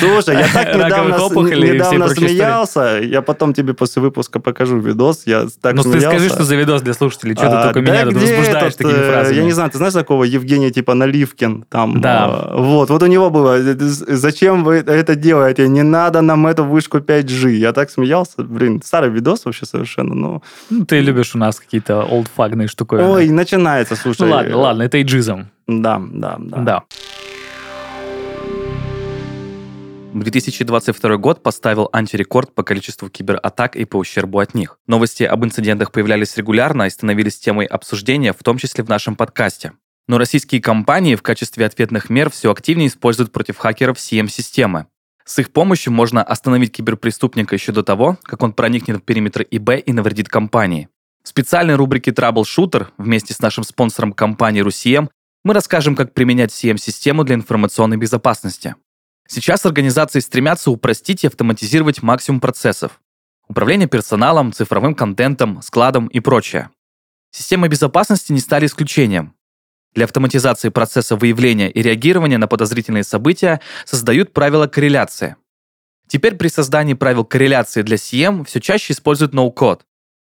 Слушай, 0.00 0.36
я 0.38 0.48
так 0.52 0.74
недавно, 0.74 1.14
недавно 1.14 2.06
прочие 2.06 2.06
истории. 2.06 2.28
смеялся. 2.28 3.00
Я 3.02 3.22
потом 3.22 3.52
тебе 3.54 3.74
после 3.74 4.02
выпуска 4.02 4.40
покажу 4.40 4.78
видос. 4.78 5.22
Я 5.26 5.46
так 5.60 5.74
Ну 5.74 5.82
ты 5.82 5.90
смеялся. 5.92 6.08
скажи, 6.18 6.28
что 6.30 6.44
за 6.44 6.56
видос 6.56 6.82
для 6.82 6.94
слушателей, 6.94 7.34
что 7.34 7.42
ты 7.48 7.48
А, 7.56 7.62
только 7.64 7.82
да 7.82 7.92
меня 7.92 8.04
тут 8.04 8.14
где 8.14 8.26
возбуждаешь 8.36 8.74
этот, 8.74 8.78
такими 8.78 8.98
э, 8.98 9.10
фразами. 9.10 9.36
Я 9.36 9.44
не 9.44 9.52
знаю, 9.52 9.70
ты 9.70 9.78
знаешь 9.78 9.94
такого 9.94 10.24
Евгения 10.24 10.70
типа 10.70 10.94
Наливкин? 10.94 11.64
Там, 11.68 12.00
Да. 12.00 12.48
э, 12.50 12.60
вот, 12.60 12.90
вот 12.90 13.02
у 13.02 13.06
него 13.06 13.30
было, 13.30 13.58
зачем 13.60 14.64
вы 14.64 14.76
это 14.76 15.14
делаете? 15.14 15.68
Не 15.68 15.82
надо 15.82 16.20
нам 16.22 16.46
эту 16.46 16.64
вышку 16.64 16.98
5G. 16.98 17.50
Я 17.54 17.72
так 17.72 17.90
смеялся. 17.90 18.42
Блин, 18.42 18.80
старый 18.84 19.10
видос 19.10 19.44
вообще 19.44 19.66
совершенно. 19.66 20.14
Ну, 20.14 20.42
Ну, 20.70 20.84
ты 20.84 21.00
любишь 21.00 21.34
у 21.34 21.38
нас 21.38 21.58
какие-то 21.60 22.02
олдфагные 22.46 22.68
штуковины. 22.68 23.08
ой, 23.08 23.28
начинается, 23.28 23.96
слушай. 23.96 24.28
Ладно, 24.28 24.56
ладно, 24.56 24.82
это 24.82 25.00
иджизм. 25.00 25.48
Да, 25.66 26.00
да, 26.00 26.36
да. 26.38 26.56
Да. 26.58 26.82
2022 30.14 31.16
год 31.18 31.42
поставил 31.42 31.90
антирекорд 31.92 32.54
по 32.54 32.62
количеству 32.62 33.10
кибератак 33.10 33.76
и 33.76 33.84
по 33.84 33.98
ущербу 33.98 34.38
от 34.38 34.54
них. 34.54 34.78
Новости 34.86 35.24
об 35.24 35.44
инцидентах 35.44 35.92
появлялись 35.92 36.36
регулярно 36.38 36.84
и 36.84 36.90
становились 36.90 37.38
темой 37.38 37.66
обсуждения, 37.66 38.32
в 38.32 38.42
том 38.42 38.56
числе 38.56 38.82
в 38.82 38.88
нашем 38.88 39.14
подкасте. 39.14 39.72
Но 40.08 40.16
российские 40.16 40.62
компании 40.62 41.16
в 41.16 41.22
качестве 41.22 41.66
ответных 41.66 42.08
мер 42.08 42.30
все 42.30 42.50
активнее 42.50 42.88
используют 42.88 43.30
против 43.30 43.58
хакеров 43.58 43.98
CM-системы. 43.98 44.86
С 45.24 45.38
их 45.40 45.52
помощью 45.52 45.92
можно 45.92 46.22
остановить 46.22 46.72
киберпреступника 46.72 47.54
еще 47.56 47.72
до 47.72 47.82
того, 47.82 48.16
как 48.22 48.42
он 48.42 48.52
проникнет 48.52 48.98
в 48.98 49.02
периметр 49.02 49.42
ИБ 49.42 49.70
и 49.84 49.92
навредит 49.92 50.28
компании. 50.28 50.88
В 51.26 51.28
специальной 51.28 51.74
рубрике 51.74 52.12
Troubleshooter 52.12 52.86
вместе 52.98 53.34
с 53.34 53.40
нашим 53.40 53.64
спонсором 53.64 54.12
компанией 54.12 54.62
RusCM 54.62 55.08
мы 55.42 55.54
расскажем, 55.54 55.96
как 55.96 56.14
применять 56.14 56.52
CM-систему 56.52 57.24
для 57.24 57.34
информационной 57.34 57.96
безопасности. 57.96 58.76
Сейчас 59.26 59.66
организации 59.66 60.20
стремятся 60.20 60.70
упростить 60.70 61.24
и 61.24 61.26
автоматизировать 61.26 62.00
максимум 62.00 62.40
процессов. 62.40 63.00
Управление 63.48 63.88
персоналом, 63.88 64.52
цифровым 64.52 64.94
контентом, 64.94 65.62
складом 65.62 66.06
и 66.06 66.20
прочее. 66.20 66.70
Системы 67.32 67.66
безопасности 67.66 68.30
не 68.30 68.38
стали 68.38 68.66
исключением. 68.66 69.34
Для 69.96 70.04
автоматизации 70.04 70.68
процесса 70.68 71.16
выявления 71.16 71.72
и 71.72 71.82
реагирования 71.82 72.38
на 72.38 72.46
подозрительные 72.46 73.02
события 73.02 73.60
создают 73.84 74.32
правила 74.32 74.68
корреляции. 74.68 75.34
Теперь 76.06 76.36
при 76.36 76.46
создании 76.46 76.94
правил 76.94 77.24
корреляции 77.24 77.82
для 77.82 77.96
CM 77.96 78.44
все 78.44 78.60
чаще 78.60 78.92
используют 78.92 79.34
ноу-код. 79.34 79.84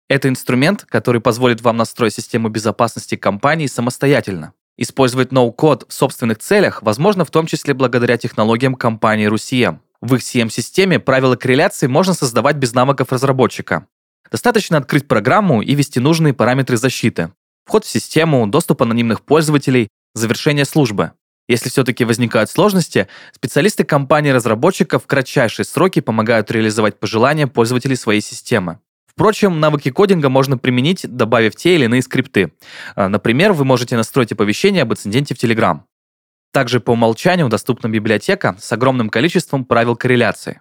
Это 0.07 0.29
инструмент, 0.29 0.85
который 0.87 1.19
позволит 1.19 1.61
вам 1.61 1.77
настроить 1.77 2.13
систему 2.13 2.49
безопасности 2.49 3.15
компании 3.15 3.65
самостоятельно. 3.65 4.53
Использовать 4.77 5.31
ноу-код 5.31 5.85
в 5.87 5.93
собственных 5.93 6.39
целях 6.39 6.83
возможно 6.83 7.25
в 7.25 7.31
том 7.31 7.47
числе 7.47 7.73
благодаря 7.73 8.17
технологиям 8.17 8.75
компании 8.75 9.27
RusCM. 9.27 9.79
В 10.01 10.15
их 10.15 10.21
CM-системе 10.21 10.99
правила 10.99 11.35
корреляции 11.35 11.87
можно 11.87 12.13
создавать 12.13 12.57
без 12.57 12.73
навыков 12.73 13.11
разработчика. 13.11 13.87
Достаточно 14.29 14.77
открыть 14.77 15.07
программу 15.07 15.61
и 15.61 15.73
ввести 15.73 15.99
нужные 15.99 16.33
параметры 16.33 16.77
защиты. 16.77 17.31
Вход 17.65 17.85
в 17.85 17.89
систему, 17.89 18.45
доступ 18.45 18.83
анонимных 18.83 19.21
пользователей, 19.23 19.87
завершение 20.13 20.65
службы. 20.65 21.13
Если 21.47 21.69
все-таки 21.69 22.05
возникают 22.05 22.51
сложности, 22.51 23.07
специалисты 23.31 23.83
компании 23.83 24.31
разработчиков 24.31 25.03
в 25.03 25.07
кратчайшие 25.07 25.65
сроки 25.65 26.01
помогают 26.01 26.51
реализовать 26.51 26.99
пожелания 26.99 27.47
пользователей 27.47 27.95
своей 27.95 28.21
системы. 28.21 28.79
Впрочем, 29.15 29.62
навыки 29.62 29.91
кодинга 29.91 30.28
можно 30.28 30.58
применить, 30.58 31.08
добавив 31.10 31.56
те 31.56 31.75
или 31.75 31.86
иные 31.86 32.01
скрипты. 32.01 32.51
А, 32.95 33.08
Например, 33.08 33.54
вы 33.54 33.63
можете 33.63 33.95
настроить 33.95 34.34
оповещение 34.34 34.84
об 34.84 34.91
инциденте 34.91 35.34
в 35.34 35.41
Telegram. 35.41 35.80
Также 36.51 36.82
по 36.82 36.91
умолчанию 36.91 37.47
доступна 37.47 37.88
библиотека 37.88 38.58
с 38.60 38.71
огромным 38.73 39.10
количеством 39.10 39.63
правил 39.63 39.95
корреляции. 39.95 40.60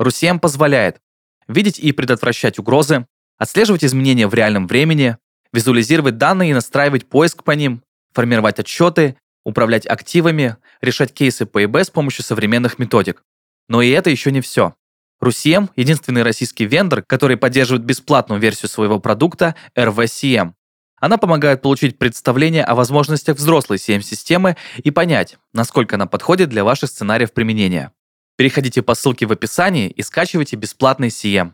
RUSIEM 0.00 0.38
позволяет 0.38 1.00
видеть 1.48 1.80
и 1.80 1.90
предотвращать 1.90 2.60
угрозы, 2.60 3.06
отслеживать 3.36 3.84
изменения 3.84 4.28
в 4.28 4.34
реальном 4.34 4.68
времени, 4.68 5.16
визуализировать 5.52 6.18
данные 6.18 6.50
и 6.50 6.54
настраивать 6.54 7.08
поиск 7.08 7.42
по 7.42 7.52
ним, 7.52 7.82
формировать 8.12 8.60
отчеты, 8.60 9.16
управлять 9.44 9.86
активами, 9.86 10.56
решать 10.80 11.12
кейсы 11.12 11.46
по 11.46 11.64
ИБ 11.64 11.78
с 11.78 11.90
помощью 11.90 12.24
современных 12.24 12.78
методик. 12.78 13.24
Но 13.68 13.82
и 13.82 13.90
это 13.90 14.10
еще 14.10 14.30
не 14.30 14.40
все. 14.40 14.74
RUSIEM– 15.22 15.70
единственный 15.76 16.22
российский 16.22 16.64
вендор, 16.64 17.02
который 17.02 17.36
поддерживает 17.36 17.84
бесплатную 17.84 18.40
версию 18.40 18.68
своего 18.68 19.00
продукта 19.00 19.56
RVCM. 19.76 20.52
Она 21.00 21.16
помогает 21.16 21.62
получить 21.62 21.98
представление 21.98 22.64
о 22.64 22.74
возможностях 22.74 23.36
взрослой 23.36 23.78
CM-системы 23.78 24.56
и 24.78 24.90
понять, 24.90 25.38
насколько 25.52 25.96
она 25.96 26.06
подходит 26.06 26.48
для 26.50 26.64
ваших 26.64 26.90
сценариев 26.90 27.32
применения. 27.32 27.92
Переходите 28.36 28.82
по 28.82 28.94
ссылке 28.94 29.26
в 29.26 29.32
описании 29.32 29.88
и 29.90 30.02
скачивайте 30.02 30.56
бесплатный 30.56 31.08
CM. 31.08 31.52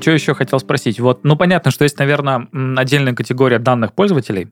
Что 0.00 0.10
еще 0.10 0.34
хотел 0.34 0.58
спросить? 0.58 0.98
Вот, 1.00 1.22
ну, 1.24 1.36
понятно, 1.36 1.70
что 1.70 1.84
есть, 1.84 1.98
наверное, 1.98 2.48
отдельная 2.78 3.14
категория 3.14 3.58
данных 3.58 3.92
пользователей. 3.92 4.48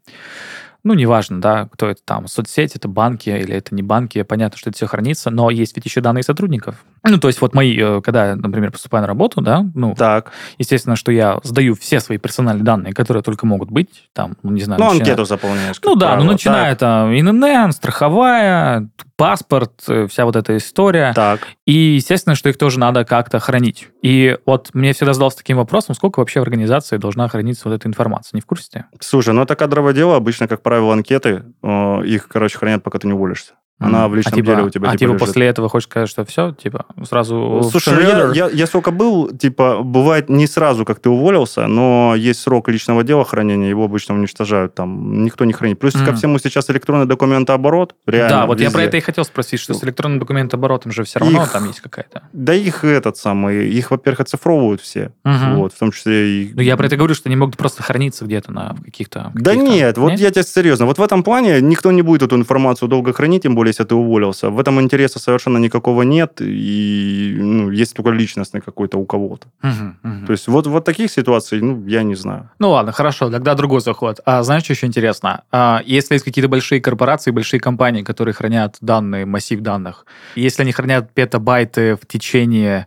Ну, 0.84 0.92
неважно, 0.92 1.40
да, 1.40 1.66
кто 1.72 1.88
это 1.88 2.02
там, 2.04 2.28
соцсеть, 2.28 2.76
это 2.76 2.88
банки 2.88 3.30
или 3.30 3.54
это 3.54 3.74
не 3.74 3.82
банки, 3.82 4.22
понятно, 4.22 4.58
что 4.58 4.68
это 4.68 4.76
все 4.76 4.86
хранится, 4.86 5.30
но 5.30 5.48
есть 5.48 5.74
ведь 5.74 5.86
еще 5.86 6.02
данные 6.02 6.22
сотрудников. 6.22 6.84
Ну, 7.06 7.18
то 7.18 7.28
есть 7.28 7.40
вот 7.40 7.54
мои, 7.54 7.78
э, 7.78 8.00
когда 8.02 8.34
например, 8.34 8.72
поступаю 8.72 9.02
на 9.02 9.08
работу, 9.08 9.40
да, 9.42 9.64
ну, 9.74 9.94
Так. 9.94 10.32
естественно, 10.58 10.96
что 10.96 11.12
я 11.12 11.38
сдаю 11.42 11.74
все 11.74 12.00
свои 12.00 12.18
персональные 12.18 12.64
данные, 12.64 12.94
которые 12.94 13.22
только 13.22 13.46
могут 13.46 13.70
быть, 13.70 14.08
там, 14.14 14.36
ну, 14.42 14.50
не 14.52 14.62
знаю, 14.62 14.80
Ну, 14.80 14.86
начиная- 14.86 15.02
анкету 15.02 15.24
заполняешь. 15.26 15.76
Ну 15.84 15.96
да, 15.96 16.06
правило. 16.08 16.24
ну 16.24 16.32
начиная 16.32 16.74
там 16.76 17.12
ИНН, 17.12 17.72
страховая, 17.72 18.88
паспорт, 19.16 19.72
э, 19.88 20.06
вся 20.08 20.24
вот 20.24 20.36
эта 20.36 20.56
история. 20.56 21.12
Так. 21.14 21.40
так. 21.40 21.48
И, 21.66 21.72
естественно, 21.72 22.34
что 22.34 22.48
их 22.48 22.58
тоже 22.58 22.78
надо 22.78 23.04
как-то 23.04 23.38
хранить. 23.38 23.88
И 24.02 24.36
вот 24.46 24.70
мне 24.74 24.92
всегда 24.92 25.12
задался 25.12 25.38
таким 25.38 25.56
вопросом, 25.56 25.94
сколько 25.94 26.18
вообще 26.20 26.40
в 26.40 26.42
организации 26.42 26.96
должна 26.96 27.28
храниться 27.28 27.68
вот 27.68 27.74
эта 27.74 27.88
информация. 27.88 28.36
Не 28.36 28.40
в 28.40 28.46
курсе? 28.46 28.86
Слушай, 29.00 29.34
ну 29.34 29.42
это 29.42 29.56
кадровое 29.56 29.92
дело. 29.94 30.16
Обычно, 30.16 30.48
как 30.48 30.62
правило, 30.62 30.92
анкеты, 30.92 31.44
э, 31.62 32.04
их, 32.06 32.28
короче, 32.28 32.58
хранят, 32.58 32.82
пока 32.82 32.98
ты 32.98 33.06
не 33.06 33.12
уволишься. 33.12 33.52
Она 33.80 34.02
Мгм. 34.04 34.12
в 34.12 34.14
личном 34.16 34.32
а 34.34 34.36
типа, 34.36 34.46
деле 34.46 34.62
у 34.62 34.70
тебя 34.70 34.88
А 34.90 34.96
типа 34.96 35.14
типа 35.14 35.26
после 35.26 35.46
этого 35.46 35.68
хочешь 35.68 35.88
сказать, 35.90 36.08
что 36.08 36.24
все, 36.24 36.52
типа 36.52 36.86
сразу... 37.08 37.58
в 37.60 37.64
Слушай, 37.64 37.94
ну 37.94 38.32
я, 38.32 38.46
я, 38.46 38.50
я 38.50 38.66
сколько 38.68 38.92
был, 38.92 39.30
типа, 39.36 39.82
бывает 39.82 40.28
не 40.28 40.46
сразу, 40.46 40.84
как 40.84 41.00
ты 41.00 41.10
уволился, 41.10 41.66
но 41.66 42.14
есть 42.16 42.40
срок 42.40 42.68
личного 42.68 43.02
дела 43.02 43.24
хранения, 43.24 43.68
его 43.68 43.84
обычно 43.84 44.14
уничтожают, 44.14 44.76
там 44.76 45.24
никто 45.24 45.44
не 45.44 45.52
хранит. 45.52 45.80
Плюс 45.80 45.92
ко 45.94 45.98
Мгм. 46.02 46.16
всему 46.16 46.38
сейчас 46.38 46.70
электронный 46.70 47.06
документооборот, 47.06 47.96
реально 48.06 48.28
Да, 48.42 48.46
вот 48.46 48.60
я 48.60 48.70
про 48.70 48.78
везде. 48.82 48.88
это 48.88 48.96
и 48.98 49.00
хотел 49.00 49.24
спросить, 49.24 49.58
что 49.58 49.74
с 49.74 49.82
электронным 49.82 50.20
документооборотом 50.20 50.92
же 50.92 51.02
все 51.02 51.18
равно 51.18 51.42
Их- 51.42 51.50
там 51.52 51.66
есть 51.66 51.80
какая-то. 51.80 52.22
Да 52.32 52.54
их 52.54 52.84
этот 52.84 53.16
самый, 53.16 53.68
их, 53.68 53.90
во-первых, 53.90 54.20
оцифровывают 54.20 54.82
все, 54.82 55.10
Мгм. 55.24 55.56
вот, 55.56 55.72
в 55.72 55.78
том 55.78 55.90
числе 55.90 56.28
и... 56.44 56.52
Ну, 56.54 56.62
я 56.62 56.76
про 56.76 56.86
это 56.86 56.96
говорю, 56.96 57.14
что 57.14 57.28
они 57.28 57.34
могут 57.34 57.56
просто 57.56 57.82
храниться 57.82 58.24
где-то 58.24 58.52
на 58.52 58.76
каких-то... 58.84 59.32
Да 59.34 59.50
каких-то- 59.50 59.70
нет, 59.72 59.98
вот 59.98 60.12
я 60.12 60.30
тебе 60.30 60.44
серьезно, 60.44 60.86
вот 60.86 60.98
в 60.98 61.02
этом 61.02 61.24
плане 61.24 61.60
никто 61.60 61.90
не 61.90 62.02
будет 62.02 62.22
эту 62.22 62.36
информацию 62.36 62.88
долго 62.88 63.12
хранить, 63.12 63.42
тем 63.42 63.56
более, 63.56 63.63
если 63.68 63.84
ты 63.84 63.94
уволился. 63.94 64.50
В 64.50 64.58
этом 64.58 64.80
интереса 64.80 65.18
совершенно 65.18 65.58
никакого 65.58 66.02
нет, 66.02 66.40
и 66.40 67.36
ну, 67.38 67.70
есть 67.70 67.94
только 67.94 68.10
личностный 68.10 68.60
какой-то 68.60 68.98
у 68.98 69.06
кого-то. 69.06 69.48
Мгм, 69.62 69.98
мгм. 70.02 70.26
То 70.26 70.32
есть 70.32 70.48
вот, 70.48 70.66
вот 70.66 70.84
таких 70.84 71.10
ситуаций, 71.10 71.60
ну, 71.60 71.86
я 71.86 72.02
не 72.02 72.14
знаю. 72.14 72.50
Ну 72.58 72.70
ладно, 72.70 72.92
хорошо, 72.92 73.30
тогда 73.30 73.54
другой 73.54 73.80
заход. 73.80 74.20
А 74.24 74.42
знаешь, 74.42 74.64
что 74.64 74.72
еще 74.72 74.86
интересно? 74.86 75.42
А, 75.52 75.82
если 75.84 76.14
есть 76.14 76.24
какие-то 76.24 76.48
большие 76.48 76.80
корпорации, 76.80 77.30
большие 77.30 77.60
компании, 77.60 78.02
которые 78.02 78.34
хранят 78.34 78.76
данные, 78.80 79.26
массив 79.26 79.60
данных, 79.60 80.06
если 80.34 80.62
они 80.62 80.72
хранят 80.72 81.12
петабайты 81.12 81.96
в 81.96 82.06
течение, 82.06 82.86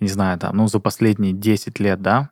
не 0.00 0.08
знаю, 0.08 0.38
там, 0.38 0.56
ну, 0.56 0.68
за 0.68 0.80
последние 0.80 1.32
10 1.32 1.80
лет, 1.80 2.00
да, 2.00 2.30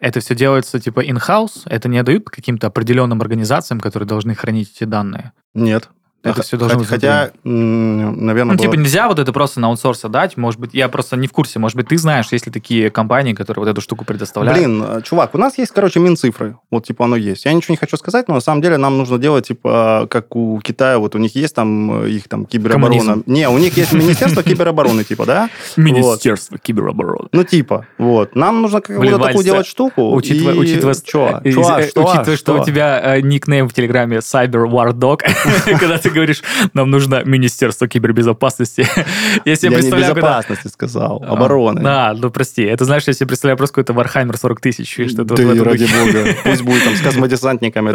это 0.00 0.20
все 0.20 0.34
делается 0.34 0.80
типа 0.80 1.04
in-house, 1.04 1.62
это 1.66 1.88
не 1.88 2.02
дают 2.02 2.30
каким-то 2.30 2.66
определенным 2.68 3.20
организациям, 3.20 3.80
которые 3.80 4.06
должны 4.08 4.34
хранить 4.34 4.72
эти 4.74 4.84
данные. 4.84 5.32
Нет. 5.54 5.90
Это 6.22 6.42
всё 6.42 6.58
должно 6.58 6.78
быть 6.78 6.88
Хотя, 6.88 7.30
наверное, 7.44 8.52
Ну, 8.52 8.58
типа, 8.58 8.72
было- 8.74 8.80
нельзя 8.80 9.08
вот 9.08 9.18
это 9.18 9.32
просто 9.32 9.60
на 9.60 9.68
аутсорс 9.68 10.04
отдать. 10.04 10.36
Может 10.36 10.60
быть, 10.60 10.74
я 10.74 10.88
просто 10.88 11.16
не 11.16 11.26
в 11.26 11.32
курсе. 11.32 11.58
Может 11.58 11.76
быть, 11.76 11.88
ты 11.88 11.96
знаешь, 11.96 12.26
есть 12.30 12.46
ли 12.46 12.52
такие 12.52 12.90
компании, 12.90 13.32
которые 13.32 13.64
вот 13.64 13.70
эту 13.70 13.80
штуку 13.80 14.04
предоставляют. 14.04 14.58
Блин, 14.58 14.84
э, 14.86 15.02
чувак, 15.02 15.34
у 15.34 15.38
нас 15.38 15.56
есть, 15.56 15.72
короче, 15.72 15.98
Минцифры. 16.00 16.56
Вот, 16.70 16.86
типа, 16.86 17.06
оно 17.06 17.16
есть. 17.16 17.46
Я 17.46 17.52
ничего 17.54 17.72
не 17.72 17.78
хочу 17.78 17.96
сказать, 17.96 18.28
но 18.28 18.34
на 18.34 18.40
самом 18.40 18.60
деле 18.60 18.76
нам 18.76 18.98
нужно 18.98 19.18
делать, 19.18 19.48
типа, 19.48 20.06
как 20.10 20.36
у 20.36 20.60
Китая, 20.60 20.98
вот 20.98 21.14
у 21.14 21.18
них 21.18 21.34
есть 21.34 21.54
там 21.54 22.04
э, 22.04 22.10
их 22.10 22.28
там 22.28 22.44
кибероборона. 22.44 22.98
Коммунизм. 22.98 23.22
Не, 23.26 23.48
у 23.48 23.56
них 23.56 23.76
есть 23.78 23.92
Министерство 23.92 24.42
киберобороны, 24.42 25.04
типа, 25.04 25.24
да? 25.24 25.48
Министерство 25.76 26.58
киберобороны. 26.58 27.28
Ну, 27.32 27.44
типа, 27.44 27.86
вот. 27.96 28.36
Нам 28.36 28.60
нужно 28.60 28.82
какую-то 28.82 29.18
такую 29.18 29.44
делать 29.44 29.66
штуку. 29.66 30.14
Учитывая, 30.14 30.54
э, 30.54 32.36
Что? 32.36 32.60
у 32.60 32.64
тебя 32.64 33.20
никнейм 33.22 33.68
в 33.68 33.72
Телеграме 33.72 34.18
Cyber 34.18 34.68
War 34.68 34.92
Dog, 34.92 35.20
когда 35.78 35.96
ты 35.98 36.09
говоришь, 36.12 36.42
нам 36.74 36.90
нужно 36.90 37.22
Министерство 37.24 37.88
кибербезопасности. 37.88 38.86
Я 39.44 39.56
себе 39.56 39.72
представляю, 39.72 40.14
безопасности 40.14 40.68
сказал, 40.68 41.24
обороны. 41.26 41.80
Да, 41.80 42.14
ну 42.16 42.30
прости. 42.30 42.62
Это, 42.62 42.84
знаешь, 42.84 43.04
я 43.06 43.12
себе 43.12 43.26
представляю 43.28 43.56
просто 43.56 43.82
какой-то 43.82 43.92
Warhammer 43.92 44.36
40 44.36 44.60
тысяч. 44.60 44.96
Да 45.14 45.42
и 45.42 45.60
ради 45.60 45.84
бога. 45.84 46.36
Пусть 46.44 46.62
будет 46.62 46.84
там 46.84 46.94
с 46.94 47.00
космодесантниками 47.00 47.90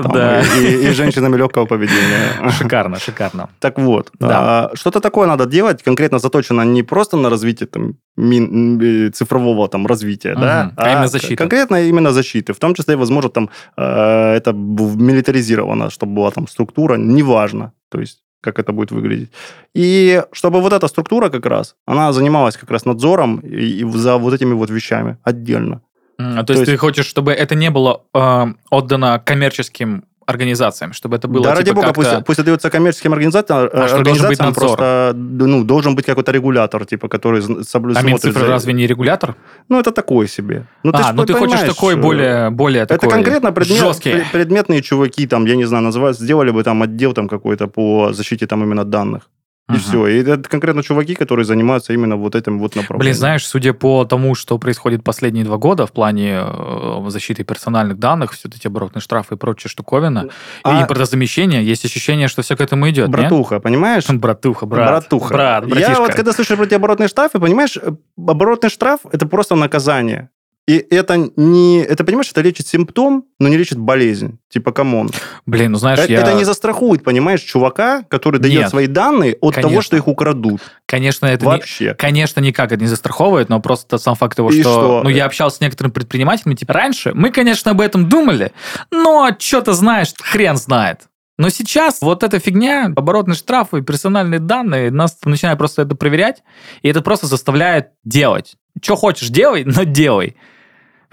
и, 0.88 0.92
женщинами 0.92 1.38
легкого 1.38 1.66
поведения. 1.66 2.52
Шикарно, 2.58 3.00
шикарно. 3.00 3.50
Так 3.60 3.80
вот, 3.80 4.12
а, 4.22 4.72
что-то 4.74 5.00
такое 5.00 5.28
надо 5.28 5.46
делать, 5.46 5.84
конкретно 5.84 6.20
заточено 6.20 6.62
не 6.62 6.84
просто 6.84 7.18
на 7.18 7.30
развитие 7.30 7.68
там, 7.68 7.96
э, 8.18 9.10
цифрового 9.10 9.68
там, 9.68 9.88
развития, 9.88 10.36
да, 10.36 10.72
А 10.76 10.92
именно 10.92 11.08
защиты. 11.08 11.36
Конкретно 11.36 11.82
именно 11.82 12.12
защиты. 12.12 12.54
В 12.54 12.60
том 12.60 12.74
числе, 12.74 12.96
возможно, 12.96 13.30
там 13.30 13.50
э, 13.78 14.36
это 14.36 14.54
милитаризировано, 14.54 15.90
чтобы 15.90 16.16
была 16.16 16.32
там 16.32 16.48
структура, 16.48 16.98
неважно, 16.98 17.72
то 17.90 18.00
есть 18.00 18.20
как 18.42 18.60
это 18.60 18.72
будет 18.74 18.92
выглядеть. 18.92 19.32
И 19.74 20.22
чтобы 20.32 20.62
вот 20.62 20.72
эта 20.72 20.88
структура 20.88 21.30
как 21.30 21.46
раз, 21.48 21.76
она 21.88 22.14
занималась 22.14 22.58
как 22.58 22.70
раз 22.70 22.86
надзором 22.86 23.40
и, 23.40 23.82
и 23.82 23.92
за 23.92 24.18
вот 24.18 24.34
этими 24.36 24.54
вот 24.54 24.70
вещами 24.70 25.18
отдельно. 25.24 25.82
А 26.20 26.44
То, 26.44 26.54
есть, 26.54 26.62
есть- 26.62 26.72
ты 26.72 26.78
хочешь, 26.78 27.08
чтобы 27.08 27.34
это 27.34 27.56
не 27.56 27.70
было 27.72 28.04
э, 28.14 28.46
отдано 28.70 29.20
коммерческим 29.26 30.06
организациям, 30.26 30.94
чтобы 30.94 31.16
это 31.18 31.28
было 31.28 31.44
да, 31.44 31.50
типа, 31.52 31.60
ради 31.60 31.72
бога, 31.72 31.94
пусть, 31.94 32.26
пусть 32.26 32.40
отдается 32.40 32.70
коммерческим 32.70 33.14
организациям, 33.14 33.70
А 33.74 33.88
что, 33.88 34.02
должен 34.04 34.28
быть 34.28 34.40
надзор? 34.40 34.54
просто 34.78 35.14
ну, 35.16 35.64
должен 35.64 35.96
быть 35.96 36.06
какой-то 36.06 36.32
регулятор, 36.32 36.86
типа, 36.86 37.08
который 37.08 37.42
зн- 37.42 37.64
соблю- 37.64 37.94
А 37.96 38.02
Минцифры 38.02 38.40
за- 38.46 38.48
разве 38.48 38.74
не 38.74 38.88
регулятор? 38.88 39.36
Ну, 39.70 39.80
это 39.80 39.92
такое 39.92 40.28
себе. 40.28 40.66
Ну, 40.84 40.92
а, 40.94 41.04
ж 41.04 41.06
ну 41.14 41.26
ты 41.26 41.34
хочешь 41.34 41.60
такой 41.60 41.94
э, 41.94 41.98
более, 41.98 42.50
более 42.50 42.84
Это 42.84 42.96
такой 42.96 43.10
конкретно 43.10 43.52
предмет, 43.52 43.80
жесткий. 43.80 44.10
пре- 44.14 44.26
предметные 44.32 44.82
чуваки, 44.82 45.28
там, 45.28 45.46
я 45.46 45.56
не 45.56 45.66
знаю, 45.66 45.84
называют, 45.84 46.18
сделали 46.18 46.52
бы 46.52 46.64
там 46.64 46.82
отдел 46.82 47.14
там 47.14 47.28
какой-то 47.28 47.68
по 47.68 48.14
защите 48.14 48.48
там 48.48 48.64
именно 48.64 48.84
данных. 48.84 49.30
И 49.68 49.72
Мгм. 49.72 49.82
все. 49.82 50.08
И 50.08 50.24
это 50.24 50.48
конкретно 50.48 50.84
чуваки, 50.84 51.16
которые 51.16 51.44
занимаются 51.44 51.92
именно 51.92 52.18
вот 52.18 52.36
этим 52.36 52.60
вот 52.60 52.76
направлением. 52.76 53.00
Блин, 53.00 53.14
знаешь, 53.16 53.48
судя 53.48 53.74
по 53.74 54.06
тому, 54.06 54.36
что 54.36 54.60
происходит 54.60 55.04
последние 55.04 55.44
два 55.44 55.58
года 55.58 55.88
в 55.88 55.92
плане 55.92 56.40
э, 56.40 57.06
защиты 57.08 57.44
персональных 57.44 57.98
данных, 57.98 58.34
все 58.34 58.48
эти 58.48 58.68
оборотные 58.68 59.02
штрафы 59.02 59.34
и 59.34 59.38
прочая 59.38 59.72
штуковина, 59.72 60.30
А- 60.64 60.78
и 60.80 60.82
импортозамещение, 60.84 61.66
есть 61.66 61.84
ощущение, 61.84 62.28
что 62.28 62.44
все 62.44 62.56
к 62.56 62.62
этому 62.62 62.88
идет, 62.92 63.10
Братуха, 63.10 63.60
понимаешь? 63.60 64.08
нет? 64.08 64.22
Братуха, 64.22 64.68
брат. 64.68 64.88
Братуха. 64.88 65.34
Брат, 65.34 65.64
Я 65.64 65.70
братишка. 65.72 66.00
вот 66.02 66.14
когда 66.14 66.32
слышу 66.32 66.56
про 66.58 66.66
эти 66.66 66.76
оборотные 66.76 67.08
штрафы, 67.08 67.40
понимаешь, 67.40 67.76
э, 67.82 67.92
оборотный 68.18 68.70
штраф– 68.70 69.00
это 69.12 69.26
просто 69.28 69.56
наказание. 69.56 70.30
И 70.68 70.78
это 70.90 71.32
не... 71.36 71.82
Это, 71.82 72.04
понимаешь, 72.04 72.32
это 72.32 72.42
лечит 72.42 72.66
симптом, 72.66 73.26
но 73.40 73.48
не 73.48 73.58
лечит 73.58 73.78
болезнь. 73.78 74.40
Типа, 74.50 74.72
come 74.72 74.95
on. 74.95 75.12
Блин, 75.46 75.74
ну 75.74 75.78
знаешь, 75.78 76.00
это, 76.00 76.12
я... 76.12 76.22
это 76.22 76.34
не 76.34 76.44
застрахует, 76.44 77.04
понимаешь, 77.04 77.42
чувака, 77.42 78.04
который 78.10 78.40
дает 78.40 78.62
Нет. 78.62 78.70
свои 78.70 78.88
данные 78.88 79.34
от 79.42 79.54
того, 79.54 79.68
Конечно. 79.68 79.82
что 79.84 79.98
их 79.98 80.08
украдут. 80.08 80.62
Конечно, 80.88 81.28
это 81.28 81.46
не... 81.46 81.52
Вообще. 81.52 81.94
Конечно, 81.94 82.40
никак 82.40 82.72
это 82.72 82.82
не 82.82 82.88
застраховывает, 82.88 83.50
но 83.50 83.60
просто 83.60 84.00
сам 84.00 84.16
факт 84.16 84.38
того, 84.38 84.50
И 84.50 84.62
что... 84.62 84.72
что? 84.72 85.02
Ну, 85.04 85.10
я 85.10 85.26
общался 85.26 85.58
с 85.58 85.62
некоторыми 85.62 85.92
предпринимателями, 85.92 86.56
типа, 86.56 86.74
раньше 86.74 87.12
мы, 87.14 87.30
конечно, 87.30 87.72
об 87.72 87.82
этом 87.82 88.10
думали, 88.10 88.52
но 88.90 89.30
что-то 89.38 89.74
знаешь, 89.74 90.14
хрен 90.20 90.58
знает. 90.58 91.02
Но 91.38 91.50
сейчас 91.50 92.02
вот 92.02 92.24
эта 92.24 92.40
фигня, 92.40 92.92
оборотные 92.96 93.36
штрафы, 93.36 93.82
персональные 93.82 94.40
данные, 94.40 94.90
нас 94.90 95.18
начинают 95.26 95.60
просто 95.60 95.82
это 95.84 95.94
проверять, 95.94 96.44
и 96.82 96.88
это 96.88 97.02
просто 97.02 97.28
заставляет 97.28 97.90
делать. 98.04 98.56
Что 98.82 98.96
хочешь, 98.96 99.30
делай, 99.30 99.64
но 99.66 99.84
делай. 99.84 100.36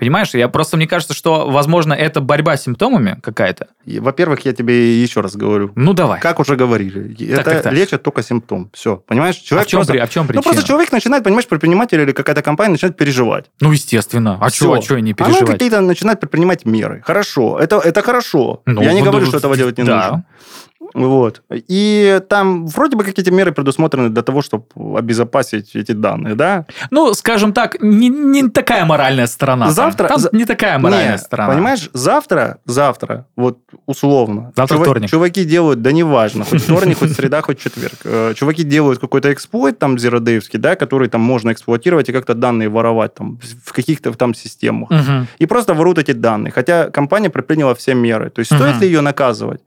Понимаешь? 0.03 0.30
Я 0.34 0.48
просто, 0.48 0.76
мне 0.76 0.88
кажется, 0.88 1.14
что, 1.14 1.48
возможно, 1.48 1.92
это 1.94 2.20
борьба 2.20 2.57
с 2.57 2.64
симптомами 2.64 3.20
какая-то. 3.22 3.68
Во-первых, 3.86 4.40
я 4.44 4.53
тебе 4.53 5.00
еще 5.00 5.20
раз 5.20 5.36
говорю. 5.36 5.70
Ну, 5.76 5.92
давай. 5.92 6.18
Как 6.18 6.40
уже 6.40 6.57
говорили, 6.57 7.14
это 7.32 7.44
так, 7.44 7.62
так. 7.62 7.72
лечит 7.72 8.03
только 8.03 8.24
симптом. 8.24 8.68
Все, 8.72 8.96
понимаешь? 8.96 9.36
А 9.40 9.46
Человек 9.46 9.68
в 9.68 9.70
чем, 9.70 9.78
просто- 9.78 9.92
при- 9.92 10.00
а 10.00 10.07
в 10.07 10.11
чем 10.11 10.22
Ну, 10.24 10.26
причина? 10.26 10.42
просто 10.42 10.66
человек 10.66 10.90
начинает, 10.90 11.22
понимаешь, 11.22 11.46
предприниматель 11.46 12.00
или 12.00 12.11
какая-то 12.11 12.42
компания 12.42 12.72
начинает 12.72 12.96
переживать. 12.96 13.44
Ну, 13.61 13.70
естественно. 13.70 14.38
А 14.40 14.50
что, 14.50 14.72
а 14.72 14.82
чё 14.82 14.98
не 14.98 15.12
Она 15.12 15.28
переживать? 15.28 15.53
какие-то 15.53 15.80
начинает 15.80 16.18
предпринимать 16.18 16.66
меры. 16.66 17.05
Хорошо, 17.07 17.61
это, 17.61 17.76
это 17.78 18.03
хорошо. 18.03 18.62
Ну, 18.66 18.82
Я 18.82 18.94
не 18.94 19.03
ну, 19.03 19.07
говорю, 19.12 19.26
да, 19.26 19.28
что 19.28 19.38
этого 19.38 19.57
делать 19.57 19.78
не 19.78 19.84
да. 19.84 19.94
нужно. 19.96 20.24
Вот. 20.95 21.43
И 21.51 22.20
там 22.28 22.66
вроде 22.66 22.97
бы 22.97 23.05
какие-то 23.05 23.30
меры 23.32 23.53
предусмотрены 23.53 24.09
для 24.11 24.22
того, 24.22 24.43
чтобы 24.43 24.64
обезопасить 24.99 25.74
эти 25.76 25.93
данные, 25.93 26.34
да? 26.34 26.66
Ну, 26.90 27.14
скажем 27.14 27.53
так, 27.53 27.80
не, 27.82 28.09
не 28.09 28.49
такая 28.49 28.84
моральная 28.84 29.26
сторона. 29.26 29.66
там. 29.66 29.74
Завтра- 29.74 30.09
Там 30.09 30.18
за- 30.20 30.30
не 30.32 30.45
такая 30.45 30.78
моральная 30.78 31.12
Не, 31.12 31.18
сторона. 31.18 31.53
Понимаешь, 31.55 31.90
завтра, 31.93 32.59
завтра, 32.64 33.26
вот 33.36 33.59
условно. 33.86 34.53
Завтра 34.57 34.76
чува- 34.76 34.82
вторник. 34.82 35.11
Чуваки 35.11 35.45
делают, 35.45 35.82
да 35.82 35.93
неважно, 35.93 36.45
хоть 36.45 36.62
вторник, 36.62 36.99
хоть 36.99 37.12
среда, 37.12 37.43
хоть 37.43 37.59
четверг. 37.59 37.95
Э, 38.05 38.34
Чуваки 38.34 38.62
делают 38.62 38.99
какой-то 39.01 39.32
эксплойт 39.32 39.78
там 39.78 39.99
зеродеевский, 39.99 40.59
да, 40.59 40.76
который 40.76 41.09
там 41.09 41.20
можно 41.20 41.53
эксплуатировать 41.53 42.09
и 42.09 42.12
как-то 42.12 42.34
данные 42.34 42.68
воровать 42.68 43.14
там 43.14 43.38
в 43.64 43.72
каких-то 43.72 44.12
там 44.12 44.34
системах. 44.34 44.90
И 45.38 45.47
просто 45.47 45.74
воруют 45.74 45.99
эти 45.99 46.12
данные. 46.12 46.53
Хотя 46.53 46.90
компания 46.90 47.30
предприняла 47.30 47.74
все 47.74 47.95
меры. 47.95 48.30
То 48.30 48.40
есть 48.40 48.55
стоит 48.55 48.80
ли 48.80 48.86
ее 48.86 49.01
наказывать? 49.01 49.61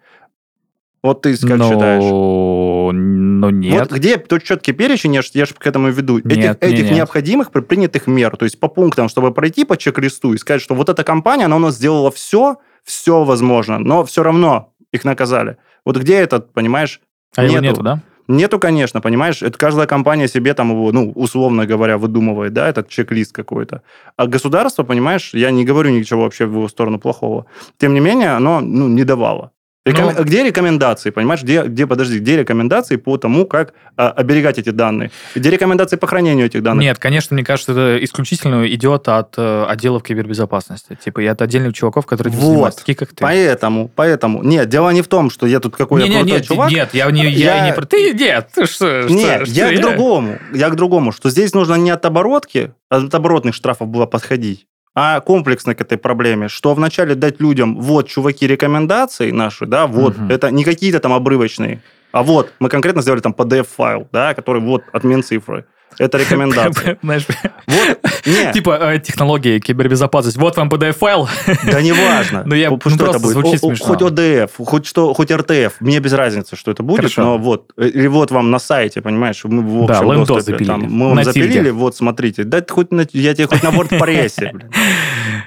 Вот 1.06 1.22
ты 1.22 1.38
как 1.38 1.58
ну, 1.58 1.70
считаешь? 1.70 2.03
Ну, 2.03 3.49
нет. 3.51 3.80
Вот 3.80 3.91
где 3.91 4.18
тот 4.18 4.41
четкий 4.41 4.72
перечень, 4.72 5.14
я 5.14 5.22
ж, 5.22 5.30
я 5.36 5.45
ж 5.45 5.53
к 5.53 5.68
этому 5.68 5.89
веду, 5.89 6.18
этих, 6.18 6.36
Нет, 6.36 6.64
не, 6.64 6.68
этих 6.68 6.86
нет. 6.86 6.93
необходимых 6.95 7.51
предпринятых 7.51 8.08
мер, 8.08 8.36
то 8.36 8.45
есть 8.45 8.60
по 8.60 8.68
пунктам, 8.70 9.08
чтобы 9.08 9.32
пройти 9.32 9.66
по 9.66 9.78
чек-листу 9.78 10.34
и 10.34 10.39
сказать, 10.39 10.64
что 10.64 10.74
вот 10.74 10.89
эта 10.89 11.03
компания, 11.03 11.45
она 11.45 11.58
у 11.58 11.60
нас 11.60 11.76
сделала 11.76 12.10
все, 12.10 12.58
все 12.84 13.24
возможно, 13.24 13.78
но 13.78 14.03
все 14.03 14.24
равно 14.24 14.74
их 14.91 15.06
наказали. 15.06 15.58
Вот 15.86 15.95
где 15.97 16.16
этот, 16.16 16.53
понимаешь, 16.53 16.99
а 17.36 17.43
его 17.43 17.53
нету. 17.53 17.66
нету, 17.66 17.84
да? 17.84 18.01
Нету, 18.28 18.58
конечно, 18.58 18.99
понимаешь, 18.99 19.43
это 19.43 19.56
каждая 19.60 19.86
компания 19.86 20.28
себе 20.28 20.56
там 20.56 20.72
его, 20.72 20.91
ну, 20.91 21.12
условно 21.12 21.68
говоря, 21.68 21.99
выдумывает, 21.99 22.53
да, 22.53 22.68
этот 22.68 22.89
чек-лист 22.89 23.32
какой-то. 23.32 23.84
А 24.18 24.26
государство, 24.26 24.82
понимаешь, 24.82 25.36
я 25.36 25.51
не 25.51 25.66
говорю 25.66 25.91
ничего 25.91 26.24
вообще 26.24 26.47
в 26.47 26.53
его 26.53 26.68
сторону 26.68 26.97
плохого, 26.97 27.45
тем 27.78 27.93
не 27.93 27.99
менее, 27.99 28.32
оно, 28.32 28.62
ну, 28.62 28.88
не 28.88 29.03
давало. 29.03 29.51
Рекоме- 29.86 30.15
Ну- 30.17 30.23
Где 30.23 30.43
рекомендации, 30.43 31.11
понимаешь, 31.11 31.43
где, 31.43 31.61
где, 31.63 31.86
подожди, 31.86 32.17
где 32.17 32.38
рекомендации 32.38 32.95
по 32.95 33.17
тому, 33.17 33.45
как 33.45 33.73
а, 33.97 34.09
оберегать 34.09 34.57
эти 34.57 34.71
данные? 34.71 35.11
Где 35.36 35.51
рекомендации 35.51 35.95
по 35.95 36.07
хранению 36.07 36.47
этих 36.47 36.63
данных? 36.63 36.81
Нет, 36.81 36.97
конечно, 36.97 37.36
мне 37.36 37.43
кажется, 37.45 37.71
это 37.71 38.03
исключительно 38.03 38.67
идет 38.67 39.07
от 39.07 39.36
э, 39.38 39.65
отделов 39.69 40.01
кибербезопасности. 40.01 40.97
Типа, 41.03 41.19
и 41.19 41.27
от 41.27 41.39
отдельных 41.41 41.73
чуваков, 41.75 42.07
которые 42.07 42.33
Вот. 42.33 42.41
занимаются, 42.41 42.79
такие 42.79 42.95
как 42.95 43.09
ты. 43.09 43.17
Поэтому, 43.21 43.88
поэтому, 43.95 44.41
нет, 44.41 44.67
дело 44.69 44.89
не 44.89 45.03
в 45.03 45.07
том, 45.07 45.29
что 45.29 45.45
я 45.45 45.59
тут 45.59 45.75
какой 45.77 46.01
Не, 46.01 46.07
я 46.09 46.13
не, 46.15 46.19
крутой 46.21 46.38
нет, 46.39 46.47
чувак. 46.47 46.71
нет, 46.71 46.89
я 46.93 47.11
не, 47.11 47.29
я, 47.29 47.57
Я- 47.57 47.65
не 47.67 47.73
про... 47.73 47.86
Ты, 47.86 48.13
нет, 48.13 48.49
ты 48.55 48.65
что? 48.65 49.03
что- 49.03 49.13
Нет, 49.13 49.47
что 49.47 49.51
я 49.55 49.71
к 49.71 49.81
другому. 49.81 50.39
Я 50.51 50.69
к 50.69 50.75
другому, 50.75 51.11
что 51.11 51.29
здесь 51.29 51.53
нужно 51.53 51.75
не 51.75 51.91
от 51.91 52.03
оборотки, 52.05 52.73
а 52.89 52.97
от 52.97 53.13
оборотных 53.13 53.53
штрафов 53.53 53.88
было 53.88 54.07
подходить, 54.07 54.65
а 54.95 55.19
комплексно 55.19 55.75
к 55.75 55.81
этой 55.81 55.97
проблеме, 55.97 56.47
что 56.47 56.73
вначале 56.73 57.15
дать 57.15 57.41
людям, 57.41 57.79
вот, 57.81 58.07
чуваки, 58.07 58.47
рекомендации 58.47 59.31
наши, 59.31 59.65
да, 59.65 59.87
вот, 59.87 60.17
Мгм. 60.17 60.31
это 60.31 60.51
не 60.51 60.63
какие-то 60.63 60.99
там 60.99 61.13
обрывочные, 61.13 61.81
а 62.11 62.23
вот, 62.23 62.53
мы 62.59 62.69
конкретно 62.69 63.01
сделали 63.01 63.19
там 63.19 63.33
PDF-файл, 63.33 64.07
да, 64.13 64.33
который 64.33 64.61
вот, 64.61 64.83
отмен 64.93 65.21
цифры. 65.21 65.65
Это 65.99 66.17
рекомендация. 66.17 66.97
Знаешь, 67.03 67.25
Вот, 67.67 67.97
не, 68.25 68.51
типа 68.53 68.77
э, 68.93 68.99
технологии, 68.99 69.59
кибербезопасность. 69.59 70.37
Вот 70.37 70.57
вам 70.57 70.69
PDF-файл. 70.69 71.27
да 71.71 71.81
не 71.81 71.91
важно. 71.93 72.43
Ну, 72.45 72.55
я- 72.55 72.67
Что 72.67 72.79
ну, 72.89 72.95
это 72.95 73.19
просто 73.19 73.29
будет? 73.67 73.79
Хоть 73.81 74.01
ОДФ, 74.01 74.51
хоть 74.57 74.85
что, 74.85 75.13
хоть 75.13 75.31
РТФ, 75.31 75.79
мне 75.81 75.99
без 75.99 76.13
разницы, 76.13 76.55
что 76.55 76.71
это 76.71 76.83
будет, 76.83 77.15
но 77.17 77.37
вот, 77.37 77.71
э, 77.77 77.87
или 77.87 78.07
вот 78.07 78.31
вам 78.31 78.51
на 78.51 78.59
сайте, 78.59 79.01
понимаешь, 79.01 79.41
мы 79.45 79.61
в 79.61 79.85
Да, 79.87 79.99
общем 79.99 80.11
лендос 80.11 80.27
доступе, 80.27 80.51
запилили. 80.57 80.67
там, 80.67 80.81
мы 80.91 81.07
вам 81.07 81.15
На 81.15 81.23
запилили, 81.23 81.51
тильде. 81.53 81.71
вот, 81.71 81.95
смотрите, 81.95 82.43
да 82.43 82.63
хоть 82.67 82.91
на- 82.91 83.05
я 83.13 83.33
тебе 83.33 83.47
хоть 83.47 83.63
на 83.63 83.69
WordPress. 83.69 84.51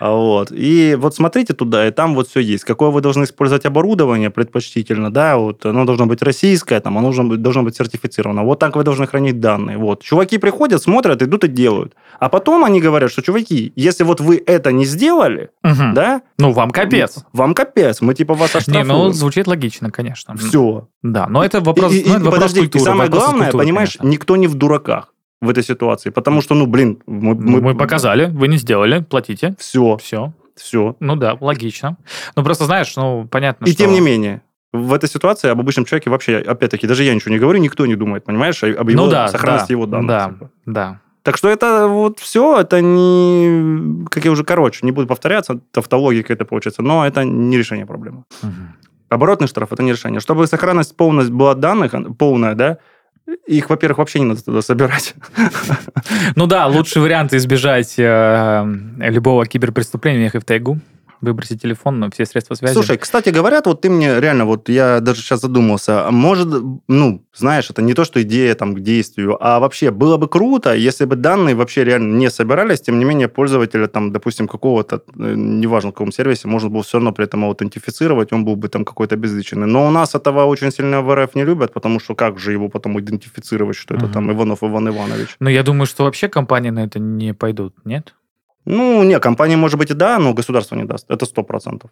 А 0.01 0.11
Вот. 0.13 0.53
И 0.53 0.97
вот 0.97 1.15
смотрите 1.17 1.55
туда, 1.55 1.89
и 1.89 1.91
там 1.91 2.15
вот 2.15 2.29
все 2.29 2.39
есть. 2.41 2.63
Какое 2.65 2.91
вы 2.91 3.01
должны 3.01 3.25
использовать 3.25 3.67
оборудование 3.67 4.31
предпочтительно, 4.31 5.13
да, 5.13 5.37
вот 5.39 5.67
оно 5.67 5.85
должно 5.85 6.07
быть 6.07 6.23
российское, 6.23 6.79
там, 6.81 6.97
оно 6.99 7.09
должно 7.09 7.25
быть, 7.25 7.43
должно 7.43 7.65
быть 7.65 7.75
сертифицировано. 7.77 8.45
Вот 8.45 8.61
так 8.61 8.77
вы 8.77 8.85
должны 8.85 9.07
хранить 9.09 9.41
данные. 9.41 9.77
Вот. 9.77 10.03
Чуваки 10.05 10.38
приходят, 10.39 10.83
смотрят, 10.83 11.23
идут 11.23 11.45
и 11.45 11.49
делают. 11.49 11.95
А 12.19 12.29
потом 12.29 12.65
они 12.65 12.81
говорят, 12.81 13.11
что, 13.13 13.23
чуваки, 13.23 13.73
если 13.77 14.05
вот 14.05 14.21
вы 14.21 14.43
это 14.47 14.73
не 14.73 14.85
сделали, 14.85 15.51
Мгм. 15.63 15.95
да, 15.95 16.23
Ну, 16.39 16.53
вам 16.53 16.71
капец. 16.71 17.25
вам 17.33 17.55
капец, 17.55 18.01
мы 18.01 18.15
типа 18.15 18.35
вас 18.35 18.55
Не, 18.55 18.59
оштрафуем. 18.59 18.89
ну, 18.89 19.11
звучит 19.13 19.47
логично, 19.47 19.91
конечно. 19.91 20.37
Все. 20.37 20.89
Да, 21.03 21.27
но 21.29 21.45
это 21.45 21.61
вопрос, 21.61 21.93
и, 21.93 22.01
и- 22.01 22.05
ну, 22.09 22.11
это 22.11 22.21
и 22.21 22.23
вопрос 22.25 22.35
подожди, 22.35 22.61
культуры. 22.61 22.83
и 22.83 22.85
самое 22.85 23.11
главное, 23.11 23.45
культуры, 23.47 23.65
понимаешь, 23.65 23.97
конечно. 23.97 24.09
никто 24.13 24.37
не 24.37 24.47
в 24.47 24.55
дураках 24.55 25.13
в 25.41 25.49
этой 25.51 25.63
ситуации. 25.63 26.11
Потому 26.11 26.43
что, 26.43 26.55
ну, 26.55 26.67
блин, 26.67 26.99
мы, 27.07 27.35
Ну, 27.35 27.61
Мы, 27.61 27.75
показали, 27.77 28.27
вы 28.27 28.49
не 28.49 28.57
сделали, 28.57 29.01
платите. 29.09 29.55
Все, 29.59 29.97
Все. 29.99 30.33
все. 30.57 30.97
Ну 30.99 31.15
да, 31.15 31.37
логично. 31.41 31.97
Ну 32.35 32.43
просто 32.43 32.65
знаешь, 32.65 32.97
ну 32.97 33.29
понятно, 33.31 33.67
И 33.67 33.71
что... 33.71 33.85
тем 33.85 33.93
не 33.93 34.01
менее, 34.01 34.43
в 34.73 34.93
этой 34.93 35.09
ситуации 35.09 35.49
об 35.49 35.61
обычном 35.61 35.85
человеке 35.85 36.11
вообще, 36.11 36.39
опять-таки, 36.39 36.87
даже 36.87 37.05
я 37.05 37.15
ничего 37.15 37.33
не 37.33 37.39
говорю, 37.39 37.59
никто 37.59 37.87
не 37.87 37.97
думает, 37.97 38.25
понимаешь, 38.25 38.63
об 38.63 38.89
его 38.89 39.05
ну 39.05 39.11
да, 39.11 39.29
сохранности 39.29 39.69
да, 39.69 39.73
его 39.73 39.87
данных. 39.87 40.09
Да, 40.09 40.29
типа. 40.29 40.51
да. 40.67 41.01
Так 41.23 41.37
что 41.37 41.49
это 41.49 41.89
вот 41.89 42.21
все, 42.21 42.61
это 42.61 42.81
не, 42.81 44.07
как 44.09 44.25
я 44.25 44.31
уже, 44.31 44.45
короче, 44.45 44.87
не 44.87 44.93
буду 44.93 45.07
повторяться, 45.07 45.61
тавтология 45.73 46.23
какая-то 46.23 46.45
получается, 46.45 46.83
но 46.83 47.07
это 47.07 47.25
не 47.25 47.57
решение 47.59 47.87
проблемы. 47.87 48.25
Мгм. 48.43 48.77
Оборотный 49.09 49.49
штраф 49.49 49.73
это 49.73 49.83
не 49.83 49.93
решение. 49.93 50.21
Чтобы 50.21 50.47
сохранность 50.47 50.97
полность 50.97 51.31
была 51.31 51.55
данных, 51.55 51.95
а, 51.95 52.03
полная, 52.13 52.55
да, 52.55 52.79
их, 53.47 53.69
во-первых, 53.69 53.99
вообще 53.99 54.21
не 54.21 54.27
надо 54.27 54.45
туда 54.45 54.63
собирать. 54.63 55.15
Ну 56.35 56.47
да, 56.47 56.67
лучший 56.67 57.03
вариант 57.03 57.35
избежать 57.35 57.95
э, 57.99 58.65
любого 58.99 59.45
киберпреступления 59.45 60.25
ехать 60.25 60.43
в 60.43 60.47
тайгу, 60.47 60.81
выбросить 61.21 61.63
телефон, 61.63 61.99
но 62.01 62.11
все 62.11 62.25
средства 62.27 62.55
связи. 62.55 62.75
Слушай, 62.75 62.97
кстати, 62.99 63.31
говорят, 63.31 63.67
вот 63.67 63.81
ты 63.81 63.91
мне 63.91 64.21
реально, 64.21 64.45
вот 64.45 64.69
я 64.69 65.01
даже 65.01 65.21
сейчас 65.21 65.41
задумался, 65.41 66.07
а 66.07 66.11
может, 66.11 66.49
ну, 66.89 67.25
знаешь, 67.35 67.71
это 67.71 67.83
не 67.83 67.95
то, 67.95 68.05
что 68.05 68.23
идея 68.23 68.55
там 68.55 68.75
к 68.75 68.81
действию, 68.81 69.37
а 69.41 69.59
вообще 69.61 69.91
было 69.91 70.17
бы 70.17 70.29
круто, 70.29 70.75
если 70.75 71.05
бы 71.05 71.17
данные 71.17 71.55
вообще 71.55 71.85
реально 71.85 72.17
не 72.17 72.31
собирались, 72.31 72.81
тем 72.81 72.99
не 72.99 73.05
менее 73.05 73.29
пользователя 73.29 73.87
там, 73.87 74.13
допустим, 74.13 74.49
какого-то, 74.49 75.03
э, 75.19 75.35
неважно, 75.37 75.91
в 75.91 75.95
каком 75.95 76.13
сервисе, 76.13 76.49
можно 76.49 76.69
было 76.71 76.83
все 76.83 76.99
равно 76.99 77.13
при 77.13 77.25
этом 77.25 77.45
аутентифицировать, 77.45 78.33
он 78.33 78.45
был 78.45 78.57
бы 78.57 78.69
там 78.69 78.85
какой-то 78.85 79.15
обезличенный. 79.15 79.67
Но 79.67 79.87
у 79.87 79.91
нас 79.91 80.15
этого 80.15 80.45
очень 80.45 80.71
сильно 80.73 81.03
в 81.03 81.15
РФ 81.15 81.35
не 81.35 81.45
любят, 81.45 81.73
потому 81.73 82.01
что 82.01 82.15
как 82.15 82.39
же 82.39 82.53
его 82.53 82.69
потом 82.69 82.99
идентифицировать, 83.01 83.77
что 83.77 83.95
это 83.95 84.05
Мгм. 84.05 84.13
там 84.13 84.33
Иванов 84.33 84.63
Иван 84.63 84.89
Иванович? 84.89 85.37
Ну 85.41 85.51
я 85.51 85.63
думаю, 85.63 85.87
что 85.87 86.05
вообще 86.05 86.29
компании 86.29 86.71
на 86.71 86.85
это 86.85 86.99
не 86.99 87.35
пойдут, 87.35 87.75
нет? 87.85 88.15
Ну, 88.69 89.03
не, 89.05 89.19
компания, 89.19 89.57
может 89.57 89.79
быть, 89.79 89.91
и 89.91 89.95
да, 89.95 90.19
но 90.19 90.35
государство 90.35 90.77
не 90.77 90.85
даст. 90.85 91.07
Это 91.11 91.27
сто 91.27 91.43
процентов. 91.43 91.91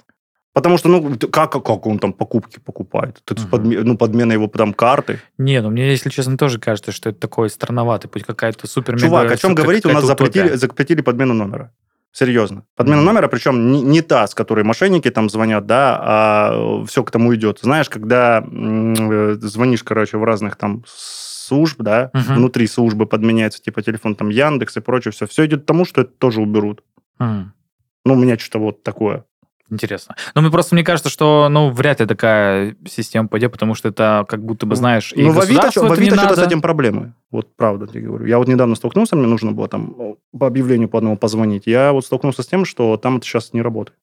Потому 0.52 0.78
что, 0.78 0.88
ну, 0.88 1.16
как, 1.30 1.52
как 1.52 1.86
он 1.86 1.98
там 1.98 2.12
покупки 2.12 2.58
покупает? 2.58 3.20
Тут 3.24 3.40
Мгм. 3.40 3.48
подме- 3.50 3.82
ну, 3.82 3.96
подмена 3.96 4.32
его 4.32 4.46
там 4.48 4.72
карты. 4.74 5.18
Не, 5.38 5.60
ну 5.62 5.70
мне, 5.70 5.90
если 5.90 6.10
честно, 6.10 6.36
тоже 6.38 6.58
кажется, 6.58 6.92
что 6.92 7.10
это 7.10 7.18
такой 7.20 7.50
странноватый 7.50 8.08
путь, 8.10 8.24
какая-то 8.24 8.66
супер 8.66 8.98
Чувак, 8.98 9.30
о 9.32 9.36
чем 9.36 9.54
говорить? 9.54 9.86
У 9.86 9.90
нас 9.90 10.04
запретили, 10.04 10.56
запретили. 10.56 11.02
подмену 11.02 11.34
номера. 11.34 11.70
Серьезно. 12.12 12.62
Подмена 12.76 13.02
Мгм. 13.02 13.06
номера, 13.06 13.28
причем 13.28 13.70
не, 13.72 13.82
не 13.82 14.00
та, 14.00 14.26
с 14.26 14.34
которой 14.34 14.64
мошенники 14.64 15.10
там 15.10 15.28
звонят, 15.28 15.66
да, 15.66 15.98
а 16.02 16.84
все 16.86 17.02
к 17.04 17.10
тому 17.10 17.34
идет. 17.34 17.58
Знаешь, 17.62 17.90
когда 17.90 18.38
м, 18.38 18.94
э, 19.12 19.34
звонишь, 19.42 19.82
короче, 19.82 20.16
в 20.16 20.24
разных 20.24 20.56
там 20.56 20.82
служб, 21.46 21.80
да, 21.80 22.10
Мгм. 22.12 22.34
внутри 22.34 22.66
службы 22.66 23.06
подменяется, 23.06 23.62
типа 23.62 23.82
телефон 23.82 24.14
там 24.14 24.28
Яндекс 24.28 24.76
и 24.76 24.80
прочее, 24.80 25.12
все. 25.12 25.26
Все 25.26 25.46
идет 25.46 25.62
к 25.62 25.66
тому, 25.66 25.84
что 25.84 26.02
это 26.02 26.10
тоже 26.10 26.40
уберут. 26.40 26.82
Ну, 27.18 28.14
у 28.14 28.16
меня 28.16 28.38
что-то 28.38 28.58
вот 28.58 28.82
такое. 28.82 29.24
Интересно. 29.68 30.14
Ну, 30.36 30.42
мне 30.42 30.50
просто 30.52 30.76
мне 30.76 30.84
кажется, 30.84 31.10
что, 31.10 31.48
ну, 31.48 31.70
вряд 31.70 31.98
ли 31.98 32.06
такая 32.06 32.76
система 32.88 33.26
пойдет, 33.26 33.50
потому 33.50 33.74
что 33.74 33.88
это 33.88 34.24
как 34.28 34.44
будто 34.44 34.64
бы, 34.64 34.76
знаешь, 34.76 35.12
и 35.12 35.24
ну, 35.24 35.32
в 35.32 35.40
Авито, 35.40 35.70
в 35.74 35.90
Авито 35.92 36.16
что-то 36.16 36.36
с 36.36 36.46
этим 36.46 36.62
проблемы. 36.62 37.14
Вот 37.32 37.56
правда 37.56 37.88
тебе 37.88 38.02
говорю. 38.02 38.26
Я 38.26 38.38
вот 38.38 38.46
недавно 38.46 38.76
столкнулся, 38.76 39.16
мне 39.16 39.26
нужно 39.26 39.50
было 39.50 39.66
там 39.66 39.94
ну, 39.98 40.18
по 40.38 40.46
объявлению 40.46 40.88
по 40.88 40.98
одному 40.98 41.16
позвонить. 41.16 41.66
Я 41.66 41.92
вот 41.92 42.06
столкнулся 42.06 42.44
с 42.44 42.46
тем, 42.46 42.64
что 42.64 42.96
там 42.96 43.16
это 43.16 43.26
сейчас 43.26 43.52
не 43.52 43.60
работает. 43.62 43.98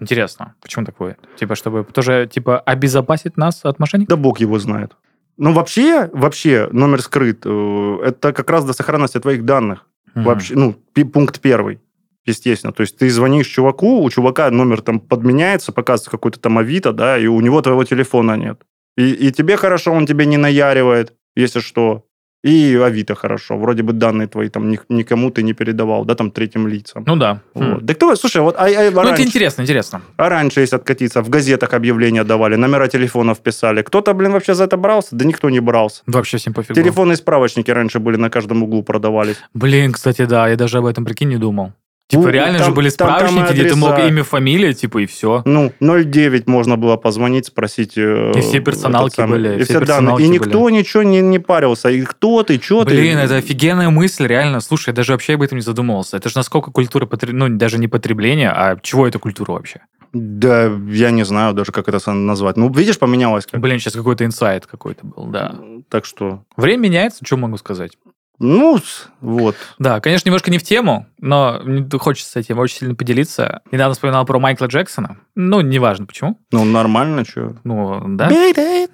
Интересно, 0.00 0.54
почему 0.62 0.86
такое? 0.86 1.16
Типа, 1.36 1.54
чтобы 1.56 1.84
тоже, 1.84 2.28
типа, 2.32 2.60
обезопасить 2.60 3.36
нас 3.36 3.64
от 3.64 3.78
мошенников? 3.80 4.16
Да 4.16 4.16
бог 4.16 4.40
его 4.40 4.58
знает. 4.58 4.96
Ну, 5.38 5.52
вообще, 5.52 6.10
вообще, 6.12 6.68
номер 6.72 7.00
скрыт. 7.00 7.42
э, 7.44 7.98
Это 8.04 8.32
как 8.32 8.50
раз 8.50 8.64
до 8.64 8.72
сохранности 8.72 9.18
твоих 9.20 9.44
данных. 9.44 9.86
Мгм. 10.14 10.24
Вообще, 10.24 10.54
ну, 10.54 10.74
пункт 11.12 11.40
первый. 11.40 11.80
Естественно. 12.26 12.72
То 12.72 12.82
есть 12.82 12.98
ты 12.98 13.08
звонишь 13.08 13.46
чуваку, 13.46 14.02
у 14.02 14.10
чувака 14.10 14.50
номер 14.50 14.82
там 14.82 15.00
подменяется, 15.00 15.72
показывается 15.72 16.10
какой-то 16.10 16.38
там 16.40 16.58
Авито, 16.58 16.92
да, 16.92 17.16
и 17.16 17.26
у 17.26 17.40
него 17.40 17.62
твоего 17.62 17.84
телефона 17.84 18.36
нет. 18.36 18.60
И, 18.98 19.12
и 19.12 19.30
тебе 19.32 19.56
хорошо, 19.56 19.92
он 19.92 20.06
тебе 20.06 20.26
не 20.26 20.36
наяривает, 20.36 21.14
если 21.36 21.60
что. 21.60 22.04
И 22.48 22.76
Авито 22.76 23.14
хорошо. 23.14 23.58
Вроде 23.58 23.82
бы 23.82 23.92
данные 23.92 24.26
твои 24.28 24.48
там 24.48 24.70
ни- 24.70 24.80
никому 24.88 25.30
ты 25.30 25.42
не 25.42 25.52
передавал, 25.52 26.04
да, 26.04 26.14
там 26.14 26.30
третьим 26.30 26.66
лицам. 26.68 27.04
Ну 27.06 27.16
да. 27.16 27.40
Хм. 27.54 27.74
Вот. 27.74 27.84
Да 27.84 27.94
кто, 27.94 28.16
слушай, 28.16 28.40
вот 28.42 28.54
а, 28.58 28.66
а 28.66 28.90
Ну, 28.90 29.02
это 29.02 29.22
интересно, 29.22 29.62
интересно. 29.62 30.00
а 30.16 30.28
раньше, 30.28 30.60
если 30.60 30.76
откатиться, 30.76 31.22
в 31.22 31.28
газетах 31.28 31.74
объявления 31.74 32.24
давали, 32.24 32.56
номера 32.56 32.88
телефонов 32.88 33.40
писали. 33.40 33.82
Кто-то, 33.82 34.14
блин, 34.14 34.32
вообще 34.32 34.54
за 34.54 34.64
это 34.64 34.76
брался? 34.76 35.16
Да 35.16 35.24
никто 35.24 35.50
не 35.50 35.60
брался. 35.60 36.02
Вообще 36.06 36.36
всем 36.38 36.54
пофигу. 36.54 36.74
Телефонные 36.74 37.16
справочники 37.16 37.70
раньше 37.70 37.98
были 37.98 38.16
на 38.16 38.30
каждом 38.30 38.62
углу 38.62 38.82
продавались. 38.82 39.36
Блин, 39.54 39.92
кстати, 39.92 40.24
да, 40.24 40.48
я 40.48 40.56
даже 40.56 40.78
об 40.78 40.86
этом, 40.86 41.04
прикинь, 41.04 41.28
не 41.28 41.36
думал. 41.36 41.72
Типа, 42.08 42.22
Ну, 42.22 42.28
реально 42.30 42.58
там- 42.58 42.68
же 42.68 42.72
были 42.74 42.88
там- 42.88 43.08
там 43.08 43.18
справочники, 43.28 43.52
где 43.60 43.68
ты 43.68 43.76
мог 43.76 43.98
имя, 43.98 44.24
фамилия, 44.24 44.72
типа, 44.72 44.98
и 44.98 45.06
все. 45.06 45.42
Ну, 45.44 45.72
09 45.78 46.46
можно 46.48 46.78
было 46.78 46.96
позвонить, 46.96 47.44
спросить. 47.46 47.98
э, 47.98 48.32
И 48.34 48.40
все 48.40 48.60
персоналки 48.60 49.16
самый- 49.16 49.32
были, 49.38 49.60
И, 49.60 49.64
все 49.64 49.76
все 49.76 49.80
данные. 49.86 50.24
и 50.24 50.28
никто 50.28 50.70
ничего 50.70 51.02
не, 51.02 51.20
не 51.20 51.38
парился. 51.38 51.90
И 51.90 52.00
кто 52.02 52.42
ты, 52.42 52.58
что 52.62 52.84
ты? 52.86 52.94
Блин, 52.96 53.18
это 53.18 53.36
офигенная 53.36 53.90
мысль, 53.90 54.26
реально. 54.26 54.60
Слушай, 54.60 54.88
я 54.90 54.94
даже 54.94 55.12
вообще 55.12 55.34
об 55.34 55.42
этом 55.42 55.58
не 55.58 55.62
задумывался. 55.62 56.16
Это 56.16 56.30
же 56.30 56.36
насколько 56.38 56.70
культура, 56.70 57.04
потреб- 57.04 57.32
ну, 57.34 57.48
даже 57.50 57.76
не 57.78 57.88
потребления, 57.88 58.50
а 58.50 58.78
чего 58.80 59.06
это 59.06 59.18
культура 59.18 59.52
вообще? 59.52 59.80
Да, 60.14 60.72
я 60.88 61.10
не 61.10 61.24
знаю 61.26 61.52
даже, 61.52 61.72
как 61.72 61.88
это 61.90 62.10
назвать. 62.12 62.56
Ну, 62.56 62.72
видишь, 62.72 62.98
поменялось 62.98 63.44
как. 63.44 63.60
Блин, 63.60 63.78
сейчас 63.78 63.92
какой-то 63.92 64.24
инсайт 64.24 64.64
какой-то 64.64 65.06
был, 65.06 65.26
да. 65.26 65.54
Так 65.90 66.06
что, 66.06 66.42
Время 66.56 66.80
меняется, 66.84 67.22
что 67.26 67.36
могу 67.36 67.58
сказать. 67.58 67.92
Ну, 68.38 68.78
вот. 69.20 69.56
Да, 69.78 70.00
конечно, 70.00 70.28
немножко 70.28 70.50
не 70.50 70.58
в 70.58 70.62
тему, 70.62 71.06
но 71.20 71.60
хочется 71.98 72.40
этим 72.40 72.58
очень 72.58 72.78
сильно 72.78 72.94
поделиться. 72.94 73.62
Недавно 73.72 73.94
вспоминал 73.94 74.24
про 74.24 74.38
Майкла 74.38 74.66
Джексона. 74.66 75.18
Ну, 75.34 75.60
неважно 75.60 76.06
почему. 76.06 76.38
Ну, 76.52 76.64
нормально, 76.64 77.24
что. 77.24 77.56
Ну, 77.64 78.02
да. 78.06 78.28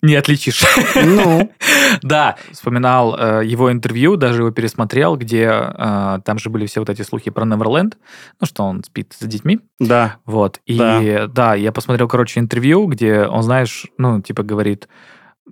Не 0.00 0.14
отличишь. 0.14 0.62
Ну, 0.94 1.50
Да, 2.02 2.36
вспоминал 2.52 3.16
э, 3.18 3.44
его 3.44 3.72
интервью, 3.72 4.16
даже 4.16 4.42
его 4.42 4.50
пересмотрел, 4.52 5.16
где 5.16 5.50
э, 5.50 6.20
там 6.24 6.38
же 6.38 6.50
были 6.50 6.66
все 6.66 6.78
вот 6.80 6.88
эти 6.88 7.02
слухи 7.02 7.30
про 7.30 7.44
Неверленд, 7.44 7.98
ну, 8.40 8.46
что 8.46 8.62
он 8.62 8.84
спит 8.84 9.14
с 9.18 9.26
детьми. 9.26 9.58
да. 9.80 10.16
Вот. 10.24 10.60
И 10.66 10.78
Да. 10.78 11.26
да. 11.26 11.54
я 11.54 11.72
посмотрел, 11.72 12.06
короче, 12.06 12.38
интервью, 12.38 12.86
где 12.86 13.22
он, 13.22 13.42
знаешь, 13.42 13.86
ну, 13.98 14.20
типа, 14.22 14.44
говорит, 14.44 14.88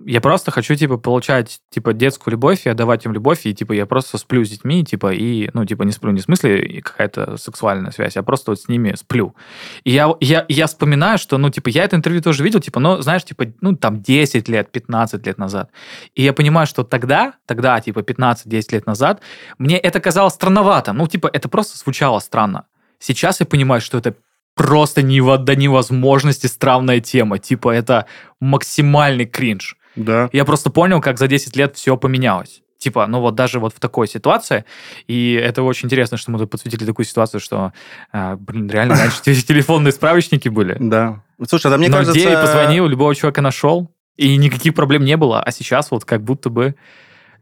я 0.05 0.21
просто 0.21 0.51
хочу, 0.51 0.75
типа, 0.75 0.97
получать, 0.97 1.59
типа, 1.69 1.93
детскую 1.93 2.33
любовь 2.33 2.65
и 2.65 2.69
отдавать 2.69 3.05
им 3.05 3.13
любовь, 3.13 3.45
и, 3.45 3.53
типа, 3.53 3.73
я 3.73 3.85
просто 3.85 4.17
сплю 4.17 4.45
с 4.45 4.49
детьми, 4.49 4.83
типа, 4.83 5.13
и, 5.13 5.49
ну, 5.53 5.65
типа, 5.65 5.83
не 5.83 5.91
сплю 5.91 6.11
не 6.11 6.21
в 6.21 6.23
смысле 6.23 6.81
какая-то 6.81 7.37
сексуальная 7.37 7.91
связь, 7.91 8.17
а 8.17 8.23
просто 8.23 8.51
вот 8.51 8.61
с 8.61 8.67
ними 8.67 8.93
сплю. 8.95 9.35
И 9.83 9.91
я, 9.91 10.13
я, 10.19 10.45
я 10.47 10.67
вспоминаю, 10.67 11.17
что, 11.17 11.37
ну, 11.37 11.49
типа, 11.49 11.69
я 11.69 11.83
это 11.83 11.95
интервью 11.95 12.21
тоже 12.21 12.43
видел, 12.43 12.59
типа, 12.59 12.79
ну, 12.79 13.01
знаешь, 13.01 13.23
типа, 13.23 13.45
ну, 13.61 13.75
там, 13.75 14.01
10 14.01 14.49
лет, 14.49 14.71
15 14.71 15.25
лет 15.25 15.37
назад. 15.37 15.71
И 16.15 16.23
я 16.23 16.33
понимаю, 16.33 16.67
что 16.67 16.83
тогда, 16.83 17.33
тогда, 17.45 17.79
типа, 17.79 17.99
15-10 17.99 18.73
лет 18.73 18.85
назад, 18.85 19.21
мне 19.57 19.77
это 19.77 19.99
казалось 19.99 20.33
странновато. 20.33 20.93
Ну, 20.93 21.07
типа, 21.07 21.29
это 21.31 21.49
просто 21.49 21.77
звучало 21.77 22.19
странно. 22.19 22.65
Сейчас 22.99 23.39
я 23.39 23.45
понимаю, 23.45 23.81
что 23.81 23.97
это 23.97 24.15
просто 24.57 25.01
нево- 25.01 25.37
до 25.37 25.55
невозможности 25.55 26.47
странная 26.47 26.99
тема. 26.99 27.37
Типа, 27.37 27.69
это 27.69 28.05
максимальный 28.41 29.25
кринж. 29.25 29.76
Да. 29.97 30.29
Я 30.31 30.45
просто 30.45 30.69
понял, 30.69 31.01
как 31.01 31.17
за 31.17 31.27
10 31.27 31.55
лет 31.57 31.75
все 31.75 31.97
поменялось. 31.97 32.61
Типа, 32.77 33.07
ну 33.07 33.19
вот 33.21 33.33
даже 33.33 33.59
вот 33.59 33.73
в 33.73 33.79
такой 33.79 34.07
ситуации, 34.07 34.63
и 35.07 35.33
это 35.33 35.63
очень 35.63 35.87
интересно, 35.87 36.17
что 36.17 36.29
мы 36.29 36.37
тут 36.37 36.51
подсветили 36.51 36.85
такую 36.85 37.05
ситуацию, 37.05 37.41
что, 37.41 37.73
а, 38.11 38.35
блин, 38.35 38.69
реально 38.69 38.95
раньше 38.99 39.21
те- 39.23 39.33
телефонные 39.35 39.91
справочники 39.91 40.47
были. 40.47 40.77
Да. 40.79 41.23
Слушай, 41.47 41.71
да 41.71 41.77
мне 41.77 41.89
Но 41.89 41.97
кажется... 41.97 42.19
где 42.19 42.37
позвонил, 42.37 42.87
любого 42.87 43.15
человека 43.15 43.41
нашел, 43.41 43.91
и 44.15 44.35
никаких 44.37 44.75
проблем 44.75 45.05
не 45.05 45.17
было. 45.17 45.41
А 45.41 45.51
сейчас 45.51 45.89
вот 45.91 46.05
как 46.05 46.23
будто 46.23 46.49
бы 46.49 46.75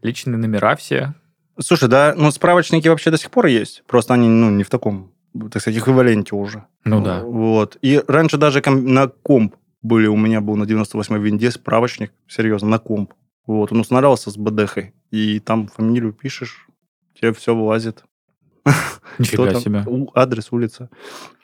личные 0.02 0.38
номера 0.38 0.74
все. 0.76 1.14
Слушай, 1.58 1.88
да, 1.88 2.14
ну, 2.16 2.30
справочники 2.30 2.88
вообще 2.88 3.10
до 3.10 3.18
сих 3.18 3.30
пор 3.30 3.46
есть. 3.46 3.82
Просто 3.86 4.14
они, 4.14 4.28
ну, 4.28 4.50
не 4.50 4.62
в 4.62 4.70
таком, 4.70 5.12
так 5.50 5.62
сказать, 5.62 5.80
эквиваленте 5.80 6.34
уже. 6.34 6.64
Ну 6.84 7.02
да. 7.02 7.20
Вот. 7.20 7.76
И 7.80 8.02
раньше 8.06 8.36
даже 8.36 8.62
на 8.66 9.08
комп 9.08 9.54
были, 9.86 10.06
у 10.06 10.16
меня 10.16 10.40
был 10.40 10.56
на 10.56 10.64
98-й 10.64 11.20
винде 11.20 11.50
справочник, 11.50 12.12
серьезно, 12.26 12.68
на 12.68 12.78
комп. 12.78 13.12
Вот, 13.46 13.72
он 13.72 13.80
устанавливался 13.80 14.30
с 14.30 14.36
БДХой, 14.36 14.92
и 15.10 15.38
там 15.38 15.68
фамилию 15.68 16.12
пишешь, 16.12 16.66
тебе 17.14 17.32
все 17.32 17.54
вылазит. 17.54 18.04
Нифига 19.18 19.54
себе. 19.54 19.84
адрес, 20.14 20.48
улица. 20.50 20.90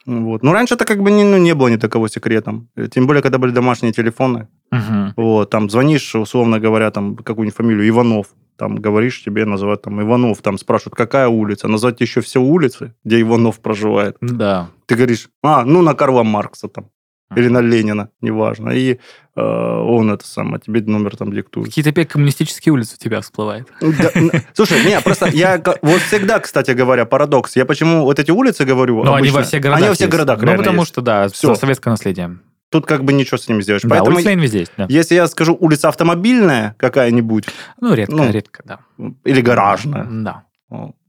Вот. 0.04 0.42
Ну, 0.42 0.52
раньше 0.52 0.74
это 0.74 0.84
как 0.84 1.00
бы 1.00 1.12
не, 1.12 1.24
ну, 1.24 1.38
не 1.38 1.54
было 1.54 1.68
ни 1.68 1.76
такого 1.76 2.08
секретом. 2.08 2.68
Э, 2.74 2.88
Тем 2.88 3.06
более, 3.06 3.22
когда 3.22 3.38
были 3.38 3.52
домашние 3.52 3.92
телефоны. 3.92 4.48
Мгм. 4.72 5.14
Вот, 5.16 5.50
там 5.50 5.70
звонишь, 5.70 6.14
условно 6.14 6.58
говоря, 6.58 6.90
там 6.90 7.16
какую-нибудь 7.16 7.56
фамилию 7.56 7.88
Иванов, 7.88 8.26
там 8.56 8.76
говоришь, 8.76 9.22
тебе 9.24 9.44
называют 9.44 9.82
там 9.82 10.00
Иванов, 10.00 10.42
там 10.42 10.58
спрашивают, 10.58 10.96
какая 10.96 11.28
улица, 11.28 11.68
назвать 11.68 12.00
еще 12.00 12.20
все 12.20 12.40
улицы, 12.40 12.94
где 13.04 13.20
Иванов 13.20 13.60
проживает. 13.60 14.16
Да. 14.20 14.70
Ты 14.86 14.96
говоришь, 14.96 15.28
а, 15.42 15.64
ну, 15.64 15.82
на 15.82 15.94
Карла 15.94 16.24
Маркса 16.24 16.68
там, 16.68 16.90
или 17.36 17.48
на 17.48 17.60
Ленина, 17.60 18.08
неважно. 18.20 18.70
И 18.70 18.98
э, 19.36 19.40
он 19.40 20.10
это 20.12 20.26
самое, 20.26 20.60
тебе 20.60 20.80
номер 20.82 21.16
там 21.16 21.32
диктует. 21.32 21.66
Какие-то 21.68 21.90
опять 21.90 22.08
коммунистические 22.08 22.72
улицы 22.72 22.96
у 22.98 23.02
тебя 23.02 23.20
всплывают. 23.20 23.68
Да, 23.80 24.10
н- 24.14 24.30
Слушай, 24.54 24.84
не, 24.84 25.00
просто 25.00 25.26
я 25.28 25.62
вот 25.82 26.00
всегда, 26.02 26.38
кстати 26.40 26.72
говоря, 26.72 27.04
парадокс. 27.06 27.56
Я 27.56 27.64
почему 27.64 28.02
вот 28.04 28.18
эти 28.18 28.30
улицы 28.30 28.64
говорю? 28.64 28.98
Но 29.04 29.12
Ну, 29.12 29.14
они 29.14 29.30
во 29.30 29.42
всех 29.42 29.62
городах 29.62 29.78
Они 29.80 29.88
во 29.88 29.94
всех 29.94 30.06
есть. 30.06 30.12
городах 30.12 30.42
Ну, 30.42 30.56
потому 30.56 30.78
есть. 30.80 30.88
что, 30.88 31.00
да, 31.00 31.28
Всё. 31.28 31.54
советское 31.54 31.90
наследие. 31.90 32.38
Тут 32.70 32.86
как 32.86 33.04
бы 33.04 33.12
ничего 33.12 33.36
с 33.36 33.48
ним 33.48 33.60
сделаешь. 33.60 33.82
Да, 33.82 33.90
Поэтому, 33.90 34.16
улица 34.16 34.32
везде 34.32 34.60
есть, 34.60 34.72
да. 34.78 34.86
если 34.88 35.14
я 35.14 35.26
скажу 35.26 35.54
улица 35.60 35.88
автомобильная 35.88 36.74
какая-нибудь, 36.78 37.44
Ну, 37.80 37.92
редко, 37.94 38.14
ну, 38.16 38.30
редко, 38.30 38.62
да. 38.64 38.78
или 39.24 39.40
гаражная, 39.42 40.06
Да. 40.10 40.44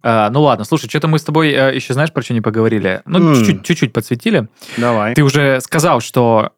А, 0.02 0.30
ну 0.30 0.42
ладно, 0.42 0.66
слушай, 0.66 0.90
что-то 0.90 1.08
мы 1.08 1.18
с 1.18 1.24
тобой 1.24 1.52
э, 1.52 1.76
еще, 1.76 1.94
знаешь, 1.94 2.12
про 2.12 2.22
что 2.22 2.34
не 2.34 2.42
поговорили? 2.42 3.02
Ну, 3.06 3.36
чуть-чуть, 3.36 3.64
чуть-чуть 3.64 3.94
подсветили. 3.94 4.50
давай. 4.78 5.14
Ты 5.14 5.24
уже 5.24 5.62
сказал, 5.62 6.02
что 6.02 6.52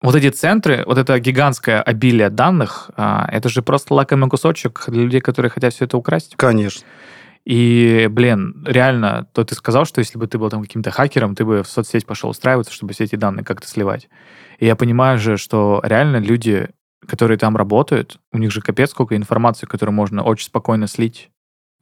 вот 0.00 0.14
эти 0.14 0.28
центры, 0.28 0.84
вот 0.86 0.98
это 0.98 1.18
гигантское 1.18 1.80
обилие 1.82 2.28
данных, 2.28 2.90
а, 2.96 3.26
это 3.32 3.48
же 3.48 3.62
просто 3.62 3.94
лакомый 3.94 4.28
кусочек 4.28 4.84
для 4.88 5.02
людей, 5.02 5.20
которые 5.20 5.50
хотят 5.50 5.74
все 5.74 5.86
это 5.86 5.96
украсть. 5.96 6.34
Конечно. 6.36 6.86
И, 7.44 8.08
блин, 8.10 8.64
реально, 8.66 9.28
то 9.32 9.44
ты 9.44 9.54
сказал, 9.54 9.84
что 9.84 10.00
если 10.00 10.18
бы 10.18 10.26
ты 10.26 10.38
был 10.38 10.48
там 10.48 10.62
каким-то 10.62 10.90
хакером, 10.90 11.34
ты 11.34 11.44
бы 11.44 11.62
в 11.62 11.68
соцсеть 11.68 12.06
пошел 12.06 12.30
устраиваться, 12.30 12.72
чтобы 12.72 12.94
все 12.94 13.04
эти 13.04 13.16
данные 13.16 13.44
как-то 13.44 13.66
сливать. 13.66 14.08
И 14.58 14.66
я 14.66 14.76
понимаю 14.76 15.18
же, 15.18 15.36
что 15.36 15.80
реально 15.84 16.18
люди, 16.18 16.68
которые 17.06 17.36
там 17.36 17.56
работают, 17.56 18.18
у 18.32 18.38
них 18.38 18.50
же 18.50 18.62
капец 18.62 18.90
сколько 18.90 19.16
информации, 19.16 19.66
которую 19.66 19.94
можно 19.94 20.22
очень 20.22 20.46
спокойно 20.46 20.86
слить. 20.86 21.30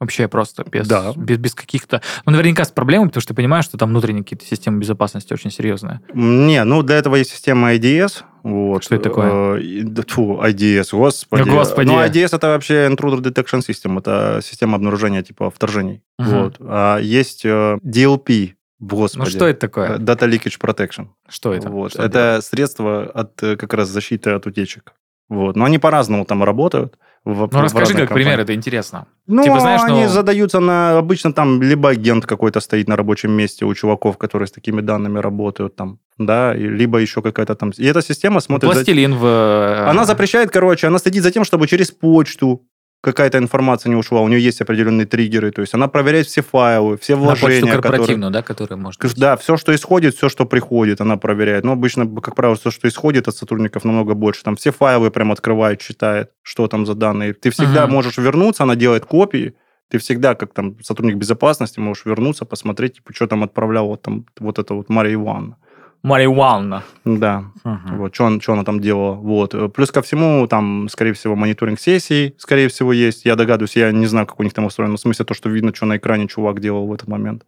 Вообще 0.03 0.27
просто 0.27 0.63
без, 0.69 0.87
Да. 0.87 1.13
без, 1.15 1.37
без 1.37 1.55
каких-то... 1.55 2.01
Ну, 2.25 2.31
наверняка 2.33 2.63
с 2.65 2.71
проблемами, 2.71 3.07
потому 3.07 3.21
что 3.21 3.33
ты 3.33 3.35
понимаешь, 3.35 3.65
что 3.65 3.77
там 3.77 3.89
внутренние 3.89 4.23
какие-то 4.23 4.45
системы 4.45 4.79
безопасности 4.79 5.33
очень 5.33 5.51
серьезные. 5.51 6.01
Не, 6.13 6.63
ну 6.63 6.83
для 6.83 6.97
этого 6.97 7.15
есть 7.15 7.31
система 7.31 7.73
IDS. 7.73 8.23
Вот. 8.43 8.83
Что 8.83 8.95
это 8.95 9.03
такое? 9.05 9.59
Э, 9.59 10.01
Фу, 10.09 10.41
IDS, 10.43 10.89
господи. 10.91 11.43
Ну, 11.43 11.53
господи. 11.55 11.87
Ну, 11.87 11.99
IDS 11.99 12.35
это 12.35 12.47
вообще 12.47 12.87
Intruder 12.87 13.21
Detection 13.21 13.59
System. 13.61 13.99
Это 13.99 14.41
система 14.43 14.75
обнаружения 14.75 15.23
типа 15.23 15.49
вторжений. 15.49 16.01
Мгм. 16.19 16.29
Вот. 16.43 16.57
А 16.59 16.97
есть 16.99 17.45
э, 17.45 17.77
DLP, 17.83 18.53
господи. 18.79 19.23
Ну, 19.23 19.29
что 19.29 19.47
это 19.47 19.57
Э, 19.65 19.69
такое? 19.69 19.97
Data 19.97 20.27
Leakage 20.29 20.59
Protection. 20.59 21.07
Что 21.29 21.53
это? 21.53 21.69
Вот. 21.69 21.91
Что 21.93 22.03
это 22.03 22.41
средство 22.41 23.03
от 23.05 23.41
э, 23.43 23.55
как 23.55 23.73
раз 23.73 23.87
защиты 23.87 24.31
от 24.31 24.45
утечек. 24.45 24.93
Вот. 25.29 25.55
Но 25.55 25.63
они 25.63 25.79
по-разному 25.79 26.25
там 26.25 26.43
работают. 26.43 26.97
В- 27.25 27.39
Ну, 27.39 27.47
в 27.47 27.61
расскажи, 27.63 27.93
как 27.93 28.09
пример, 28.09 28.09
компаниях. 28.09 28.39
это 28.39 28.53
интересно. 28.53 29.05
Ну, 29.27 29.43
Типа, 29.43 29.59
знаешь, 29.59 29.81
они 29.85 30.03
ну- 30.03 30.09
задаются 30.09 30.59
на... 30.59 30.97
Обычно 30.97 31.31
там 31.33 31.61
либо 31.61 31.89
агент 31.89 32.25
какой-то 32.25 32.59
стоит 32.59 32.87
на 32.89 32.95
рабочем 32.95 33.31
месте 33.31 33.65
у 33.65 33.73
чуваков, 33.73 34.17
которые 34.17 34.47
с 34.47 34.51
такими 34.51 34.81
данными 34.81 35.19
работают 35.19 35.75
там, 35.75 35.99
да, 36.17 36.53
и 36.55 36.67
либо 36.67 36.97
еще 36.99 37.21
какая-то 37.21 37.55
там... 37.55 37.71
И 37.77 37.85
эта 37.85 38.01
система 38.01 38.41
смотрит... 38.41 38.69
за- 38.69 38.75
Пластилин 38.75 39.15
в... 39.15 39.25
э, 39.25 39.89
Она 39.89 40.05
запрещает, 40.05 40.51
короче, 40.51 40.87
она 40.87 40.99
следит 40.99 41.23
за 41.23 41.31
тем, 41.31 41.43
чтобы 41.45 41.67
через 41.67 41.91
почту 41.91 42.61
какая-то 43.03 43.37
информация 43.37 43.89
не 43.89 43.97
ушла. 43.97 44.21
У 44.21 44.27
нее 44.29 44.41
есть 44.41 44.61
определенные 44.61 45.05
триггеры. 45.05 45.51
То 45.51 45.59
есть 45.61 45.73
она 45.73 45.89
проверяет 45.89 46.25
все 46.27 46.41
файлы, 46.41 46.97
все 46.97 47.15
На 47.17 47.21
вложения, 47.23 47.59
которые... 47.59 47.81
корпоративную, 47.81 48.31
да, 48.31 48.41
которая 48.41 48.79
может 48.79 49.01
быть. 49.01 49.15
Да, 49.17 49.35
все, 49.35 49.57
что 49.57 49.75
исходит, 49.75 50.15
все, 50.15 50.29
что 50.29 50.45
приходит, 50.45 51.01
она 51.01 51.17
проверяет. 51.17 51.65
Но 51.65 51.73
обычно, 51.73 52.07
как 52.21 52.33
правило, 52.33 52.55
все, 52.55 52.71
что 52.71 52.87
исходит 52.87 53.27
от 53.27 53.35
сотрудников, 53.35 53.83
намного 53.83 54.13
больше. 54.13 54.43
Там 54.43 54.55
все 54.55 54.71
файлы 54.71 55.11
прям 55.11 55.33
открывает, 55.33 55.81
читает, 55.81 56.29
что 56.41 56.67
там 56.67 56.85
за 56.85 56.95
данные. 56.95 57.33
Ты 57.33 57.49
всегда 57.49 57.83
Ага. 57.83 57.91
можешь 57.91 58.17
вернуться, 58.17 58.63
она 58.63 58.77
делает 58.77 59.05
копии. 59.05 59.53
Ты 59.89 59.97
всегда, 59.97 60.33
как 60.33 60.53
там 60.53 60.81
сотрудник 60.81 61.17
безопасности, 61.17 61.79
можешь 61.79 62.05
вернуться, 62.05 62.45
посмотреть, 62.45 62.95
типа, 62.95 63.13
что 63.13 63.27
там 63.27 63.43
отправляла 63.43 63.87
вот, 63.87 64.01
там, 64.01 64.25
вот 64.39 64.59
это 64.59 64.73
вот 64.75 64.87
Мария 64.87 65.15
Ивановна. 65.15 65.57
Мария 66.03 66.27
Ивановна. 66.27 66.83
Да, 67.05 67.45
Мгм. 67.63 67.97
вот, 67.97 68.13
что, 68.13 68.39
что 68.41 68.53
она 68.53 68.63
там 68.65 68.81
делала. 68.81 69.13
Вот. 69.13 69.55
Плюс 69.73 69.89
ко 69.91 70.01
всему, 70.01 70.45
там, 70.47 70.89
скорее 70.89 71.13
всего, 71.13 71.35
мониторинг 71.35 71.79
сессий, 71.79 72.35
скорее 72.37 72.67
всего, 72.67 72.91
есть. 72.91 73.23
Я 73.25 73.35
догадываюсь, 73.37 73.77
я 73.77 73.91
не 73.91 74.05
знаю, 74.05 74.27
как 74.27 74.39
у 74.39 74.43
них 74.43 74.53
там 74.53 74.65
устроено. 74.65 74.97
В 74.97 74.99
смысле, 74.99 75.23
то, 75.25 75.33
что 75.33 75.49
видно, 75.49 75.73
что 75.73 75.85
на 75.85 75.95
экране 75.97 76.27
чувак 76.27 76.59
делал 76.59 76.87
в 76.87 76.93
этот 76.93 77.07
момент. 77.07 77.45